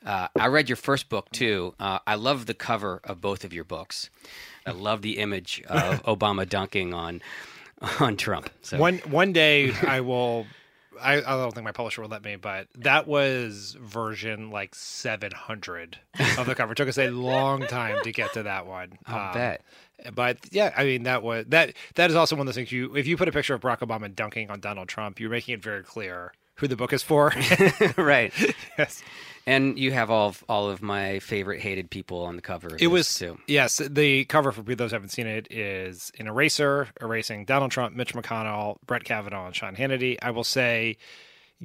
uh, 0.05 0.27
I 0.35 0.47
read 0.47 0.69
your 0.69 0.75
first 0.75 1.09
book 1.09 1.29
too. 1.31 1.75
Uh, 1.79 1.99
I 2.07 2.15
love 2.15 2.45
the 2.45 2.53
cover 2.53 3.01
of 3.03 3.21
both 3.21 3.43
of 3.43 3.53
your 3.53 3.63
books. 3.63 4.09
I 4.65 4.71
love 4.71 5.01
the 5.01 5.17
image 5.17 5.62
of 5.67 6.03
Obama 6.17 6.47
dunking 6.47 6.93
on 6.93 7.21
on 7.99 8.17
Trump. 8.17 8.49
So 8.62 8.77
One 8.77 8.97
one 8.99 9.33
day 9.33 9.73
I 9.88 10.01
will. 10.01 10.45
I, 11.01 11.19
I 11.19 11.21
don't 11.21 11.53
think 11.53 11.63
my 11.63 11.71
publisher 11.71 12.01
will 12.01 12.09
let 12.09 12.25
me, 12.25 12.35
but 12.35 12.67
that 12.75 13.07
was 13.07 13.77
version 13.79 14.51
like 14.51 14.75
700 14.75 15.97
of 16.38 16.45
the 16.45 16.55
cover. 16.55 16.73
It 16.73 16.75
took 16.75 16.89
us 16.89 16.97
a 16.97 17.09
long 17.09 17.62
time 17.67 18.03
to 18.03 18.12
get 18.12 18.33
to 18.33 18.43
that 18.43 18.65
one. 18.67 18.99
I'll 19.05 19.29
Um, 19.29 19.33
bet. 19.33 19.62
But 20.13 20.39
yeah, 20.51 20.73
I 20.75 20.83
mean 20.83 21.03
that 21.03 21.23
was 21.23 21.45
that. 21.49 21.73
That 21.95 22.09
is 22.09 22.15
also 22.17 22.35
one 22.35 22.41
of 22.41 22.45
those 22.47 22.55
things. 22.55 22.71
You 22.73 22.95
if 22.95 23.07
you 23.07 23.15
put 23.17 23.27
a 23.27 23.31
picture 23.31 23.53
of 23.53 23.62
Barack 23.62 23.79
Obama 23.79 24.13
dunking 24.13 24.49
on 24.49 24.59
Donald 24.59 24.88
Trump, 24.89 25.19
you're 25.19 25.29
making 25.29 25.53
it 25.53 25.63
very 25.63 25.83
clear 25.83 26.33
who 26.55 26.67
the 26.67 26.75
book 26.75 26.91
is 26.91 27.01
for. 27.03 27.33
right. 27.97 28.33
yes, 28.77 29.01
And 29.49 29.79
you 29.79 29.91
have 29.91 30.12
all 30.12 30.29
of, 30.29 30.43
all 30.47 30.69
of 30.69 30.83
my 30.83 31.17
favorite 31.17 31.59
hated 31.59 31.89
people 31.89 32.23
on 32.23 32.35
the 32.35 32.41
cover. 32.43 32.67
Of 32.67 32.81
it 32.81 32.88
was. 32.88 33.12
too. 33.15 33.39
Yes, 33.47 33.77
the 33.77 34.25
cover 34.25 34.51
for 34.51 34.62
those 34.62 34.91
who 34.91 34.95
haven't 34.95 35.09
seen 35.09 35.25
it 35.25 35.51
is 35.51 36.12
an 36.19 36.27
eraser 36.27 36.89
erasing 37.01 37.45
Donald 37.45 37.71
Trump, 37.71 37.95
Mitch 37.95 38.13
McConnell, 38.13 38.77
Brett 38.85 39.05
Kavanaugh, 39.05 39.47
and 39.47 39.55
Sean 39.55 39.75
Hannity. 39.75 40.17
I 40.21 40.29
will 40.29 40.43
say, 40.43 40.97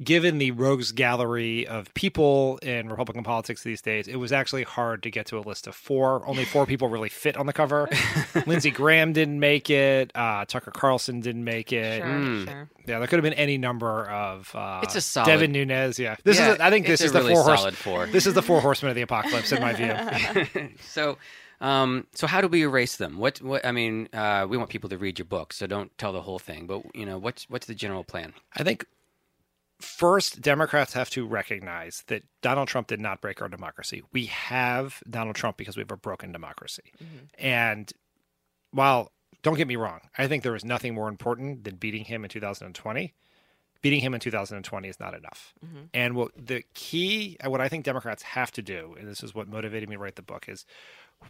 given 0.03 0.37
the 0.39 0.51
rogues 0.51 0.91
gallery 0.91 1.65
of 1.67 1.93
people 1.93 2.57
in 2.61 2.89
Republican 2.89 3.23
politics 3.23 3.63
these 3.63 3.81
days, 3.81 4.07
it 4.07 4.17
was 4.17 4.31
actually 4.33 4.63
hard 4.63 5.01
to 5.03 5.09
get 5.09 5.25
to 5.27 5.37
a 5.37 5.41
list 5.41 5.67
of 5.67 5.75
four. 5.75 6.27
Only 6.27 6.43
four 6.45 6.65
people 6.71 6.89
really 6.89 7.09
fit 7.09 7.37
on 7.37 7.45
the 7.45 7.53
cover. 7.53 7.87
Lindsey 8.45 8.71
Graham 8.71 9.13
didn't 9.13 9.39
make 9.39 9.69
it. 9.69 10.11
Uh, 10.15 10.43
Tucker 10.45 10.71
Carlson 10.71 11.21
didn't 11.21 11.43
make 11.43 11.71
it. 11.71 11.99
Sure, 12.01 12.05
Mm. 12.07 12.45
sure. 12.45 12.69
Yeah, 12.87 12.99
there 12.99 13.07
could 13.07 13.17
have 13.17 13.23
been 13.23 13.33
any 13.33 13.57
number 13.57 14.05
of. 14.09 14.53
Uh, 14.53 14.81
It's 14.83 14.95
a 14.95 15.01
solid- 15.01 15.27
Devin 15.27 15.51
Nunes. 15.53 15.97
Yeah, 15.97 16.15
this 16.23 16.37
Yeah, 16.37 16.53
is. 16.53 16.59
I 16.59 16.69
think 16.69 16.85
this 16.87 17.01
is 17.01 17.11
the 17.13 17.19
really 17.19 17.33
four 17.33 17.43
horse. 17.43 17.59
solid 17.61 17.75
four. 17.77 18.05
This 18.11 18.27
is 18.27 18.33
the 18.33 18.41
four 18.43 18.61
horsemen 18.61 18.89
of 18.91 18.95
the 18.95 19.01
apocalypse, 19.01 19.51
in 19.51 19.61
my 19.61 19.73
view. 19.73 20.69
so 20.81 21.17
um 21.61 22.05
so 22.13 22.27
how 22.27 22.41
do 22.41 22.49
we 22.49 22.63
erase 22.63 22.97
them 22.97 23.17
what 23.17 23.41
what 23.41 23.65
i 23.65 23.71
mean 23.71 24.09
uh 24.11 24.45
we 24.47 24.57
want 24.57 24.69
people 24.69 24.89
to 24.89 24.97
read 24.97 25.17
your 25.17 25.25
book 25.25 25.53
so 25.53 25.65
don't 25.65 25.97
tell 25.97 26.11
the 26.11 26.21
whole 26.21 26.37
thing 26.37 26.67
but 26.67 26.81
you 26.93 27.05
know 27.05 27.17
what's 27.17 27.49
what's 27.49 27.65
the 27.65 27.73
general 27.73 28.03
plan 28.03 28.33
I 28.57 28.63
think 28.63 28.85
first, 29.79 30.41
Democrats 30.41 30.93
have 30.93 31.09
to 31.11 31.25
recognize 31.25 32.03
that 32.07 32.23
Donald 32.41 32.67
Trump 32.67 32.87
did 32.87 32.99
not 32.99 33.21
break 33.21 33.41
our 33.41 33.49
democracy. 33.49 34.03
We 34.11 34.25
have 34.27 35.01
Donald 35.09 35.35
Trump 35.35 35.57
because 35.57 35.75
we 35.75 35.81
have 35.81 35.91
a 35.91 35.97
broken 35.97 36.31
democracy. 36.31 36.93
Mm-hmm. 37.03 37.25
And 37.37 37.91
while, 38.71 39.11
don't 39.43 39.55
get 39.55 39.67
me 39.67 39.75
wrong, 39.75 40.01
I 40.17 40.27
think 40.27 40.43
there 40.43 40.55
is 40.55 40.65
nothing 40.65 40.93
more 40.93 41.09
important 41.09 41.63
than 41.63 41.75
beating 41.75 42.05
him 42.05 42.23
in 42.23 42.29
2020. 42.29 43.13
Beating 43.81 43.99
him 43.99 44.15
in 44.15 44.19
2020 44.19 44.87
is 44.87 44.99
not 44.99 45.13
enough. 45.13 45.53
Mm-hmm. 45.63 45.83
And 45.93 46.15
what 46.15 46.31
the 46.35 46.63
key, 46.73 47.37
what 47.45 47.61
I 47.61 47.69
think 47.69 47.85
Democrats 47.85 48.23
have 48.23 48.51
to 48.53 48.63
do, 48.63 48.95
and 48.97 49.07
this 49.07 49.21
is 49.21 49.35
what 49.35 49.47
motivated 49.47 49.89
me 49.89 49.95
to 49.95 50.01
write 50.01 50.15
the 50.15 50.23
book, 50.23 50.45
is 50.47 50.65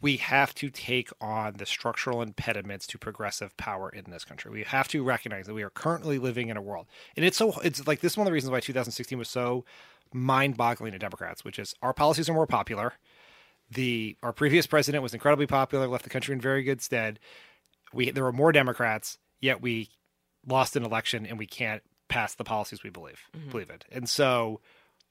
we 0.02 0.18
have 0.18 0.54
to 0.56 0.70
take 0.70 1.10
on 1.22 1.56
the 1.58 1.66
structural 1.66 2.22
impediments 2.22 2.88
to 2.88 2.98
progressive 2.98 3.56
power 3.58 3.90
in 3.90 4.06
this 4.10 4.26
country. 4.26 4.52
We 4.52 4.64
have 4.64 4.88
to 4.90 5.04
recognize 5.04 5.46
that 5.48 5.54
we 5.54 5.64
are 5.64 5.70
currently 5.70 6.18
living 6.18 6.50
in 6.50 6.58
a 6.58 6.62
world, 6.62 6.88
and 7.16 7.26
it's 7.26 7.38
so 7.38 7.60
it's 7.64 7.86
like 7.88 8.02
this 8.02 8.14
is 8.14 8.18
one 8.18 8.28
of 8.28 8.32
the 8.32 8.34
reasons 8.34 8.52
why 8.52 8.60
2016 8.60 9.18
was 9.18 9.30
so 9.30 9.66
mind-boggling 10.14 10.94
to 10.94 11.00
Democrats, 11.00 11.44
which 11.44 11.60
is 11.60 11.76
our 11.82 11.94
policies 11.94 12.30
are 12.30 12.34
more 12.34 12.48
popular. 12.48 12.94
The 13.70 14.16
our 14.22 14.34
previous 14.34 14.68
president 14.68 15.02
was 15.02 15.14
incredibly 15.14 15.48
popular, 15.48 15.88
left 15.88 16.04
the 16.04 16.10
country 16.10 16.34
in 16.34 16.42
very 16.42 16.64
good 16.64 16.82
stead. 16.82 17.20
We 17.94 18.12
there 18.12 18.24
were 18.24 18.34
more 18.34 18.52
Democrats, 18.52 19.18
yet 19.42 19.62
we 19.62 19.90
lost 20.48 20.76
an 20.76 20.84
election 20.84 21.26
and 21.26 21.40
we 21.40 21.48
can't 21.48 21.82
pass 22.08 22.36
the 22.36 22.44
policies 22.44 22.84
we 22.84 22.90
believe 22.90 23.22
mm-hmm. 23.36 23.50
believe 23.50 23.70
in. 23.70 23.80
And 23.92 24.10
so 24.10 24.62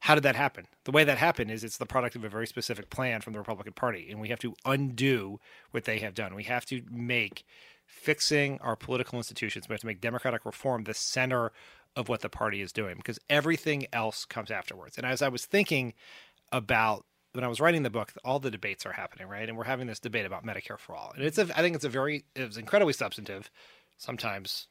how 0.05 0.15
did 0.15 0.25
that 0.25 0.37
happen? 0.37 0.67
The 0.85 0.91
way 0.91 1.03
that 1.05 1.17
happened 1.17 1.51
is 1.51 1.65
it's 1.65 1.79
the 1.79 1.87
product 1.87 2.15
of 2.15 2.25
a 2.25 2.29
very 2.29 2.47
specific 2.47 2.91
plan 2.91 3.23
from 3.23 3.33
the 3.33 3.39
Republican 3.39 3.73
Party, 3.73 4.09
and 4.11 4.21
we 4.21 4.29
have 4.29 4.39
to 4.41 4.55
undo 4.67 5.41
what 5.71 5.85
they 5.85 5.99
have 6.01 6.15
done. 6.15 6.35
We 6.35 6.43
have 6.43 6.67
to 6.67 6.83
make 6.91 7.43
fixing 7.87 8.59
our 8.61 8.77
political 8.77 9.19
institutions, 9.19 9.67
we 9.67 9.73
have 9.73 9.81
to 9.81 9.87
make 9.87 10.03
democratic 10.03 10.45
reform 10.45 10.85
the 10.85 10.93
center 10.93 11.53
of 11.97 12.11
what 12.11 12.21
the 12.21 12.29
party 12.29 12.61
is 12.61 12.71
doing 12.71 12.97
because 12.97 13.19
everything 13.31 13.87
else 13.95 14.27
comes 14.27 14.51
afterwards. 14.51 14.99
And 14.99 15.07
as 15.07 15.23
I 15.23 15.29
was 15.29 15.47
thinking 15.47 15.95
about 16.53 17.07
when 17.33 17.43
I 17.43 17.49
was 17.49 17.59
writing 17.59 17.83
the 17.83 17.89
book, 17.89 18.13
all 18.27 18.39
the 18.39 18.51
debates 18.51 18.85
are 18.85 18.93
happening, 18.93 19.27
right? 19.27 19.49
And 19.49 19.57
we're 19.57 19.65
having 19.65 19.87
this 19.87 20.01
debate 20.01 20.27
about 20.27 20.45
Medicare 20.45 20.79
for 20.79 20.95
all. 20.95 21.15
And 21.17 21.25
it's 21.25 21.39
a 21.39 21.49
I 21.57 21.63
think 21.63 21.77
it's 21.77 21.85
a 21.87 21.89
very 21.89 22.27
it 22.35 22.47
was 22.47 22.59
incredibly 22.59 22.93
substantive, 22.93 23.51
sometimes 23.97 24.67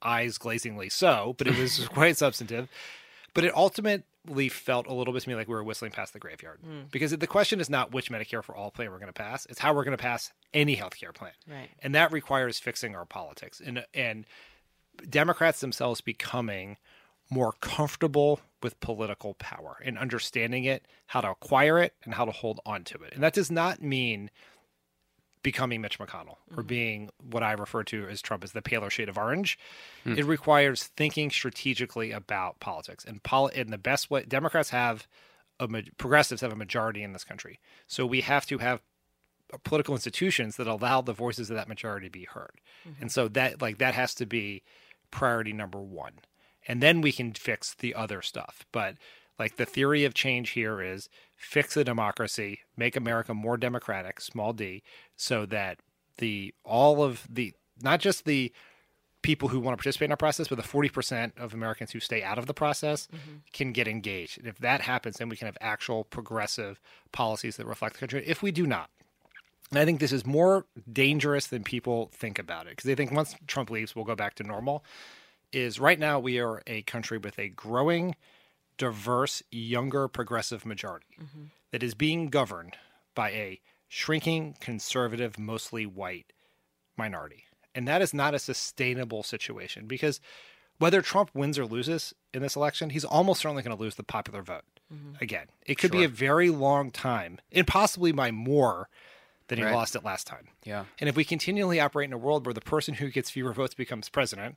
eyes 0.00 0.38
glazingly 0.38 0.90
so, 0.90 1.34
but 1.38 1.48
it 1.48 1.58
was 1.58 1.88
quite 1.92 2.16
substantive. 2.16 2.68
But 3.34 3.44
it 3.44 3.54
ultimately 3.56 4.04
felt 4.48 4.86
a 4.86 4.92
little 4.92 5.12
bit 5.12 5.22
to 5.22 5.28
me 5.28 5.34
like 5.34 5.48
we 5.48 5.54
were 5.54 5.64
whistling 5.64 5.90
past 5.90 6.12
the 6.12 6.18
graveyard. 6.18 6.60
Hmm. 6.62 6.82
Because 6.90 7.12
the 7.12 7.26
question 7.26 7.60
is 7.60 7.70
not 7.70 7.92
which 7.92 8.10
Medicare 8.10 8.44
for 8.44 8.54
all 8.54 8.70
plan 8.70 8.90
we're 8.90 8.98
going 8.98 9.06
to 9.06 9.12
pass, 9.12 9.46
it's 9.46 9.58
how 9.58 9.74
we're 9.74 9.84
going 9.84 9.96
to 9.96 10.02
pass 10.02 10.32
any 10.54 10.76
healthcare 10.76 11.14
plan. 11.14 11.32
Right. 11.48 11.70
And 11.80 11.94
that 11.94 12.12
requires 12.12 12.58
fixing 12.58 12.94
our 12.94 13.04
politics. 13.04 13.60
And 13.64 13.84
and 13.94 14.26
Democrats 15.08 15.60
themselves 15.60 16.00
becoming 16.00 16.76
more 17.30 17.52
comfortable 17.60 18.40
with 18.62 18.80
political 18.80 19.34
power 19.34 19.76
and 19.84 19.98
understanding 19.98 20.64
it, 20.64 20.86
how 21.06 21.20
to 21.20 21.30
acquire 21.30 21.78
it, 21.78 21.94
and 22.04 22.14
how 22.14 22.24
to 22.24 22.32
hold 22.32 22.60
on 22.64 22.84
to 22.84 23.02
it. 23.02 23.12
And 23.14 23.22
that 23.22 23.34
does 23.34 23.50
not 23.50 23.82
mean 23.82 24.30
becoming 25.42 25.80
Mitch 25.80 25.98
McConnell 25.98 26.36
or 26.56 26.62
mm. 26.62 26.66
being 26.66 27.10
what 27.30 27.42
I 27.42 27.52
refer 27.52 27.84
to 27.84 28.08
as 28.08 28.22
Trump 28.22 28.44
as 28.44 28.52
the 28.52 28.62
paler 28.62 28.90
shade 28.90 29.08
of 29.08 29.18
orange. 29.18 29.58
Hmm. 30.04 30.18
It 30.18 30.24
requires 30.24 30.84
thinking 30.84 31.30
strategically 31.30 32.12
about 32.12 32.60
politics 32.60 33.04
and 33.04 33.22
poli- 33.22 33.56
in 33.56 33.70
the 33.70 33.78
best 33.78 34.10
way 34.10 34.24
Democrats 34.24 34.70
have 34.70 35.06
a 35.60 35.68
ma- 35.68 35.80
progressives 35.96 36.40
have 36.40 36.52
a 36.52 36.56
majority 36.56 37.02
in 37.02 37.12
this 37.12 37.24
country. 37.24 37.60
So 37.86 38.06
we 38.06 38.20
have 38.22 38.46
to 38.46 38.58
have 38.58 38.80
political 39.64 39.94
institutions 39.94 40.56
that 40.56 40.66
allow 40.66 41.00
the 41.00 41.12
voices 41.12 41.50
of 41.50 41.56
that 41.56 41.68
majority 41.68 42.06
to 42.06 42.12
be 42.12 42.24
heard. 42.24 42.60
Mm-hmm. 42.86 43.02
And 43.02 43.12
so 43.12 43.28
that 43.28 43.62
like 43.62 43.78
that 43.78 43.94
has 43.94 44.14
to 44.16 44.26
be 44.26 44.62
priority 45.10 45.52
number 45.52 45.80
1. 45.80 46.12
And 46.66 46.82
then 46.82 47.00
we 47.00 47.12
can 47.12 47.32
fix 47.32 47.74
the 47.74 47.94
other 47.94 48.20
stuff. 48.20 48.66
But 48.72 48.96
like 49.38 49.56
the 49.56 49.66
theory 49.66 50.04
of 50.04 50.14
change 50.14 50.50
here 50.50 50.82
is 50.82 51.08
fix 51.36 51.74
the 51.74 51.84
democracy, 51.84 52.60
make 52.76 52.96
America 52.96 53.34
more 53.34 53.56
democratic, 53.56 54.20
small 54.20 54.52
d, 54.52 54.82
so 55.16 55.46
that 55.46 55.78
the 56.18 56.54
all 56.64 57.02
of 57.02 57.26
the 57.30 57.54
not 57.80 58.00
just 58.00 58.24
the 58.24 58.52
people 59.22 59.48
who 59.48 59.60
want 59.60 59.76
to 59.76 59.76
participate 59.76 60.06
in 60.06 60.12
our 60.12 60.16
process, 60.16 60.48
but 60.48 60.56
the 60.56 60.62
40% 60.62 61.32
of 61.38 61.52
Americans 61.52 61.90
who 61.90 62.00
stay 62.00 62.22
out 62.22 62.38
of 62.38 62.46
the 62.46 62.54
process 62.54 63.08
mm-hmm. 63.08 63.38
can 63.52 63.72
get 63.72 63.88
engaged. 63.88 64.38
And 64.38 64.46
if 64.46 64.58
that 64.58 64.80
happens, 64.80 65.16
then 65.16 65.28
we 65.28 65.36
can 65.36 65.46
have 65.46 65.58
actual 65.60 66.04
progressive 66.04 66.80
policies 67.10 67.56
that 67.56 67.66
reflect 67.66 67.94
the 67.94 68.00
country. 68.00 68.22
If 68.26 68.42
we 68.42 68.52
do 68.52 68.66
not, 68.66 68.90
and 69.70 69.78
I 69.78 69.84
think 69.84 70.00
this 70.00 70.12
is 70.12 70.24
more 70.24 70.66
dangerous 70.90 71.48
than 71.48 71.62
people 71.62 72.10
think 72.14 72.38
about 72.38 72.66
it 72.66 72.70
because 72.70 72.84
they 72.84 72.94
think 72.94 73.12
once 73.12 73.34
Trump 73.46 73.70
leaves, 73.70 73.94
we'll 73.94 74.04
go 74.04 74.14
back 74.14 74.34
to 74.36 74.44
normal. 74.44 74.84
Is 75.52 75.80
right 75.80 75.98
now 75.98 76.18
we 76.18 76.38
are 76.38 76.62
a 76.66 76.82
country 76.82 77.18
with 77.18 77.38
a 77.38 77.48
growing, 77.48 78.14
diverse, 78.78 79.42
younger, 79.50 80.08
progressive 80.08 80.64
majority 80.64 81.16
mm-hmm. 81.20 81.44
that 81.72 81.82
is 81.82 81.94
being 81.94 82.28
governed 82.28 82.76
by 83.14 83.30
a 83.30 83.60
shrinking, 83.88 84.56
conservative, 84.60 85.38
mostly 85.38 85.84
white 85.84 86.32
minority. 86.96 87.44
And 87.74 87.86
that 87.86 88.02
is 88.02 88.14
not 88.14 88.34
a 88.34 88.38
sustainable 88.38 89.22
situation 89.22 89.86
because 89.86 90.20
whether 90.78 91.02
Trump 91.02 91.30
wins 91.34 91.58
or 91.58 91.66
loses 91.66 92.14
in 92.32 92.42
this 92.42 92.56
election, 92.56 92.90
he's 92.90 93.04
almost 93.04 93.40
certainly 93.40 93.62
going 93.62 93.76
to 93.76 93.82
lose 93.82 93.96
the 93.96 94.04
popular 94.04 94.42
vote 94.42 94.64
mm-hmm. 94.92 95.12
again. 95.20 95.46
It 95.66 95.78
could 95.78 95.90
be 95.90 96.04
a 96.04 96.08
very 96.08 96.50
long 96.50 96.90
time, 96.90 97.38
and 97.52 97.66
possibly 97.66 98.12
by 98.12 98.30
more 98.30 98.88
than 99.48 99.58
he 99.58 99.64
Right. 99.64 99.74
lost 99.74 99.96
it 99.96 100.04
last 100.04 100.26
time. 100.26 100.48
yeah 100.64 100.84
And 100.98 101.08
if 101.08 101.16
we 101.16 101.24
continually 101.24 101.80
operate 101.80 102.08
in 102.08 102.12
a 102.12 102.18
world 102.18 102.46
where 102.46 102.52
the 102.54 102.60
person 102.60 102.94
who 102.94 103.10
gets 103.10 103.30
fewer 103.30 103.52
votes 103.52 103.74
becomes 103.74 104.08
president, 104.08 104.56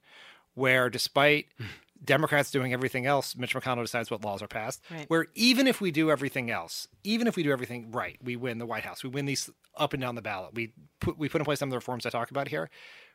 where 0.53 0.89
despite 0.89 1.47
Democrats 2.03 2.49
doing 2.51 2.73
everything 2.73 3.05
else, 3.05 3.35
Mitch 3.35 3.53
McConnell 3.53 3.83
decides 3.83 4.09
what 4.09 4.23
laws 4.23 4.41
are 4.41 4.47
passed, 4.47 4.81
Right. 4.89 5.07
where 5.09 5.27
even 5.35 5.67
if 5.67 5.79
we 5.81 5.91
do 5.91 6.09
everything 6.09 6.49
else, 6.49 6.87
even 7.03 7.27
if 7.27 7.35
we 7.35 7.43
do 7.43 7.51
everything 7.51 7.91
right, 7.91 8.17
we 8.23 8.35
win 8.35 8.57
the 8.57 8.65
White 8.65 8.83
House, 8.83 9.03
we 9.03 9.09
win 9.09 9.25
these 9.25 9.49
up 9.77 9.93
and 9.93 10.01
down 10.01 10.15
the 10.15 10.21
ballot, 10.21 10.53
we 10.53 10.73
put 10.99 11.17
we 11.17 11.29
put 11.29 11.41
in 11.41 11.45
place 11.45 11.59
some 11.59 11.69
of 11.69 11.71
the 11.71 11.77
reforms 11.77 12.05
I 12.05 12.09
talk 12.09 12.31
about 12.31 12.47
here, 12.47 12.69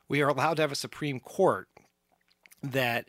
we 0.08 0.22
are 0.22 0.28
allowed 0.28 0.54
to 0.54 0.62
have 0.62 0.72
a 0.72 0.76
Supreme 0.76 1.18
Court 1.20 1.68
that 2.62 3.08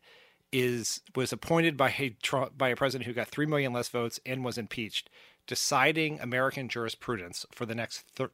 is 0.51 1.01
was 1.15 1.31
appointed 1.33 1.77
by 1.77 1.89
a 1.99 2.09
Trump, 2.21 2.57
by 2.57 2.69
a 2.69 2.75
president 2.75 3.05
who 3.05 3.13
got 3.13 3.27
three 3.27 3.45
million 3.45 3.73
less 3.73 3.89
votes 3.89 4.19
and 4.25 4.43
was 4.43 4.57
impeached, 4.57 5.09
deciding 5.45 6.19
American 6.19 6.69
jurisprudence 6.69 7.45
for 7.51 7.65
the 7.65 7.75
next 7.75 8.03
thir- 8.15 8.31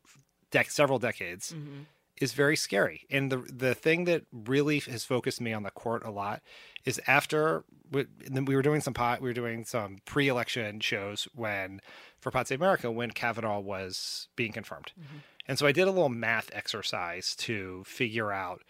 dec- 0.52 0.72
several 0.72 1.00
decades 1.00 1.52
mm-hmm. 1.54 1.82
Is 2.24 2.32
very 2.32 2.56
scary. 2.56 3.06
And 3.10 3.30
the 3.30 3.38
the 3.38 3.76
thing 3.76 4.06
that 4.06 4.24
really 4.32 4.80
has 4.80 5.04
focused 5.04 5.42
me 5.42 5.52
on 5.52 5.64
the 5.64 5.72
court 5.72 6.06
a 6.06 6.10
lot 6.10 6.42
is 6.86 7.02
after 7.06 7.66
we, 7.92 8.06
then 8.26 8.46
we 8.46 8.56
were 8.56 8.62
doing 8.62 8.80
some 8.80 8.94
pot, 8.94 9.22
we 9.22 9.28
were 9.28 9.34
doing 9.34 9.66
some 9.66 9.98
pre-election 10.06 10.80
shows 10.80 11.28
when 11.36 11.82
for 12.22 12.32
Pod 12.32 12.48
Save 12.48 12.62
America 12.62 12.90
when 12.90 13.12
Kavanaugh 13.12 13.60
was 13.60 14.30
being 14.38 14.54
confirmed, 14.54 14.94
mm-hmm. 14.98 15.18
and 15.50 15.60
so 15.60 15.68
I 15.68 15.74
did 15.74 15.88
a 15.88 15.92
little 15.92 16.08
math 16.08 16.50
exercise 16.54 17.36
to 17.48 17.84
figure 17.86 18.32
out 18.32 18.64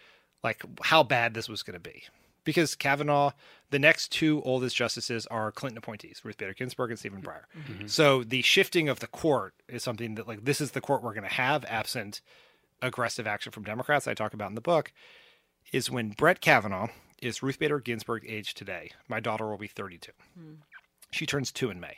like 0.43 0.63
how 0.81 1.03
bad 1.03 1.35
this 1.35 1.47
was 1.47 1.61
going 1.61 1.75
to 1.75 1.89
be. 1.91 2.03
Because 2.45 2.75
Kavanaugh, 2.75 3.31
the 3.69 3.79
next 3.79 4.11
two 4.11 4.41
oldest 4.43 4.75
justices 4.75 5.27
are 5.27 5.51
Clinton 5.51 5.77
appointees, 5.77 6.21
Ruth 6.23 6.37
Bader 6.37 6.53
Ginsburg 6.53 6.89
and 6.89 6.99
Stephen 6.99 7.21
Breyer. 7.21 7.45
Mm-hmm. 7.57 7.87
So 7.87 8.23
the 8.23 8.41
shifting 8.41 8.89
of 8.89 8.99
the 8.99 9.07
court 9.07 9.53
is 9.69 9.83
something 9.83 10.15
that 10.15 10.27
like 10.27 10.43
this 10.43 10.59
is 10.59 10.71
the 10.71 10.81
court 10.81 11.03
we're 11.03 11.13
going 11.13 11.29
to 11.29 11.35
have 11.35 11.63
absent 11.65 12.21
aggressive 12.83 13.25
action 13.25 13.51
from 13.51 13.63
Democrats 13.63 14.07
I 14.07 14.13
talk 14.13 14.33
about 14.33 14.49
in 14.49 14.55
the 14.55 14.61
book 14.61 14.91
is 15.71 15.89
when 15.89 16.09
Brett 16.09 16.41
Kavanaugh 16.41 16.87
is 17.21 17.41
Ruth 17.41 17.57
Bader 17.57 17.79
Ginsburg 17.79 18.25
age 18.27 18.53
today. 18.53 18.91
My 19.07 19.19
daughter 19.19 19.47
will 19.49 19.57
be 19.57 19.67
32. 19.67 20.11
Hmm. 20.37 20.53
She 21.11 21.25
turns 21.25 21.51
2 21.51 21.69
in 21.71 21.79
May. 21.79 21.97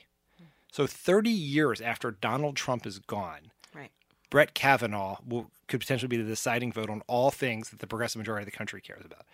So 0.72 0.86
30 0.88 1.30
years 1.30 1.80
after 1.82 2.12
Donald 2.12 2.56
Trump 2.56 2.86
is 2.86 3.00
gone, 3.00 3.52
Right. 3.74 3.92
Brett 4.30 4.54
Kavanaugh 4.54 5.18
will 5.26 5.50
could 5.68 5.80
potentially 5.80 6.08
be 6.10 6.18
the 6.18 6.24
deciding 6.24 6.72
vote 6.72 6.90
on 6.90 7.02
all 7.08 7.32
things 7.32 7.70
that 7.70 7.80
the 7.80 7.88
progressive 7.88 8.20
majority 8.20 8.44
of 8.44 8.52
the 8.52 8.56
country 8.58 8.82
cares 8.82 9.04
about. 9.06 9.26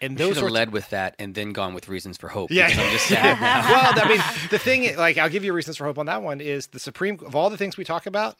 And 0.00 0.18
those 0.18 0.32
are 0.36 0.40
sorts 0.40 0.52
led 0.54 0.72
with 0.72 0.90
that 0.90 1.14
and 1.20 1.34
then 1.34 1.52
gone 1.52 1.72
with 1.74 1.88
reasons 1.88 2.18
for 2.18 2.28
hope. 2.28 2.50
Yeah. 2.50 2.66
I'm 2.66 2.74
just 2.92 3.06
sad 3.06 3.40
now. 3.40 3.70
well, 3.70 3.92
I 3.94 4.08
mean, 4.08 4.20
the 4.50 4.58
thing, 4.58 4.96
like, 4.96 5.16
I'll 5.18 5.28
give 5.30 5.44
you 5.44 5.52
reasons 5.52 5.76
for 5.76 5.84
hope 5.84 5.98
on 5.98 6.06
that 6.06 6.22
one 6.22 6.40
is 6.40 6.66
the 6.68 6.80
Supreme, 6.80 7.18
of 7.24 7.36
all 7.36 7.48
the 7.48 7.56
things 7.56 7.76
we 7.76 7.84
talk 7.84 8.06
about, 8.06 8.36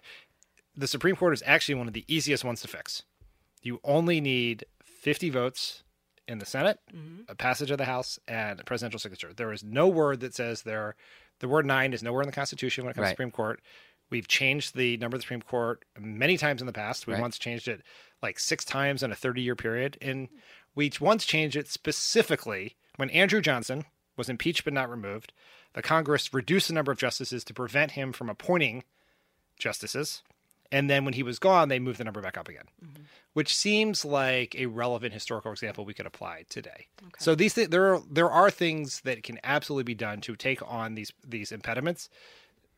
the 0.77 0.87
Supreme 0.87 1.17
Court 1.17 1.35
is 1.35 1.43
actually 1.47 1.75
one 1.77 1.89
of 1.89 1.93
the 1.93 2.05
easiest 2.09 2.45
ones 2.45 2.61
to 2.63 2.69
fix. 2.69 3.03
You 3.63 3.81
only 3.85 4.21
need 4.21 4.65
50 4.85 5.31
votes 5.31 5.83
in 6.29 6.39
the 6.39 6.47
Senate, 6.47 6.79
mm-hmm. 6.95 7.23
a 7.29 7.35
passage 7.35 7.71
of 7.71 7.79
the 7.79 7.85
House, 7.85 8.19
and 8.27 8.61
a 8.61 8.65
presidential 8.65 8.99
signature. 8.99 9.33
There 9.35 9.53
is 9.53 9.63
no 9.65 9.89
word 9.89 10.21
that 10.21 10.35
says 10.35 10.63
there, 10.63 10.97
the 11.41 11.49
word 11.49 11.67
nine 11.67 11.93
is 11.93 12.03
nowhere 12.03 12.23
in 12.23 12.29
the 12.29 12.33
Constitution 12.35 12.85
when 12.85 12.93
it 12.93 12.95
comes 12.95 13.03
Right. 13.05 13.11
to 13.11 13.15
Supreme 13.15 13.31
Court. 13.31 13.61
We've 14.11 14.29
changed 14.29 14.77
the 14.77 14.97
number 14.99 15.17
of 15.17 15.21
the 15.21 15.25
Supreme 15.25 15.43
Court 15.43 15.85
many 15.99 16.37
times 16.37 16.61
in 16.61 16.67
the 16.67 16.73
past. 16.73 17.07
We 17.07 17.15
Right. 17.15 17.21
once 17.23 17.39
changed 17.39 17.67
it 17.67 17.83
like 18.23 18.39
six 18.39 18.65
times 18.65 19.03
in 19.03 19.11
a 19.11 19.17
30 19.17 19.43
year 19.43 19.57
period. 19.57 19.99
And 20.01 20.29
we 20.75 20.93
once 21.01 21.25
changed 21.25 21.57
it 21.57 21.69
specifically 21.69 22.77
when 22.97 23.11
Andrew 23.11 23.41
Johnson 23.41 23.85
was 24.17 24.29
impeached 24.29 24.65
but 24.65 24.73
not 24.75 24.91
removed. 24.91 25.33
The 25.73 25.83
Congress 25.83 26.33
reduced 26.35 26.69
the 26.69 26.75
number 26.75 26.93
of 26.93 26.99
justices 26.99 27.43
to 27.45 27.55
prevent 27.55 27.93
him 27.93 28.13
from 28.13 28.29
appointing 28.29 28.85
justices. 29.59 30.23
And 30.73 30.89
then 30.89 31.05
when 31.05 31.13
he 31.13 31.23
was 31.23 31.39
gone, 31.39 31.69
they 31.69 31.79
moved 31.79 31.99
the 31.99 32.05
number 32.05 32.23
back 32.23 32.39
up 32.39 32.49
again, 32.49 32.65
mm-hmm. 32.83 33.03
which 33.35 33.55
seems 33.55 34.05
like 34.05 34.55
a 34.57 34.67
relevant 34.67 35.13
historical 35.13 35.53
example 35.53 35.85
we 35.85 35.93
could 35.93 36.07
apply 36.07 36.47
today. 36.49 36.87
So 37.19 37.35
these 37.35 37.53
th- 37.55 37.69
there 37.69 37.95
are 37.95 38.03
there 38.11 38.31
are 38.31 38.51
things 38.51 39.03
that 39.03 39.23
can 39.23 39.39
absolutely 39.45 39.85
be 39.85 39.95
done 39.95 40.23
to 40.23 40.35
take 40.35 40.61
on 40.67 40.95
these 40.95 41.13
these 41.23 41.53
impediments. 41.53 42.09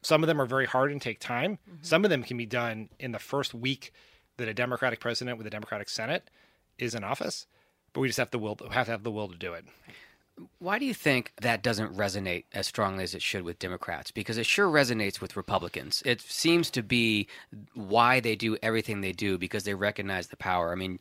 Some 0.02 0.22
of 0.22 0.26
them 0.26 0.40
are 0.40 0.46
very 0.46 0.66
hard 0.66 0.90
and 0.90 1.00
take 1.00 1.20
time. 1.20 1.58
Mm-hmm. 1.68 1.82
Some 1.82 2.04
of 2.04 2.10
them 2.10 2.24
can 2.24 2.36
be 2.36 2.46
done 2.46 2.90
in 2.98 3.12
the 3.12 3.18
first 3.20 3.54
week 3.54 3.92
that 4.36 4.48
a 4.48 4.54
Democratic 4.54 4.98
president 4.98 5.38
with 5.38 5.46
a 5.46 5.50
Democratic 5.50 5.88
Senate 5.88 6.28
is 6.76 6.94
in 6.94 7.04
office. 7.04 7.46
But 7.92 8.00
we 8.00 8.08
just 8.08 8.18
have 8.18 8.32
the 8.32 8.40
will 8.40 8.58
have 8.70 8.86
to 8.86 8.90
have 8.90 9.04
the 9.04 9.12
will 9.12 9.28
to 9.28 9.38
do 9.38 9.54
it. 9.54 9.64
Why 10.58 10.78
do 10.78 10.84
you 10.84 10.94
think 10.94 11.32
that 11.40 11.62
doesn't 11.62 11.96
resonate 11.96 12.44
as 12.52 12.66
strongly 12.66 13.04
as 13.04 13.14
it 13.14 13.22
should 13.22 13.42
with 13.42 13.58
Democrats? 13.58 14.10
Because 14.10 14.38
it 14.38 14.46
sure 14.46 14.68
resonates 14.68 15.20
with 15.20 15.36
Republicans. 15.36 16.02
It 16.04 16.20
seems 16.20 16.70
to 16.70 16.82
be 16.82 17.28
why 17.74 18.20
they 18.20 18.34
do 18.34 18.56
everything 18.62 19.00
they 19.00 19.12
do 19.12 19.38
because 19.38 19.64
they 19.64 19.74
recognize 19.74 20.28
the 20.28 20.36
power. 20.36 20.72
I 20.72 20.74
mean, 20.74 20.98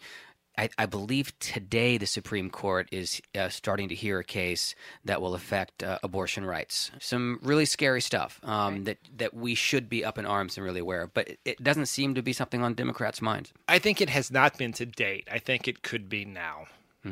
I, 0.57 0.69
I 0.77 0.85
believe 0.85 1.37
today 1.39 1.97
the 1.97 2.05
Supreme 2.05 2.49
Court 2.49 2.87
is 2.91 3.21
uh, 3.35 3.49
starting 3.49 3.89
to 3.89 3.95
hear 3.95 4.19
a 4.19 4.23
case 4.23 4.75
that 5.03 5.21
will 5.21 5.33
affect 5.33 5.81
uh, 5.81 5.97
abortion 6.03 6.45
rights. 6.45 6.91
Some 6.99 7.39
really 7.41 7.65
scary 7.65 8.01
stuff 8.01 8.39
um, 8.43 8.83
that 8.83 8.97
that 9.17 9.33
we 9.33 9.55
should 9.55 9.89
be 9.89 10.05
up 10.05 10.17
in 10.19 10.25
arms 10.25 10.57
and 10.57 10.65
really 10.65 10.79
aware 10.79 11.01
of. 11.01 11.13
But 11.13 11.37
it 11.43 11.63
doesn't 11.63 11.87
seem 11.87 12.13
to 12.15 12.21
be 12.21 12.33
something 12.33 12.61
on 12.61 12.75
Democrats' 12.75 13.21
minds. 13.21 13.51
I 13.67 13.79
think 13.79 13.99
it 13.99 14.09
has 14.09 14.29
not 14.29 14.57
been 14.57 14.73
to 14.73 14.85
date. 14.85 15.27
I 15.31 15.39
think 15.39 15.67
it 15.67 15.81
could 15.81 16.07
be 16.07 16.23
now. 16.23 16.67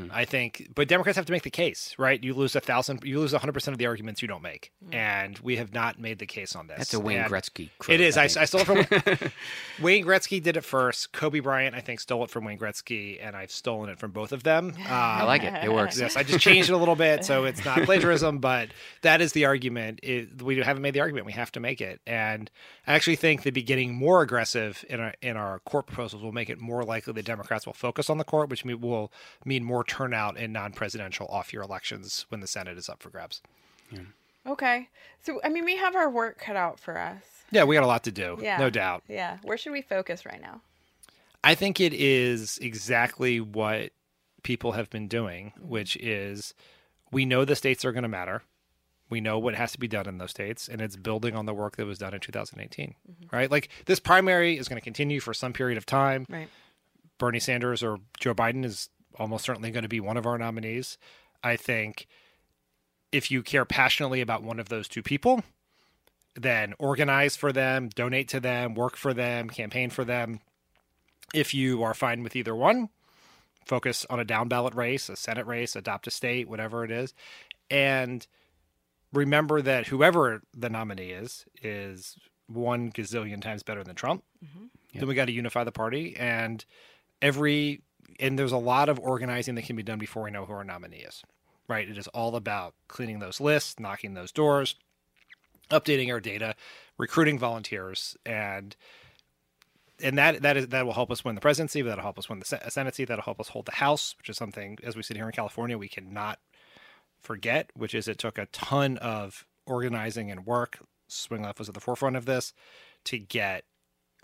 I 0.09 0.23
think, 0.23 0.69
but 0.73 0.87
Democrats 0.87 1.17
have 1.17 1.25
to 1.25 1.33
make 1.33 1.43
the 1.43 1.49
case, 1.49 1.93
right? 1.97 2.23
You 2.23 2.33
lose 2.33 2.55
a 2.55 2.61
thousand, 2.61 3.03
you 3.03 3.19
lose 3.19 3.33
hundred 3.33 3.51
percent 3.51 3.73
of 3.73 3.77
the 3.77 3.87
arguments 3.87 4.21
you 4.21 4.27
don't 4.27 4.41
make, 4.41 4.71
and 4.93 5.37
we 5.39 5.57
have 5.57 5.73
not 5.73 5.99
made 5.99 6.19
the 6.19 6.25
case 6.25 6.55
on 6.55 6.67
this. 6.67 6.77
That's 6.77 6.93
a 6.93 6.99
Wayne 6.99 7.19
And 7.19 7.29
Gretzky. 7.31 7.71
Quote, 7.77 7.95
It 7.95 8.01
is. 8.01 8.15
I, 8.15 8.27
think. 8.29 8.37
I 8.37 8.45
stole 8.45 8.61
it 8.61 8.65
from 8.65 9.31
Wayne 9.83 10.05
Gretzky. 10.05 10.41
Did 10.41 10.55
it 10.55 10.63
first. 10.63 11.11
Kobe 11.11 11.41
Bryant, 11.41 11.75
I 11.75 11.81
think, 11.81 11.99
stole 11.99 12.23
it 12.23 12.29
from 12.29 12.45
Wayne 12.45 12.57
Gretzky, 12.57 13.19
and 13.21 13.35
I've 13.35 13.51
stolen 13.51 13.89
it 13.89 13.99
from 13.99 14.11
both 14.11 14.31
of 14.31 14.43
them. 14.43 14.73
Um, 14.91 14.97
I 14.97 15.23
like 15.23 15.43
it. 15.43 15.53
It 15.63 15.71
works. 15.71 15.99
Yes, 15.99 16.17
I 16.17 16.23
just 16.23 16.39
changed 16.39 16.69
it 16.69 16.73
a 16.73 16.77
little 16.77 16.97
bit, 16.97 17.23
so 17.23 17.45
it's 17.45 17.63
not 17.63 17.83
plagiarism, 17.83 18.39
but 18.39 18.69
that 19.03 19.21
is 19.21 19.31
the 19.31 19.45
argument. 19.45 20.01
It, 20.03 20.41
we 20.41 20.57
haven't 20.57 20.81
made 20.81 20.93
the 20.93 20.99
argument. 20.99 21.25
We 21.25 21.31
have 21.31 21.51
to 21.53 21.61
make 21.61 21.79
it, 21.79 22.01
and 22.05 22.51
I 22.87 22.93
actually 22.93 23.15
think 23.15 23.43
that 23.43 23.53
be 23.53 23.63
getting 23.63 23.93
more 23.93 24.21
aggressive 24.21 24.83
in 24.89 24.99
our 24.99 25.13
in 25.21 25.37
our 25.37 25.59
court 25.59 25.87
proposals 25.87 26.23
will 26.23 26.33
make 26.33 26.49
it 26.49 26.59
more 26.59 26.83
likely 26.83 27.13
that 27.13 27.25
Democrats 27.25 27.65
will 27.65 27.73
focus 27.73 28.09
on 28.09 28.17
the 28.17 28.23
court, 28.25 28.49
which 28.49 28.65
will 28.65 29.13
mean 29.45 29.63
more 29.63 29.80
turnout 29.83 30.37
in 30.37 30.51
non-presidential 30.51 31.27
off-year 31.27 31.61
elections 31.61 32.25
when 32.29 32.41
the 32.41 32.47
Senate 32.47 32.77
is 32.77 32.89
up 32.89 33.01
for 33.01 33.09
grabs. 33.09 33.41
Okay. 34.45 34.89
So, 35.21 35.39
I 35.43 35.49
mean, 35.49 35.65
we 35.65 35.77
have 35.77 35.95
our 35.95 36.09
work 36.09 36.39
cut 36.39 36.55
out 36.55 36.79
for 36.79 36.97
us. 36.97 37.21
Yeah, 37.51 37.65
we 37.65 37.75
got 37.75 37.83
a 37.83 37.87
lot 37.87 38.03
to 38.05 38.11
do, 38.11 38.37
Yeah. 38.41 38.57
no 38.57 38.69
doubt. 38.69 39.03
Yeah. 39.07 39.37
Where 39.43 39.57
should 39.57 39.73
we 39.73 39.81
focus 39.81 40.25
right 40.25 40.41
now? 40.41 40.61
I 41.43 41.55
think 41.55 41.79
it 41.79 41.93
is 41.93 42.57
exactly 42.59 43.39
what 43.39 43.91
people 44.43 44.73
have 44.73 44.89
been 44.89 45.07
doing, 45.07 45.53
which 45.59 45.95
is 45.97 46.53
we 47.11 47.25
know 47.25 47.45
the 47.45 47.55
states 47.55 47.83
are 47.83 47.91
going 47.91 48.03
to 48.03 48.09
matter. 48.09 48.43
We 49.09 49.21
know 49.21 49.37
what 49.37 49.55
has 49.55 49.73
to 49.73 49.79
be 49.79 49.89
done 49.89 50.07
in 50.07 50.17
those 50.19 50.31
states, 50.31 50.69
and 50.69 50.79
it's 50.79 50.95
building 50.95 51.35
on 51.35 51.45
the 51.45 51.53
work 51.53 51.75
that 51.75 51.85
was 51.85 51.97
done 51.97 52.13
in 52.13 52.21
2018, 52.21 52.95
mm-hmm. 53.11 53.35
right? 53.35 53.51
Like 53.51 53.69
this 53.85 53.99
primary 53.99 54.57
is 54.57 54.69
going 54.69 54.79
to 54.79 54.83
continue 54.83 55.19
for 55.19 55.33
some 55.33 55.51
period 55.51 55.77
of 55.77 55.85
time. 55.85 56.25
Right. 56.29 56.47
Bernie 57.17 57.39
Sanders 57.39 57.83
or 57.83 57.99
Joe 58.19 58.33
Biden 58.33 58.63
is 58.63 58.89
almost 59.17 59.45
certainly 59.45 59.71
going 59.71 59.83
to 59.83 59.89
be 59.89 59.99
one 59.99 60.17
of 60.17 60.25
our 60.25 60.37
nominees. 60.37 60.97
I 61.43 61.55
think 61.55 62.07
if 63.11 63.29
you 63.29 63.43
care 63.43 63.65
passionately 63.65 64.21
about 64.21 64.43
one 64.43 64.59
of 64.59 64.69
those 64.69 64.87
two 64.87 65.03
people, 65.03 65.43
then 66.35 66.73
organize 66.79 67.35
for 67.35 67.51
them, 67.51 67.89
donate 67.89 68.27
to 68.29 68.39
them, 68.39 68.73
work 68.73 68.95
for 68.95 69.13
them, 69.13 69.49
campaign 69.49 69.89
for 69.89 70.05
them. 70.05 70.39
If 71.33 71.53
you 71.53 71.83
are 71.83 71.93
fine 71.93 72.23
with 72.23 72.35
either 72.35 72.55
one, 72.55 72.89
focus 73.65 74.05
on 74.09 74.19
a 74.19 74.25
down 74.25 74.47
ballot 74.47 74.73
race, 74.73 75.09
a 75.09 75.15
Senate 75.15 75.45
race, 75.45 75.75
adopt 75.75 76.07
a 76.07 76.11
state, 76.11 76.47
whatever 76.47 76.83
it 76.83 76.91
is. 76.91 77.13
And 77.69 78.25
remember 79.13 79.61
that 79.61 79.87
whoever 79.87 80.41
the 80.55 80.69
nominee 80.69 81.11
is, 81.11 81.45
is 81.61 82.17
one 82.47 82.91
gazillion 82.91 83.41
times 83.41 83.63
better 83.63 83.83
than 83.83 83.95
Trump. 83.95 84.23
Mm-hmm. 84.43 84.99
Then 84.99 85.07
we 85.07 85.15
got 85.15 85.25
to 85.25 85.31
unify 85.31 85.63
the 85.63 85.71
party. 85.71 86.15
And 86.17 86.63
every, 87.21 87.81
and 88.19 88.37
there's 88.37 88.51
a 88.51 88.57
lot 88.57 88.89
of 88.89 88.99
organizing 88.99 89.55
that 89.55 89.65
can 89.65 89.75
be 89.75 89.83
done 89.83 89.99
before 89.99 90.23
we 90.23 90.31
know 90.31 90.45
who 90.45 90.53
our 90.53 90.63
nominee 90.63 90.97
is, 90.97 91.23
right? 91.67 91.87
It 91.87 91.97
is 91.97 92.07
all 92.09 92.35
about 92.35 92.73
cleaning 92.87 93.19
those 93.19 93.39
lists, 93.39 93.79
knocking 93.79 94.13
those 94.13 94.31
doors, 94.31 94.75
updating 95.69 96.11
our 96.11 96.19
data, 96.19 96.55
recruiting 96.97 97.39
volunteers, 97.39 98.17
and 98.25 98.75
and 100.03 100.17
that 100.17 100.41
that 100.41 100.57
is 100.57 100.67
that 100.69 100.85
will 100.85 100.93
help 100.93 101.11
us 101.11 101.23
win 101.23 101.35
the 101.35 101.41
presidency. 101.41 101.81
That'll 101.81 102.03
help 102.03 102.19
us 102.19 102.29
win 102.29 102.39
the 102.39 102.45
se- 102.45 102.61
Senate 102.69 102.95
seat. 102.95 103.05
That'll 103.05 103.23
help 103.23 103.39
us 103.39 103.49
hold 103.49 103.65
the 103.65 103.73
House, 103.73 104.15
which 104.17 104.29
is 104.29 104.37
something 104.37 104.77
as 104.83 104.95
we 104.95 105.03
sit 105.03 105.17
here 105.17 105.25
in 105.25 105.31
California 105.31 105.77
we 105.77 105.87
cannot 105.87 106.39
forget. 107.21 107.69
Which 107.75 107.93
is 107.93 108.07
it 108.07 108.17
took 108.17 108.37
a 108.37 108.47
ton 108.47 108.97
of 108.97 109.45
organizing 109.65 110.31
and 110.31 110.45
work. 110.45 110.79
Swing 111.07 111.43
Left 111.43 111.59
was 111.59 111.67
at 111.67 111.75
the 111.75 111.81
forefront 111.81 112.15
of 112.15 112.25
this 112.25 112.53
to 113.05 113.17
get 113.19 113.65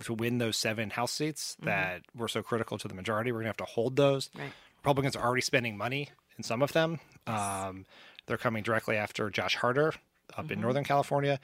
to 0.03 0.13
win 0.13 0.37
those 0.37 0.57
seven 0.57 0.91
House 0.91 1.11
seats 1.11 1.57
that 1.63 2.01
were 2.15 2.27
so 2.27 2.43
critical 2.43 2.77
to 2.77 2.87
the 2.87 2.93
majority. 2.93 3.31
We're 3.31 3.39
gonna 3.39 3.49
have 3.49 3.57
to 3.57 3.65
hold 3.65 3.95
those. 3.95 4.29
Right. 4.37 4.51
Republicans 4.77 5.15
are 5.15 5.25
already 5.25 5.41
spending 5.41 5.77
money 5.77 6.09
in 6.37 6.43
some 6.43 6.61
of 6.61 6.71
them. 6.73 6.99
Um, 7.25 7.85
they're 8.27 8.37
coming 8.37 8.63
directly 8.63 8.95
after 8.95 9.29
Josh 9.29 9.55
Harder 9.55 9.93
up 10.37 10.51
in 10.51 10.61
Northern 10.61 10.83
California, 10.83 11.39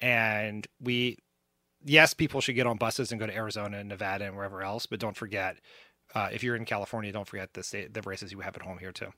and 0.00 0.66
we 0.80 1.18
yes, 1.84 2.14
people 2.14 2.40
should 2.40 2.54
get 2.54 2.66
on 2.66 2.76
buses 2.76 3.12
and 3.12 3.20
go 3.20 3.26
to 3.26 3.34
Arizona 3.34 3.78
and 3.78 3.88
Nevada 3.88 4.24
and 4.24 4.36
wherever 4.36 4.62
else, 4.62 4.86
but 4.86 4.98
don't 4.98 5.16
forget, 5.16 5.56
uh, 6.14 6.28
if 6.32 6.42
you're 6.42 6.56
in 6.56 6.64
California, 6.64 7.12
don't 7.12 7.26
forget 7.28 7.52
the 7.54 7.62
state, 7.62 7.92
the 7.94 8.02
races 8.02 8.32
you 8.32 8.40
have 8.40 8.56
at 8.56 8.62
home 8.62 8.78
here 8.78 8.92
too. 8.92 9.12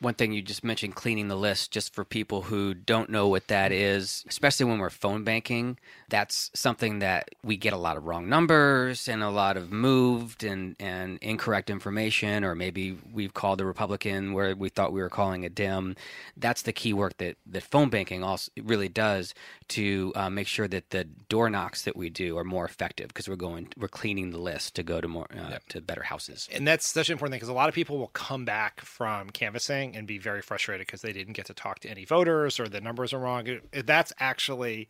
One 0.00 0.14
thing 0.14 0.32
you 0.32 0.42
just 0.42 0.64
mentioned 0.64 0.94
cleaning 0.94 1.28
the 1.28 1.36
list 1.36 1.70
just 1.70 1.94
for 1.94 2.04
people 2.04 2.42
who 2.42 2.74
don't 2.74 3.10
know 3.10 3.28
what 3.28 3.46
that 3.48 3.70
is 3.70 4.24
especially 4.28 4.66
when 4.66 4.78
we're 4.78 4.90
phone 4.90 5.24
banking 5.24 5.78
that's 6.08 6.50
something 6.54 6.98
that 6.98 7.30
we 7.44 7.56
get 7.56 7.72
a 7.72 7.76
lot 7.76 7.96
of 7.96 8.04
wrong 8.04 8.28
numbers 8.28 9.08
and 9.08 9.22
a 9.22 9.30
lot 9.30 9.56
of 9.56 9.70
moved 9.70 10.42
and, 10.42 10.74
and 10.80 11.18
incorrect 11.20 11.70
information 11.70 12.44
or 12.44 12.54
maybe 12.54 12.98
we've 13.12 13.34
called 13.34 13.60
a 13.60 13.64
republican 13.64 14.32
where 14.32 14.56
we 14.56 14.68
thought 14.68 14.92
we 14.92 15.00
were 15.00 15.10
calling 15.10 15.44
a 15.44 15.48
dim 15.48 15.94
that's 16.36 16.62
the 16.62 16.72
key 16.72 16.92
work 16.92 17.16
that, 17.18 17.36
that 17.46 17.62
phone 17.62 17.88
banking 17.88 18.24
also 18.24 18.50
really 18.62 18.88
does 18.88 19.34
to 19.70 20.12
uh, 20.16 20.28
make 20.28 20.48
sure 20.48 20.66
that 20.66 20.90
the 20.90 21.04
door 21.28 21.48
knocks 21.48 21.82
that 21.82 21.96
we 21.96 22.10
do 22.10 22.36
are 22.36 22.44
more 22.44 22.64
effective 22.64 23.08
because 23.08 23.28
we're 23.28 23.36
going 23.36 23.68
we're 23.76 23.88
cleaning 23.88 24.30
the 24.30 24.38
list 24.38 24.74
to 24.74 24.82
go 24.82 25.00
to 25.00 25.06
more 25.06 25.26
uh, 25.38 25.58
to 25.68 25.80
better 25.80 26.02
houses. 26.02 26.48
And 26.52 26.66
that's 26.66 26.88
such 26.88 27.08
an 27.08 27.12
important 27.12 27.32
thing 27.32 27.38
because 27.38 27.48
a 27.48 27.54
lot 27.54 27.68
of 27.68 27.74
people 27.74 27.96
will 27.96 28.08
come 28.08 28.44
back 28.44 28.80
from 28.80 29.30
canvassing 29.30 29.89
and 29.96 30.06
be 30.06 30.18
very 30.18 30.42
frustrated 30.42 30.86
because 30.86 31.02
they 31.02 31.12
didn't 31.12 31.34
get 31.34 31.46
to 31.46 31.54
talk 31.54 31.78
to 31.80 31.88
any 31.88 32.04
voters 32.04 32.58
or 32.60 32.68
the 32.68 32.80
numbers 32.80 33.12
are 33.12 33.18
wrong. 33.18 33.46
That's 33.72 34.12
actually 34.18 34.88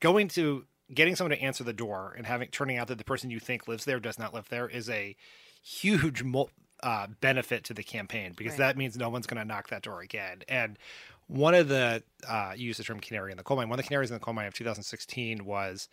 going 0.00 0.28
to 0.28 0.64
getting 0.94 1.14
someone 1.16 1.36
to 1.36 1.42
answer 1.42 1.64
the 1.64 1.72
door 1.72 2.14
and 2.16 2.26
having 2.26 2.48
turning 2.48 2.76
out 2.78 2.88
that 2.88 2.98
the 2.98 3.04
person 3.04 3.30
you 3.30 3.38
think 3.40 3.68
lives 3.68 3.84
there 3.84 4.00
does 4.00 4.18
not 4.18 4.32
live 4.32 4.48
there 4.48 4.68
is 4.68 4.88
a 4.88 5.14
huge 5.62 6.22
mul- 6.22 6.50
uh, 6.82 7.06
benefit 7.20 7.64
to 7.64 7.74
the 7.74 7.82
campaign 7.82 8.32
because 8.36 8.52
Right. 8.52 8.58
that 8.58 8.76
means 8.76 8.96
no 8.96 9.08
one's 9.10 9.26
going 9.26 9.40
to 9.40 9.44
knock 9.44 9.68
that 9.68 9.82
door 9.82 10.00
again. 10.00 10.42
And 10.48 10.78
one 11.26 11.54
of 11.54 11.68
the 11.68 12.02
uh, 12.26 12.54
you 12.56 12.68
used 12.68 12.78
the 12.78 12.84
term 12.84 13.00
canary 13.00 13.32
in 13.32 13.36
the 13.36 13.42
coal 13.42 13.56
mine. 13.58 13.68
One 13.68 13.78
of 13.78 13.84
the 13.84 13.88
canaries 13.88 14.10
in 14.10 14.14
the 14.14 14.20
coal 14.20 14.32
mine 14.32 14.46
of 14.46 14.54
2016 14.54 15.44
was 15.44 15.88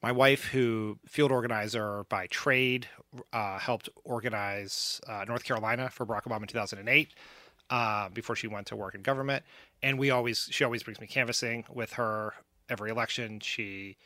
my 0.00 0.12
wife, 0.12 0.44
who 0.44 0.98
field 1.06 1.32
organizer 1.32 2.04
by 2.08 2.28
trade, 2.28 2.86
uh, 3.32 3.58
helped 3.58 3.88
organize 4.04 5.00
uh, 5.08 5.24
North 5.26 5.42
Carolina 5.42 5.90
for 5.90 6.06
Barack 6.06 6.22
Obama 6.24 6.42
in 6.42 6.46
2008 6.46 7.08
uh, 7.70 8.08
before 8.10 8.36
she 8.36 8.46
went 8.46 8.66
to 8.68 8.76
work 8.76 8.94
in 8.94 9.02
government. 9.02 9.44
And 9.82 9.98
we 9.98 10.10
always, 10.10 10.48
she 10.50 10.64
always 10.64 10.82
brings 10.82 11.00
me 11.00 11.06
canvassing 11.06 11.64
with 11.72 11.94
her 11.94 12.34
every 12.68 12.90
election. 12.90 13.40
She 13.40 13.96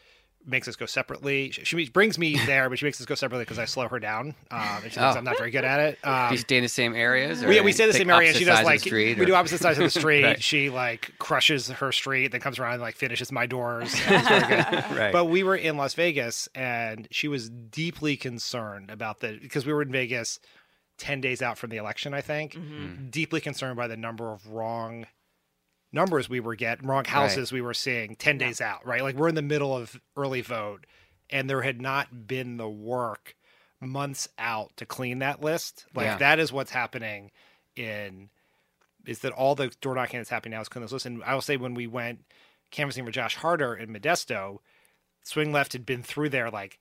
makes 0.45 0.67
us 0.67 0.75
go 0.75 0.87
separately. 0.87 1.53
She, 1.53 1.65
she 1.65 1.89
brings 1.91 2.19
me 2.19 2.37
there, 2.47 2.69
but 2.69 2.77
she 2.77 2.85
makes 2.85 3.01
us 3.01 3.07
go 3.07 3.15
separately 3.15 3.45
because 3.45 3.61
I 3.61 3.65
slow 3.65 3.87
her 3.87 4.01
down. 4.01 4.35
Um, 4.51 4.59
and 4.83 4.93
she 4.93 4.99
thinks 4.99 5.15
Oh. 5.15 5.19
I'm 5.19 5.23
not 5.25 5.39
very 5.39 5.53
good 5.53 5.65
at 5.65 5.79
it. 5.79 5.99
do 6.03 6.11
Um, 6.11 6.33
you 6.33 6.37
stay 6.39 6.57
in 6.57 6.65
the 6.65 6.69
same 6.69 6.97
areas 6.97 7.45
we, 7.45 7.61
we 7.61 7.71
stay 7.71 7.85
in 7.85 7.91
the 7.91 7.95
same 7.97 8.11
area. 8.11 8.33
She 8.35 8.45
does 8.45 8.57
sides 8.57 8.59
of 8.59 8.65
the 8.65 8.71
like 8.73 8.81
street, 8.81 9.19
we 9.19 9.23
or- 9.23 9.27
do 9.27 9.35
opposite 9.35 9.61
sides 9.61 9.79
of 9.79 9.85
the 9.85 9.91
street. 10.01 10.25
Right. 10.25 10.43
She 10.43 10.69
like 10.69 11.13
crushes 11.21 11.69
her 11.69 11.93
street, 11.93 12.33
then 12.33 12.41
comes 12.41 12.59
around 12.59 12.73
and 12.75 12.83
like 12.83 12.97
finishes 12.97 13.31
my 13.31 13.47
doors. 13.47 13.95
And 14.09 14.17
it's 14.17 14.29
very 14.29 14.41
good. 14.41 14.99
right 14.99 15.13
But 15.13 15.27
we 15.27 15.45
were 15.45 15.55
in 15.57 15.77
Las 15.77 15.95
Vegas, 15.95 16.49
and 16.57 17.07
she 17.13 17.29
was 17.29 17.49
deeply 17.49 18.17
concerned 18.17 18.91
about 18.91 19.21
the 19.21 19.39
because 19.41 19.65
we 19.65 19.73
were 19.73 19.83
in 19.83 19.93
Vegas 19.93 20.41
ten 21.03 21.21
days 21.21 21.43
out 21.43 21.59
from 21.59 21.71
the 21.71 21.77
election. 21.77 22.15
I 22.15 22.21
think 22.21 22.55
Mm-hmm. 22.55 23.11
deeply 23.11 23.41
concerned 23.41 23.77
by 23.77 23.89
the 23.89 23.97
number 23.97 24.33
of 24.33 24.47
wrong 24.49 25.07
numbers 25.93 26.29
we 26.29 26.41
were 26.41 26.55
getting, 26.55 26.87
wrong 26.87 27.05
houses 27.05 27.53
we 27.53 27.61
were 27.61 27.75
seeing 27.75 28.15
ten 28.17 28.39
days 28.39 28.61
out. 28.61 28.87
Right, 28.87 29.03
like 29.03 29.17
we're 29.17 29.29
in 29.29 29.35
the 29.35 29.43
middle 29.43 29.77
of 29.77 30.01
early 30.17 30.41
vote, 30.41 30.87
and 31.29 31.51
there 31.51 31.63
had 31.63 31.81
not 31.81 32.27
been 32.27 32.57
the 32.57 32.69
work 32.69 33.37
months 33.81 34.29
out 34.39 34.77
to 34.77 34.87
clean 34.87 35.19
that 35.19 35.43
list. 35.43 35.87
Like 35.95 36.05
Yeah. 36.07 36.17
that 36.19 36.39
is 36.39 36.53
what's 36.53 36.71
happening 36.71 37.31
in 37.77 38.31
is 39.05 39.19
that 39.21 39.33
all 39.33 39.57
the 39.57 39.69
door 39.81 39.97
knocking 39.97 40.21
that's 40.21 40.31
happening 40.31 40.53
now 40.57 40.61
is 40.61 40.69
clean 40.69 40.83
this 40.83 40.93
list. 40.93 41.07
And 41.07 41.25
I 41.25 41.35
will 41.35 41.41
say 41.43 41.57
when 41.57 41.75
we 41.75 41.89
went 41.89 42.21
canvassing 42.71 43.05
for 43.05 43.11
Josh 43.11 43.35
Harder 43.35 43.75
in 43.75 43.93
Modesto, 43.93 44.59
Swing 45.25 45.51
Left 45.53 45.73
had 45.73 45.85
been 45.85 46.03
through 46.05 46.29
there 46.29 46.49
like 46.51 46.79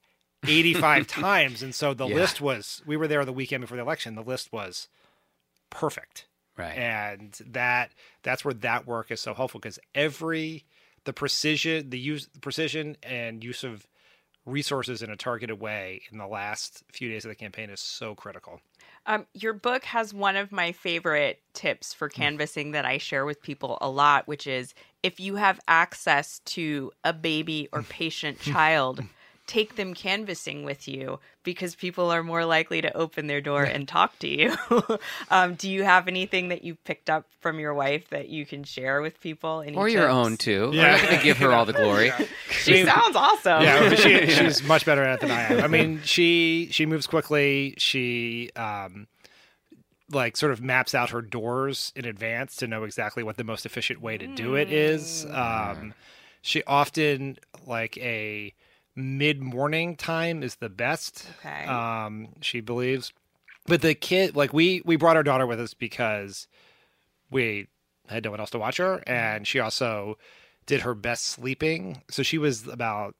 85 0.48 1.08
times. 1.08 1.64
And 1.64 1.74
so 1.74 1.94
the 1.94 2.08
Yeah. 2.08 2.16
list 2.16 2.42
was, 2.42 2.82
we 2.86 2.98
were 2.98 3.08
there 3.08 3.24
the 3.26 3.34
weekend 3.34 3.62
before 3.62 3.78
the 3.78 3.84
election. 3.84 4.16
The 4.16 4.24
list 4.24 4.52
was 4.52 4.88
perfect. 5.70 6.28
right 6.58 6.78
And 6.78 7.38
that, 7.48 7.92
that's 8.24 8.44
where 8.44 8.54
that 8.56 8.86
work 8.88 9.12
is 9.12 9.22
so 9.22 9.34
helpful 9.34 9.60
because 9.60 9.80
every, 9.96 10.66
the 11.06 11.14
precision, 11.14 11.90
the 11.90 12.00
use, 12.00 12.30
precision 12.42 12.98
and 13.04 13.44
use 13.44 13.64
of 13.64 13.88
resources 14.46 15.02
in 15.02 15.10
a 15.12 15.16
targeted 15.16 15.60
way 15.60 16.02
in 16.12 16.18
the 16.18 16.28
last 16.28 16.84
few 16.92 17.10
days 17.10 17.26
of 17.26 17.30
the 17.30 17.36
campaign 17.36 17.70
is 17.70 17.80
so 17.80 18.16
critical. 18.16 18.60
Um, 19.06 19.26
your 19.34 19.54
book 19.54 19.84
has 19.86 20.14
one 20.14 20.36
of 20.36 20.52
my 20.52 20.72
favorite 20.72 21.42
tips 21.54 21.94
for 21.94 22.10
canvassing 22.10 22.72
that 22.72 22.86
I 22.86 22.98
share 22.98 23.26
with 23.26 23.42
people 23.42 23.78
a 23.82 23.90
lot, 23.90 24.28
which 24.28 24.46
is 24.48 24.74
if 25.04 25.20
you 25.20 25.36
have 25.36 25.60
access 25.68 26.40
to 26.46 26.92
a 27.04 27.14
baby 27.14 27.68
or 27.72 27.82
patient 27.84 28.40
child, 28.42 29.04
take 29.52 29.76
them 29.76 29.94
canvassing 29.94 30.64
with 30.64 30.88
you 30.88 31.20
because 31.44 31.76
people 31.76 32.10
are 32.10 32.24
more 32.24 32.46
likely 32.46 32.82
to 32.82 32.96
open 32.96 33.28
their 33.28 33.42
door 33.42 33.64
and 33.64 33.86
talk 33.88 34.18
to 34.20 34.28
you. 34.28 34.56
um, 35.30 35.56
do 35.56 35.70
you 35.70 35.84
have 35.84 36.08
anything 36.08 36.48
that 36.50 36.64
you 36.64 36.76
picked 36.76 37.10
up 37.10 37.26
from 37.42 37.60
your 37.60 37.74
wife 37.74 38.10
that 38.12 38.30
you 38.30 38.46
can 38.46 38.64
share 38.64 39.02
with 39.02 39.20
people? 39.20 39.62
Any 39.62 39.76
or 39.76 39.90
your 39.90 40.08
own 40.08 40.38
too 40.38 40.70
Yeah. 40.74 40.86
i'm 40.86 40.92
not 40.92 41.02
going 41.02 41.18
to 41.18 41.24
give 41.24 41.38
her 41.40 41.52
all 41.52 41.66
the 41.66 41.74
glory 41.74 42.12
She 42.50 42.86
sounds 42.86 43.16
awesome. 43.16 43.64
yeah, 43.64 43.94
she, 43.96 44.28
she's 44.36 44.64
much 44.64 44.86
better 44.86 45.04
at 45.04 45.16
it 45.16 45.22
than 45.22 45.32
I 45.32 45.42
am. 45.54 45.64
I 45.64 45.68
mean, 45.68 46.02
she 46.06 46.70
she 46.72 46.86
moves 46.86 47.06
quickly. 47.08 47.74
She 47.78 48.52
um 48.56 49.08
like 50.12 50.36
sort 50.38 50.52
of 50.52 50.62
maps 50.62 50.94
out 50.94 51.10
her 51.12 51.22
doors 51.22 51.92
in 51.96 52.06
advance 52.06 52.56
to 52.58 52.68
know 52.68 52.84
exactly 52.84 53.24
what 53.24 53.38
the 53.38 53.44
most 53.44 53.66
efficient 53.66 54.02
way 54.02 54.18
to 54.18 54.28
do 54.28 54.56
it 54.56 54.72
is. 54.72 55.26
Um 55.32 55.94
she 56.42 56.64
often 56.64 57.38
like 57.66 57.98
a 57.98 58.54
mid 58.96 59.42
morning 59.42 59.96
time 59.96 60.44
is 60.44 60.56
the 60.56 60.70
best. 60.70 61.28
Okay. 61.40 61.66
Um 61.66 62.30
she 62.42 62.62
believes. 62.62 63.14
But 63.68 63.82
the 63.82 63.94
kid 63.96 64.36
like 64.36 64.54
we 64.54 64.82
we 64.86 64.96
brought 64.96 65.16
our 65.16 65.24
daughter 65.24 65.48
with 65.48 65.60
us 65.60 65.74
because 65.74 66.48
we 67.30 67.68
had 68.08 68.24
no 68.24 68.32
one 68.32 68.40
else 68.40 68.50
to 68.52 68.60
watch 68.60 68.78
her 68.78 69.04
and 69.08 69.48
she 69.48 69.60
also 69.60 70.18
did 70.66 70.82
her 70.82 70.94
best 70.94 71.26
sleeping. 71.26 72.02
So 72.10 72.24
she 72.24 72.38
was 72.38 72.68
about 72.68 73.16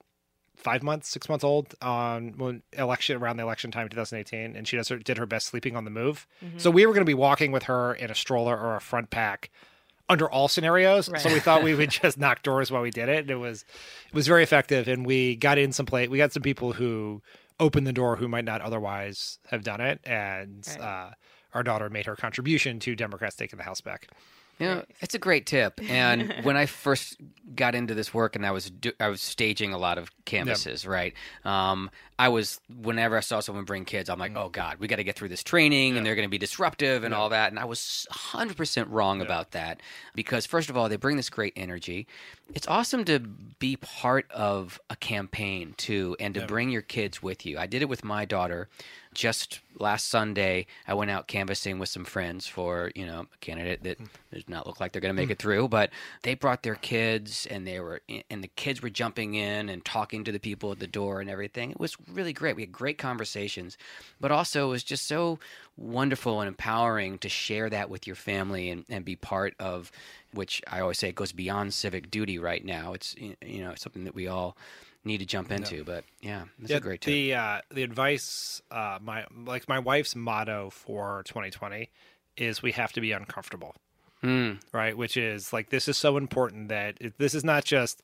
five 0.56 0.84
months, 0.84 1.10
six 1.10 1.28
months 1.28 1.44
old 1.44 1.74
on 1.82 2.34
when 2.38 2.62
election 2.74 3.18
around 3.18 3.38
the 3.38 3.44
election 3.44 3.72
time, 3.72 3.90
2018, 3.90 4.56
and 4.56 4.68
she 4.68 4.78
does 4.78 4.90
her, 4.90 4.98
did 4.98 5.18
her 5.18 5.26
best 5.26 5.48
sleeping 5.48 5.76
on 5.76 5.86
the 5.86 5.90
move. 5.90 6.28
So 6.58 6.70
we 6.70 6.86
were 6.86 6.94
going 6.94 7.02
to 7.02 7.10
be 7.10 7.16
walking 7.16 7.52
with 7.52 7.64
her 7.64 7.94
in 7.96 8.12
a 8.12 8.16
stroller 8.16 8.56
or 8.58 8.76
a 8.76 8.82
front 8.82 9.10
pack 9.10 9.50
under 10.10 10.30
all 10.30 10.48
scenarios. 10.48 11.10
So 11.22 11.32
we 11.34 11.40
thought 11.40 11.64
we 11.64 11.74
would 11.76 11.90
just 12.02 12.18
knock 12.18 12.44
doors 12.44 12.72
while 12.72 12.82
we 12.82 12.92
did 12.92 13.10
it. 13.10 13.20
And 13.20 13.30
it 13.32 13.36
was 13.36 13.64
it 14.08 14.14
was 14.14 14.28
very 14.28 14.44
effective, 14.44 14.88
and 14.88 15.06
we 15.06 15.36
got 15.36 15.58
in 15.58 15.72
some 15.72 15.86
play. 15.86 16.08
We 16.08 16.18
got 16.18 16.32
some 16.34 16.44
people 16.44 16.74
who 16.74 17.22
opened 17.60 17.86
the 17.88 17.94
door 17.94 18.16
who 18.16 18.28
might 18.28 18.46
not 18.46 18.62
otherwise 18.62 19.40
have 19.48 19.64
done 19.64 19.82
it, 19.82 20.00
and 20.04 20.68
Right. 20.68 20.82
uh, 20.82 21.10
our 21.54 21.64
daughter 21.64 21.90
made 21.90 22.06
her 22.06 22.16
contribution 22.16 22.80
to 22.80 22.96
Democrats 22.96 23.36
taking 23.36 23.58
the 23.58 23.64
House 23.64 23.82
back. 23.82 24.08
You 24.60 24.68
know, 24.68 24.86
it's 25.00 25.16
a 25.16 25.20
great 25.20 25.48
tip. 25.48 25.80
And 25.90 26.34
when 26.44 26.56
I 26.56 26.68
first 26.68 27.18
got 27.56 27.74
into 27.74 27.96
this 27.96 28.14
work, 28.14 28.36
and 28.36 28.46
I 28.46 28.52
was 28.52 28.70
do, 28.70 28.92
I 29.00 29.08
was 29.08 29.22
staging 29.22 29.74
a 29.74 29.78
lot 29.78 29.98
of 29.98 30.12
canvases, 30.26 30.86
right? 30.86 31.14
Um, 31.44 31.90
I 32.22 32.30
was 32.30 32.60
whenever 32.84 33.18
I 33.18 33.22
saw 33.22 33.40
someone 33.40 33.66
bring 33.66 33.84
kids, 33.84 34.08
I'm 34.08 34.20
like, 34.20 34.34
mm-hmm. 34.34 34.44
oh 34.44 34.50
god, 34.50 34.78
we 34.78 34.88
got 34.88 34.98
to 34.98 35.04
get 35.04 35.16
through 35.16 35.30
this 35.30 35.42
training, 35.42 35.98
and 35.98 36.06
they're 36.06 36.14
going 36.14 36.28
to 36.28 36.30
be 36.30 36.38
disruptive 36.38 37.04
and 37.04 37.16
all 37.16 37.30
that. 37.30 37.50
And 37.50 37.58
I 37.58 37.66
was 37.66 38.06
100 38.12 38.56
percent 38.56 38.90
wrong 38.90 39.22
about 39.22 39.54
that 39.54 39.82
because 40.14 40.46
first 40.46 40.70
of 40.70 40.78
all, 40.78 40.88
they 40.88 40.98
bring 40.98 41.18
this 41.18 41.32
great 41.32 41.54
energy. 41.56 42.06
It's 42.54 42.68
awesome 42.68 43.06
to 43.06 43.18
be 43.18 43.76
part 43.76 44.30
of 44.30 44.80
a 44.92 44.96
campaign 44.96 45.74
too, 45.78 46.16
and 46.20 46.36
to 46.36 46.46
bring 46.46 46.70
your 46.70 46.84
kids 46.84 47.24
with 47.24 47.44
you. 47.44 47.58
I 47.58 47.66
did 47.66 47.82
it 47.82 47.90
with 47.90 48.04
my 48.04 48.26
daughter 48.26 48.70
just 49.14 49.60
last 49.78 50.08
Sunday, 50.08 50.68
I 50.88 50.94
went 50.94 51.12
out 51.12 51.28
canvassing 51.28 51.80
with 51.80 51.90
some 51.90 52.06
friends 52.06 52.48
for 52.48 52.92
you 52.96 53.06
know 53.06 53.26
a 53.34 53.38
candidate 53.40 53.84
that 53.84 53.98
hmm. 53.98 54.06
does 54.34 54.48
not 54.48 54.66
look 54.66 54.80
like 54.80 54.92
they're 54.92 55.02
going 55.02 55.14
to 55.14 55.20
make 55.20 55.28
hmm. 55.28 55.34
it 55.34 55.40
through, 55.40 55.68
but 55.68 55.90
they 56.24 56.34
brought 56.34 56.64
their 56.64 56.76
kids 56.76 57.46
and 57.50 57.68
they 57.68 57.80
were 57.80 58.02
and 58.30 58.44
the 58.44 58.48
kids 58.50 58.82
were 58.82 58.90
jumping 58.90 59.36
in 59.36 59.70
and 59.70 59.84
talking 59.84 60.24
to 60.24 60.32
the 60.32 60.40
people 60.40 60.72
at 60.72 60.80
the 60.80 60.88
door 60.88 61.20
and 61.20 61.30
everything. 61.30 61.72
It 61.72 61.80
was 61.80 61.96
really 62.14 62.34
great. 62.34 62.56
We 62.56 62.64
had 62.64 62.72
great 62.72 62.98
conversations, 62.98 63.78
but 64.20 64.32
also 64.32 64.68
it 64.68 64.72
was 64.72 64.84
just 64.84 65.08
so 65.08 65.40
wonderful 65.78 66.42
and 66.42 66.48
empowering 66.48 67.18
to 67.20 67.30
share 67.30 67.70
that 67.70 67.90
with 67.90 68.06
your 68.06 68.16
family 68.16 68.70
and, 68.70 68.86
and 68.90 69.04
be 69.04 69.16
part 69.16 69.54
of 69.60 69.92
which 70.34 70.62
I 70.68 70.80
always 70.80 70.98
say 70.98 71.10
it 71.10 71.16
goes 71.16 71.32
beyond 71.32 71.74
civic 71.74 72.10
duty 72.10 72.40
right 72.40 72.64
now. 72.64 72.94
It's 72.94 73.16
you 73.18 73.64
know 73.64 73.74
something 73.76 74.04
that 74.06 74.16
we 74.16 74.28
all 74.28 74.56
need 75.04 75.18
to 75.18 75.26
jump 75.26 75.52
into. 75.52 75.84
But 75.84 76.04
yeah, 76.22 76.44
it's 76.62 76.72
a 76.72 76.80
great 76.80 77.02
tip. 77.02 77.12
The 77.12 77.34
uh, 77.34 77.62
the 77.72 77.84
advice, 77.84 78.62
uh, 78.72 79.00
my 79.02 79.26
like 79.46 79.68
my 79.68 79.80
wife's 79.80 80.16
motto 80.16 80.70
for 80.70 81.24
2020 81.26 81.90
is 82.38 82.62
we 82.64 82.72
have 82.72 82.94
to 82.94 83.02
be 83.02 83.12
uncomfortable, 83.12 83.76
Hmm. 84.22 84.54
right? 84.72 84.96
Which 84.96 85.18
is 85.18 85.52
like 85.52 85.70
this 85.70 85.88
is 85.88 85.98
so 85.98 86.16
important 86.18 86.70
that 86.70 86.98
it, 87.02 87.18
this 87.18 87.34
is 87.36 87.44
not 87.44 87.66
just 87.66 88.02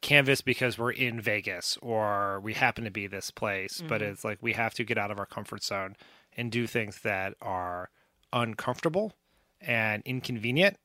canvas 0.00 0.40
because 0.40 0.78
we're 0.78 0.92
in 0.92 1.20
Vegas 1.20 1.76
or 1.82 2.40
we 2.40 2.54
happen 2.54 2.84
to 2.84 2.90
be 2.90 3.06
this 3.06 3.30
place, 3.30 3.82
but 3.86 4.00
mm-hmm. 4.00 4.12
it's 4.12 4.24
like 4.24 4.38
we 4.40 4.52
have 4.52 4.74
to 4.74 4.84
get 4.84 4.98
out 4.98 5.10
of 5.10 5.18
our 5.18 5.26
comfort 5.26 5.62
zone 5.62 5.96
and 6.36 6.52
do 6.52 6.66
things 6.66 7.00
that 7.00 7.34
are 7.42 7.90
uncomfortable 8.32 9.12
and 9.60 10.02
inconvenient 10.04 10.76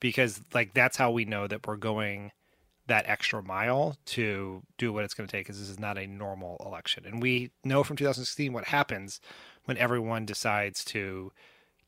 because 0.00 0.40
like 0.52 0.74
that's 0.74 0.96
how 0.96 1.10
we 1.10 1.24
know 1.24 1.46
that 1.46 1.66
we're 1.66 1.76
going 1.76 2.32
that 2.86 3.08
extra 3.08 3.40
mile 3.40 3.96
to 4.04 4.62
do 4.76 4.92
what 4.92 5.04
it's 5.04 5.14
going 5.14 5.26
to 5.26 5.30
take 5.30 5.46
because 5.46 5.60
this 5.60 5.68
is 5.68 5.78
not 5.78 5.96
a 5.96 6.08
normal 6.08 6.60
election. 6.66 7.04
And 7.06 7.22
we 7.22 7.52
know 7.64 7.84
from 7.84 7.96
2016 7.96 8.52
what 8.52 8.64
happens 8.64 9.20
when 9.66 9.76
everyone 9.76 10.26
decides 10.26 10.84
to 10.86 11.30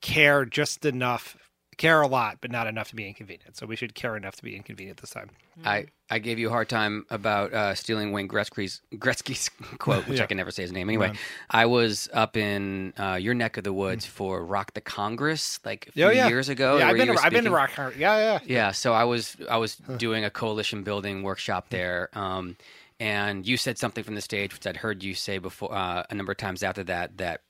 care 0.00 0.44
just 0.44 0.84
enough 0.84 1.36
care 1.78 2.00
a 2.02 2.06
lot, 2.06 2.38
but 2.40 2.50
not 2.50 2.66
enough 2.66 2.88
to 2.90 2.96
be 2.96 3.06
inconvenient. 3.08 3.56
So 3.56 3.66
we 3.66 3.76
should 3.76 3.94
care 3.94 4.16
enough 4.16 4.36
to 4.36 4.42
be 4.42 4.54
inconvenient 4.54 5.00
this 5.00 5.10
time. 5.10 5.30
I, 5.64 5.86
I 6.10 6.18
gave 6.18 6.38
you 6.38 6.48
a 6.48 6.50
hard 6.50 6.68
time 6.68 7.06
about 7.10 7.52
uh, 7.52 7.74
stealing 7.74 8.12
Wayne 8.12 8.28
Gretzky's, 8.28 8.82
Gretzky's 8.94 9.48
quote, 9.78 10.06
which 10.06 10.18
Yeah. 10.18 10.24
I 10.24 10.26
can 10.26 10.36
never 10.36 10.50
say 10.50 10.62
his 10.62 10.72
name. 10.72 10.88
Anyway, 10.88 11.08
Right. 11.08 11.18
I 11.50 11.66
was 11.66 12.08
up 12.12 12.36
in 12.36 12.92
uh, 12.98 13.14
your 13.14 13.34
neck 13.34 13.56
of 13.56 13.64
the 13.64 13.72
woods 13.72 14.04
for 14.06 14.44
Rock 14.44 14.74
the 14.74 14.80
Congress 14.80 15.58
like 15.64 15.88
a 15.88 15.92
few 15.92 16.04
Oh, 16.06 16.10
yeah. 16.10 16.28
years 16.28 16.48
ago. 16.48 16.78
yeah, 16.78 16.88
I've 16.88 16.96
been 16.96 17.08
to, 17.08 17.18
I've 17.22 17.32
been 17.32 17.44
to. 17.44 17.50
Rock. 17.50 17.70
Hard- 17.70 17.96
Yeah, 17.96 18.16
yeah. 18.16 18.38
Yeah, 18.44 18.70
so 18.72 18.92
I 18.92 19.04
was 19.04 19.36
I 19.50 19.56
was 19.56 19.76
doing 19.96 20.24
a 20.24 20.30
coalition 20.30 20.82
building 20.82 21.22
workshop 21.22 21.70
there, 21.70 22.08
um, 22.12 22.56
and 23.00 23.46
you 23.46 23.56
said 23.56 23.78
something 23.78 24.04
from 24.04 24.14
the 24.14 24.20
stage, 24.20 24.52
which 24.54 24.66
I'd 24.66 24.76
heard 24.76 25.02
you 25.02 25.14
say 25.14 25.38
before 25.38 25.74
uh, 25.74 26.04
a 26.08 26.14
number 26.14 26.32
of 26.32 26.38
times 26.38 26.62
after 26.62 26.84
that. 26.84 27.16
That 27.18 27.40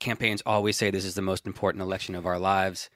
campaigns 0.00 0.42
always 0.46 0.76
say 0.76 0.90
this 0.90 1.04
is 1.04 1.14
the 1.14 1.22
most 1.22 1.46
important 1.46 1.82
election 1.82 2.14
of 2.14 2.26
our 2.26 2.38
lives. 2.38 2.90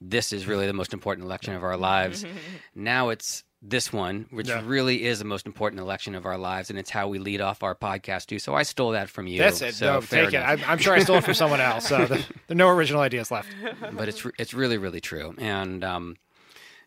This 0.00 0.32
is 0.32 0.46
really 0.46 0.66
the 0.66 0.72
most 0.72 0.92
important 0.92 1.24
election 1.26 1.54
of 1.54 1.64
our 1.64 1.76
lives. 1.76 2.24
now 2.74 3.08
it's 3.08 3.42
this 3.60 3.92
one, 3.92 4.26
which 4.30 4.46
Yeah. 4.48 4.62
really 4.64 5.04
is 5.04 5.18
the 5.18 5.24
most 5.24 5.44
important 5.46 5.80
election 5.80 6.14
of 6.14 6.24
our 6.24 6.38
lives, 6.38 6.70
and 6.70 6.78
it's 6.78 6.90
how 6.90 7.08
we 7.08 7.18
lead 7.18 7.40
off 7.40 7.64
our 7.64 7.74
podcast 7.74 8.26
too. 8.26 8.38
So 8.38 8.54
I 8.54 8.62
stole 8.62 8.92
that 8.92 9.08
from 9.10 9.26
you. 9.26 9.38
That's 9.40 9.60
it. 9.60 9.74
So 9.74 9.94
no, 9.94 10.00
fair 10.00 10.26
take 10.26 10.34
it. 10.34 10.36
enough. 10.36 10.48
I'm, 10.64 10.70
I'm 10.70 10.78
sure 10.78 10.94
I 10.94 11.00
stole 11.00 11.16
it 11.16 11.24
from 11.24 11.34
someone 11.34 11.60
else. 11.60 11.88
So 11.88 11.98
there, 12.06 12.18
there 12.18 12.24
are 12.50 12.54
no 12.54 12.68
original 12.68 13.00
ideas 13.00 13.30
left. 13.32 13.48
but 13.92 14.08
it's 14.08 14.24
it's 14.38 14.54
really 14.54 14.78
really 14.78 15.00
true. 15.00 15.34
And 15.38 15.82
um, 15.82 16.16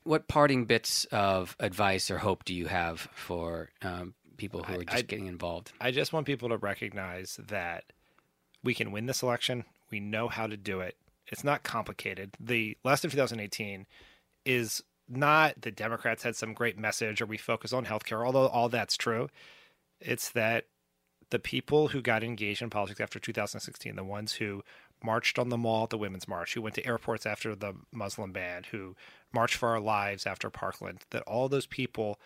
what 0.03 0.29
parting 0.29 0.63
bits 0.63 1.03
of 1.11 1.57
advice 1.59 2.09
or 2.09 2.19
hope 2.19 2.45
do 2.45 2.55
you 2.55 2.67
have 2.67 3.01
for 3.13 3.69
um, 3.81 4.13
people 4.37 4.63
who 4.63 4.79
are 4.79 4.83
just 4.85 4.97
I- 4.97 5.01
getting 5.01 5.27
involved? 5.27 5.73
I 5.81 5.91
just 5.91 6.13
want 6.13 6.25
people 6.25 6.47
to 6.49 6.57
recognize 6.57 7.37
that 7.49 7.83
we 8.63 8.73
can 8.73 8.93
win 8.93 9.07
this 9.07 9.21
election. 9.23 9.65
We 9.89 9.99
know 9.99 10.29
how 10.29 10.47
to 10.47 10.55
do 10.55 10.79
it. 10.79 10.95
It's 11.27 11.43
not 11.43 11.63
complicated. 11.63 12.31
The 12.39 12.77
election 12.83 13.07
of 13.07 13.11
2018 13.13 13.85
is 14.45 14.83
not 15.07 15.61
the 15.61 15.71
Democrats 15.71 16.23
had 16.23 16.35
some 16.35 16.53
great 16.53 16.77
message 16.77 17.21
or 17.21 17.25
we 17.25 17.37
focus 17.37 17.73
on 17.73 17.85
healthcare, 17.85 18.25
although 18.25 18.47
all 18.47 18.69
that's 18.69 18.97
true. 18.97 19.29
It's 19.99 20.31
that 20.31 20.65
the 21.29 21.39
people 21.39 21.89
who 21.89 22.01
got 22.01 22.23
engaged 22.23 22.61
in 22.61 22.69
politics 22.69 23.01
after 23.01 23.19
2016, 23.19 23.95
the 23.95 24.03
ones 24.03 24.33
who 24.33 24.63
marched 25.03 25.39
on 25.39 25.49
the 25.49 25.57
mall 25.57 25.83
at 25.83 25.89
the 25.89 25.97
Women's 25.97 26.27
March, 26.27 26.53
who 26.53 26.61
went 26.61 26.75
to 26.75 26.85
airports 26.85 27.25
after 27.25 27.55
the 27.55 27.73
Muslim 27.91 28.31
ban, 28.31 28.63
who 28.71 28.95
marched 29.33 29.55
for 29.55 29.69
our 29.69 29.79
lives 29.79 30.27
after 30.27 30.49
Parkland, 30.49 30.99
that 31.11 31.23
all 31.23 31.49
those 31.49 31.65
people 31.65 32.19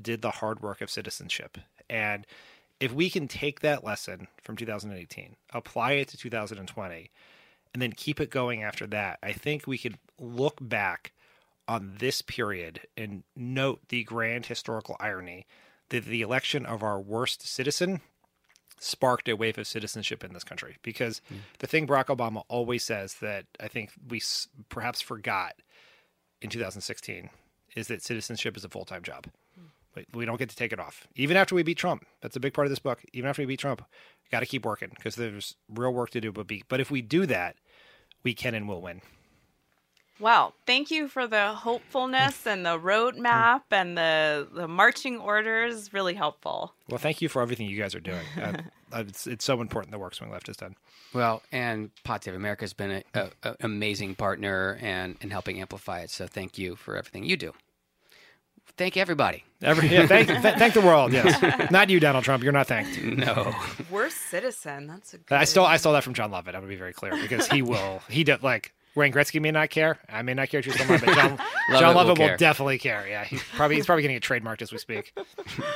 did 0.00 0.22
the 0.22 0.30
hard 0.30 0.62
work 0.62 0.80
of 0.80 0.90
citizenship. 0.90 1.58
And 1.90 2.26
if 2.80 2.92
we 2.92 3.10
can 3.10 3.28
take 3.28 3.60
that 3.60 3.84
lesson 3.84 4.28
from 4.42 4.56
2018, 4.56 5.36
apply 5.52 5.92
it 5.92 6.08
to 6.08 6.16
2020, 6.16 7.10
and 7.72 7.82
then 7.82 7.92
keep 7.92 8.20
it 8.20 8.30
going 8.30 8.62
after 8.62 8.86
that, 8.88 9.18
I 9.22 9.32
think 9.32 9.66
we 9.66 9.78
could 9.78 9.98
look 10.18 10.58
back 10.60 11.12
on 11.68 11.94
this 11.98 12.22
period 12.22 12.80
and 12.96 13.22
note 13.36 13.80
the 13.88 14.04
grand 14.04 14.46
historical 14.46 14.96
irony 15.00 15.46
that 15.88 16.04
the 16.04 16.22
election 16.22 16.66
of 16.66 16.82
our 16.82 17.00
worst 17.00 17.46
citizen 17.46 18.00
sparked 18.78 19.28
a 19.28 19.36
wave 19.36 19.58
of 19.58 19.66
citizenship 19.66 20.24
in 20.24 20.32
this 20.32 20.44
country. 20.44 20.76
Because 20.82 21.22
hmm. 21.28 21.36
the 21.60 21.66
thing 21.66 21.86
Barack 21.86 22.06
Obama 22.06 22.42
always 22.48 22.82
says 22.82 23.14
that 23.20 23.46
I 23.60 23.68
think 23.68 23.90
we 24.08 24.18
s- 24.18 24.48
perhaps 24.68 25.00
forgot 25.00 25.54
in 26.40 26.50
2016 26.50 27.30
is 27.76 27.86
that 27.86 28.02
citizenship 28.02 28.56
is 28.56 28.64
a 28.64 28.68
full 28.68 28.84
time 28.84 29.02
job. 29.02 29.26
Hmm. 29.56 29.66
We- 29.94 30.06
We 30.12 30.24
don't 30.24 30.38
get 30.38 30.48
to 30.50 30.56
take 30.56 30.72
it 30.72 30.80
off. 30.80 31.06
Even 31.14 31.36
after 31.36 31.54
we 31.54 31.62
beat 31.62 31.78
Trump, 31.78 32.04
that's 32.20 32.36
a 32.36 32.40
big 32.40 32.54
part 32.54 32.66
of 32.66 32.70
this 32.70 32.80
book. 32.80 33.04
Even 33.12 33.30
after 33.30 33.42
we 33.42 33.46
beat 33.46 33.60
Trump, 33.60 33.82
got 34.32 34.40
to 34.40 34.46
keep 34.46 34.64
working 34.64 34.90
because 34.96 35.14
there's 35.14 35.54
real 35.68 35.92
work 35.92 36.10
to 36.10 36.20
do. 36.20 36.32
But 36.32 36.48
be, 36.48 36.64
but 36.68 36.80
if 36.80 36.90
we 36.90 37.02
do 37.02 37.24
that, 37.26 37.56
we 38.22 38.34
can 38.34 38.54
and 38.54 38.68
will 38.68 38.82
win. 38.82 39.02
Well, 40.20 40.54
thank 40.66 40.90
you 40.92 41.08
for 41.08 41.26
the 41.26 41.48
hopefulness 41.48 42.46
and 42.46 42.64
the 42.64 42.78
roadmap 42.78 43.62
and 43.72 43.98
the 43.98 44.46
the 44.52 44.68
marching 44.68 45.18
orders. 45.18 45.92
Really 45.92 46.14
helpful. 46.14 46.74
Well, 46.88 46.98
thank 46.98 47.20
you 47.20 47.28
for 47.28 47.42
everything 47.42 47.68
you 47.68 47.76
guys 47.76 47.94
are 47.94 48.00
doing. 48.00 48.24
Uh, 48.36 48.58
uh, 48.92 49.04
it's, 49.08 49.26
it's 49.26 49.44
so 49.44 49.60
important 49.60 49.90
the 49.90 49.98
work 49.98 50.14
Swing 50.14 50.30
Left 50.30 50.46
has 50.46 50.56
done. 50.56 50.76
Well, 51.12 51.42
and 51.50 51.90
Pod 52.04 52.26
of 52.28 52.34
America 52.34 52.62
has 52.62 52.72
been 52.72 53.02
an 53.14 53.30
amazing 53.60 54.14
partner 54.14 54.78
and 54.80 55.16
in 55.20 55.30
helping 55.30 55.60
amplify 55.60 56.00
it. 56.00 56.10
So 56.10 56.26
thank 56.26 56.56
you 56.56 56.76
for 56.76 56.96
everything 56.96 57.24
you 57.24 57.36
do. 57.36 57.52
Thank 58.76 58.96
everybody. 58.96 59.44
Every, 59.62 59.86
yeah, 59.88 60.06
thank, 60.06 60.28
th- 60.28 60.56
thank 60.56 60.74
the 60.74 60.80
world. 60.80 61.12
Yes, 61.12 61.70
not 61.70 61.88
you, 61.90 62.00
Donald 62.00 62.24
Trump. 62.24 62.42
You're 62.42 62.52
not 62.52 62.66
thanked. 62.66 63.00
No. 63.02 63.54
Worst 63.90 64.16
citizen. 64.28 64.86
That's 64.88 65.14
a 65.14 65.18
good. 65.18 65.34
I 65.36 65.44
stole 65.44 65.66
I 65.66 65.76
stole 65.76 65.92
that 65.92 66.02
from 66.04 66.14
Jon 66.14 66.30
Lovett. 66.30 66.54
I'm 66.54 66.62
gonna 66.62 66.70
be 66.70 66.76
very 66.76 66.92
clear 66.92 67.12
because 67.20 67.46
he 67.48 67.62
will. 67.62 68.00
He 68.08 68.24
did 68.24 68.42
like 68.42 68.72
Wayne 68.96 69.12
Gretzky 69.12 69.40
may 69.40 69.50
not 69.52 69.70
care. 69.70 69.98
I 70.08 70.22
may 70.22 70.34
not 70.34 70.48
care 70.48 70.62
too 70.62 70.72
so 70.72 70.84
much, 70.86 71.04
but 71.04 71.14
John, 71.14 71.38
Jon 71.70 71.94
Lovett 71.94 72.18
will, 72.18 72.26
care. 72.26 72.36
definitely 72.36 72.78
care. 72.78 73.06
Yeah, 73.08 73.24
he's 73.24 73.42
probably 73.54 73.76
he's 73.76 73.86
probably 73.86 74.02
getting 74.02 74.16
it 74.16 74.22
trademarked 74.22 74.62
as 74.62 74.72
we 74.72 74.78
speak. 74.78 75.12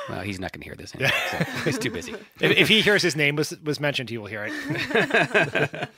Well, 0.09 0.21
he's 0.23 0.39
not 0.41 0.53
going 0.53 0.61
to 0.61 0.65
hear 0.67 0.77
this. 0.77 0.95
Anyway, 0.95 1.11
so 1.31 1.39
he's 1.65 1.79
too 1.79 1.91
busy. 1.91 2.13
If, 2.41 2.57
if 2.57 2.69
he 2.69 2.81
hears 2.81 3.03
his 3.03 3.17
name 3.17 3.35
was 3.37 3.57
was 3.65 3.81
mentioned, 3.81 4.09
he 4.09 4.19
will 4.19 4.27
hear 4.27 4.49
it. 4.49 5.89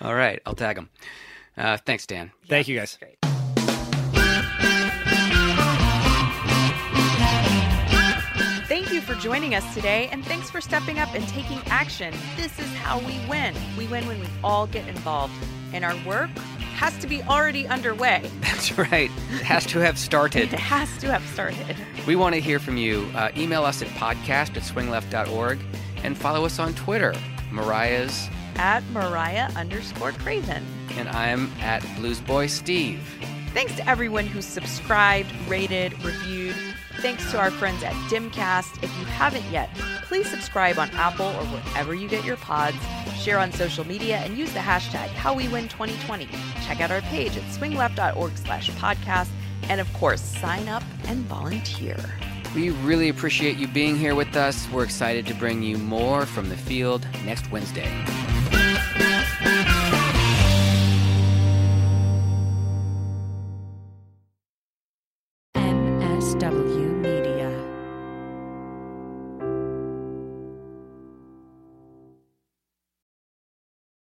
All 0.00 0.14
right, 0.14 0.40
I'll 0.46 0.54
tag 0.54 0.78
him. 0.78 0.88
Uh, 1.56 1.76
thanks, 1.76 2.06
Dan. 2.06 2.32
Thank 2.48 2.68
you 2.68 2.78
guys. 2.78 2.96
Great. 2.98 3.18
Joining 9.20 9.54
us 9.54 9.74
today, 9.74 10.08
and 10.12 10.24
thanks 10.24 10.50
for 10.50 10.60
stepping 10.60 10.98
up 10.98 11.14
and 11.14 11.26
taking 11.28 11.60
action. 11.66 12.14
This 12.36 12.58
is 12.58 12.66
how 12.74 12.98
we 13.00 13.20
win. 13.28 13.54
We 13.76 13.86
win 13.86 14.06
when 14.06 14.18
we 14.20 14.26
all 14.42 14.66
get 14.66 14.88
involved, 14.88 15.34
and 15.72 15.84
our 15.84 15.94
work 16.06 16.30
has 16.76 16.96
to 16.98 17.06
be 17.06 17.22
already 17.24 17.66
underway. 17.68 18.22
That's 18.40 18.76
right. 18.78 19.10
It 19.32 19.42
has 19.42 19.66
to 19.66 19.78
have 19.80 19.98
started. 19.98 20.42
It 20.52 20.58
has 20.58 20.96
to 20.98 21.10
have 21.12 21.24
started. 21.30 21.76
We 22.06 22.16
want 22.16 22.34
to 22.34 22.40
hear 22.40 22.58
from 22.58 22.76
you. 22.78 23.06
Uh, 23.14 23.30
email 23.36 23.64
us 23.64 23.82
at 23.82 23.88
podcast 23.88 24.56
at 24.56 24.62
swingleft.org 24.62 25.58
and 26.02 26.16
follow 26.16 26.44
us 26.46 26.58
on 26.58 26.72
Twitter. 26.74 27.14
Mariah's 27.50 28.28
At 28.56 28.82
Mariah 28.90 29.50
underscore 29.56 30.12
Craven. 30.12 30.64
and 30.96 31.08
I'm 31.10 31.52
at 31.60 31.82
Bluesboy 31.98 32.48
Steve. 32.48 33.00
Thanks 33.52 33.74
to 33.76 33.86
everyone 33.88 34.26
who 34.26 34.40
subscribed, 34.40 35.28
rated, 35.48 35.92
reviewed. 36.04 36.54
Thanks 37.00 37.30
to 37.30 37.38
our 37.38 37.50
friends 37.50 37.82
at 37.82 37.94
Dimcast. 38.10 38.82
If 38.82 38.94
you 38.98 39.06
haven't 39.06 39.50
yet, 39.50 39.74
please 40.02 40.28
subscribe 40.28 40.78
on 40.78 40.90
Apple 40.90 41.28
or 41.28 41.44
wherever 41.46 41.94
you 41.94 42.06
get 42.08 42.26
your 42.26 42.36
pods. 42.36 42.76
Share 43.16 43.38
on 43.38 43.52
social 43.52 43.86
media 43.86 44.18
and 44.18 44.36
use 44.36 44.52
the 44.52 44.58
hashtag 44.58 45.08
HowWeWin2020. 45.08 46.28
Check 46.66 46.82
out 46.82 46.90
our 46.90 47.00
page 47.00 47.38
at 47.38 47.42
swingleft.org 47.44 48.36
slash 48.36 48.70
podcast. 48.72 49.30
And 49.70 49.80
of 49.80 49.90
course, 49.94 50.20
sign 50.20 50.68
up 50.68 50.82
and 51.06 51.20
volunteer. 51.20 51.96
We 52.54 52.68
really 52.68 53.08
appreciate 53.08 53.56
you 53.56 53.66
being 53.66 53.96
here 53.96 54.14
with 54.14 54.36
us. 54.36 54.68
We're 54.70 54.84
excited 54.84 55.26
to 55.28 55.34
bring 55.34 55.62
you 55.62 55.78
more 55.78 56.26
from 56.26 56.50
the 56.50 56.56
field 56.56 57.06
next 57.24 57.50
Wednesday. 57.50 57.88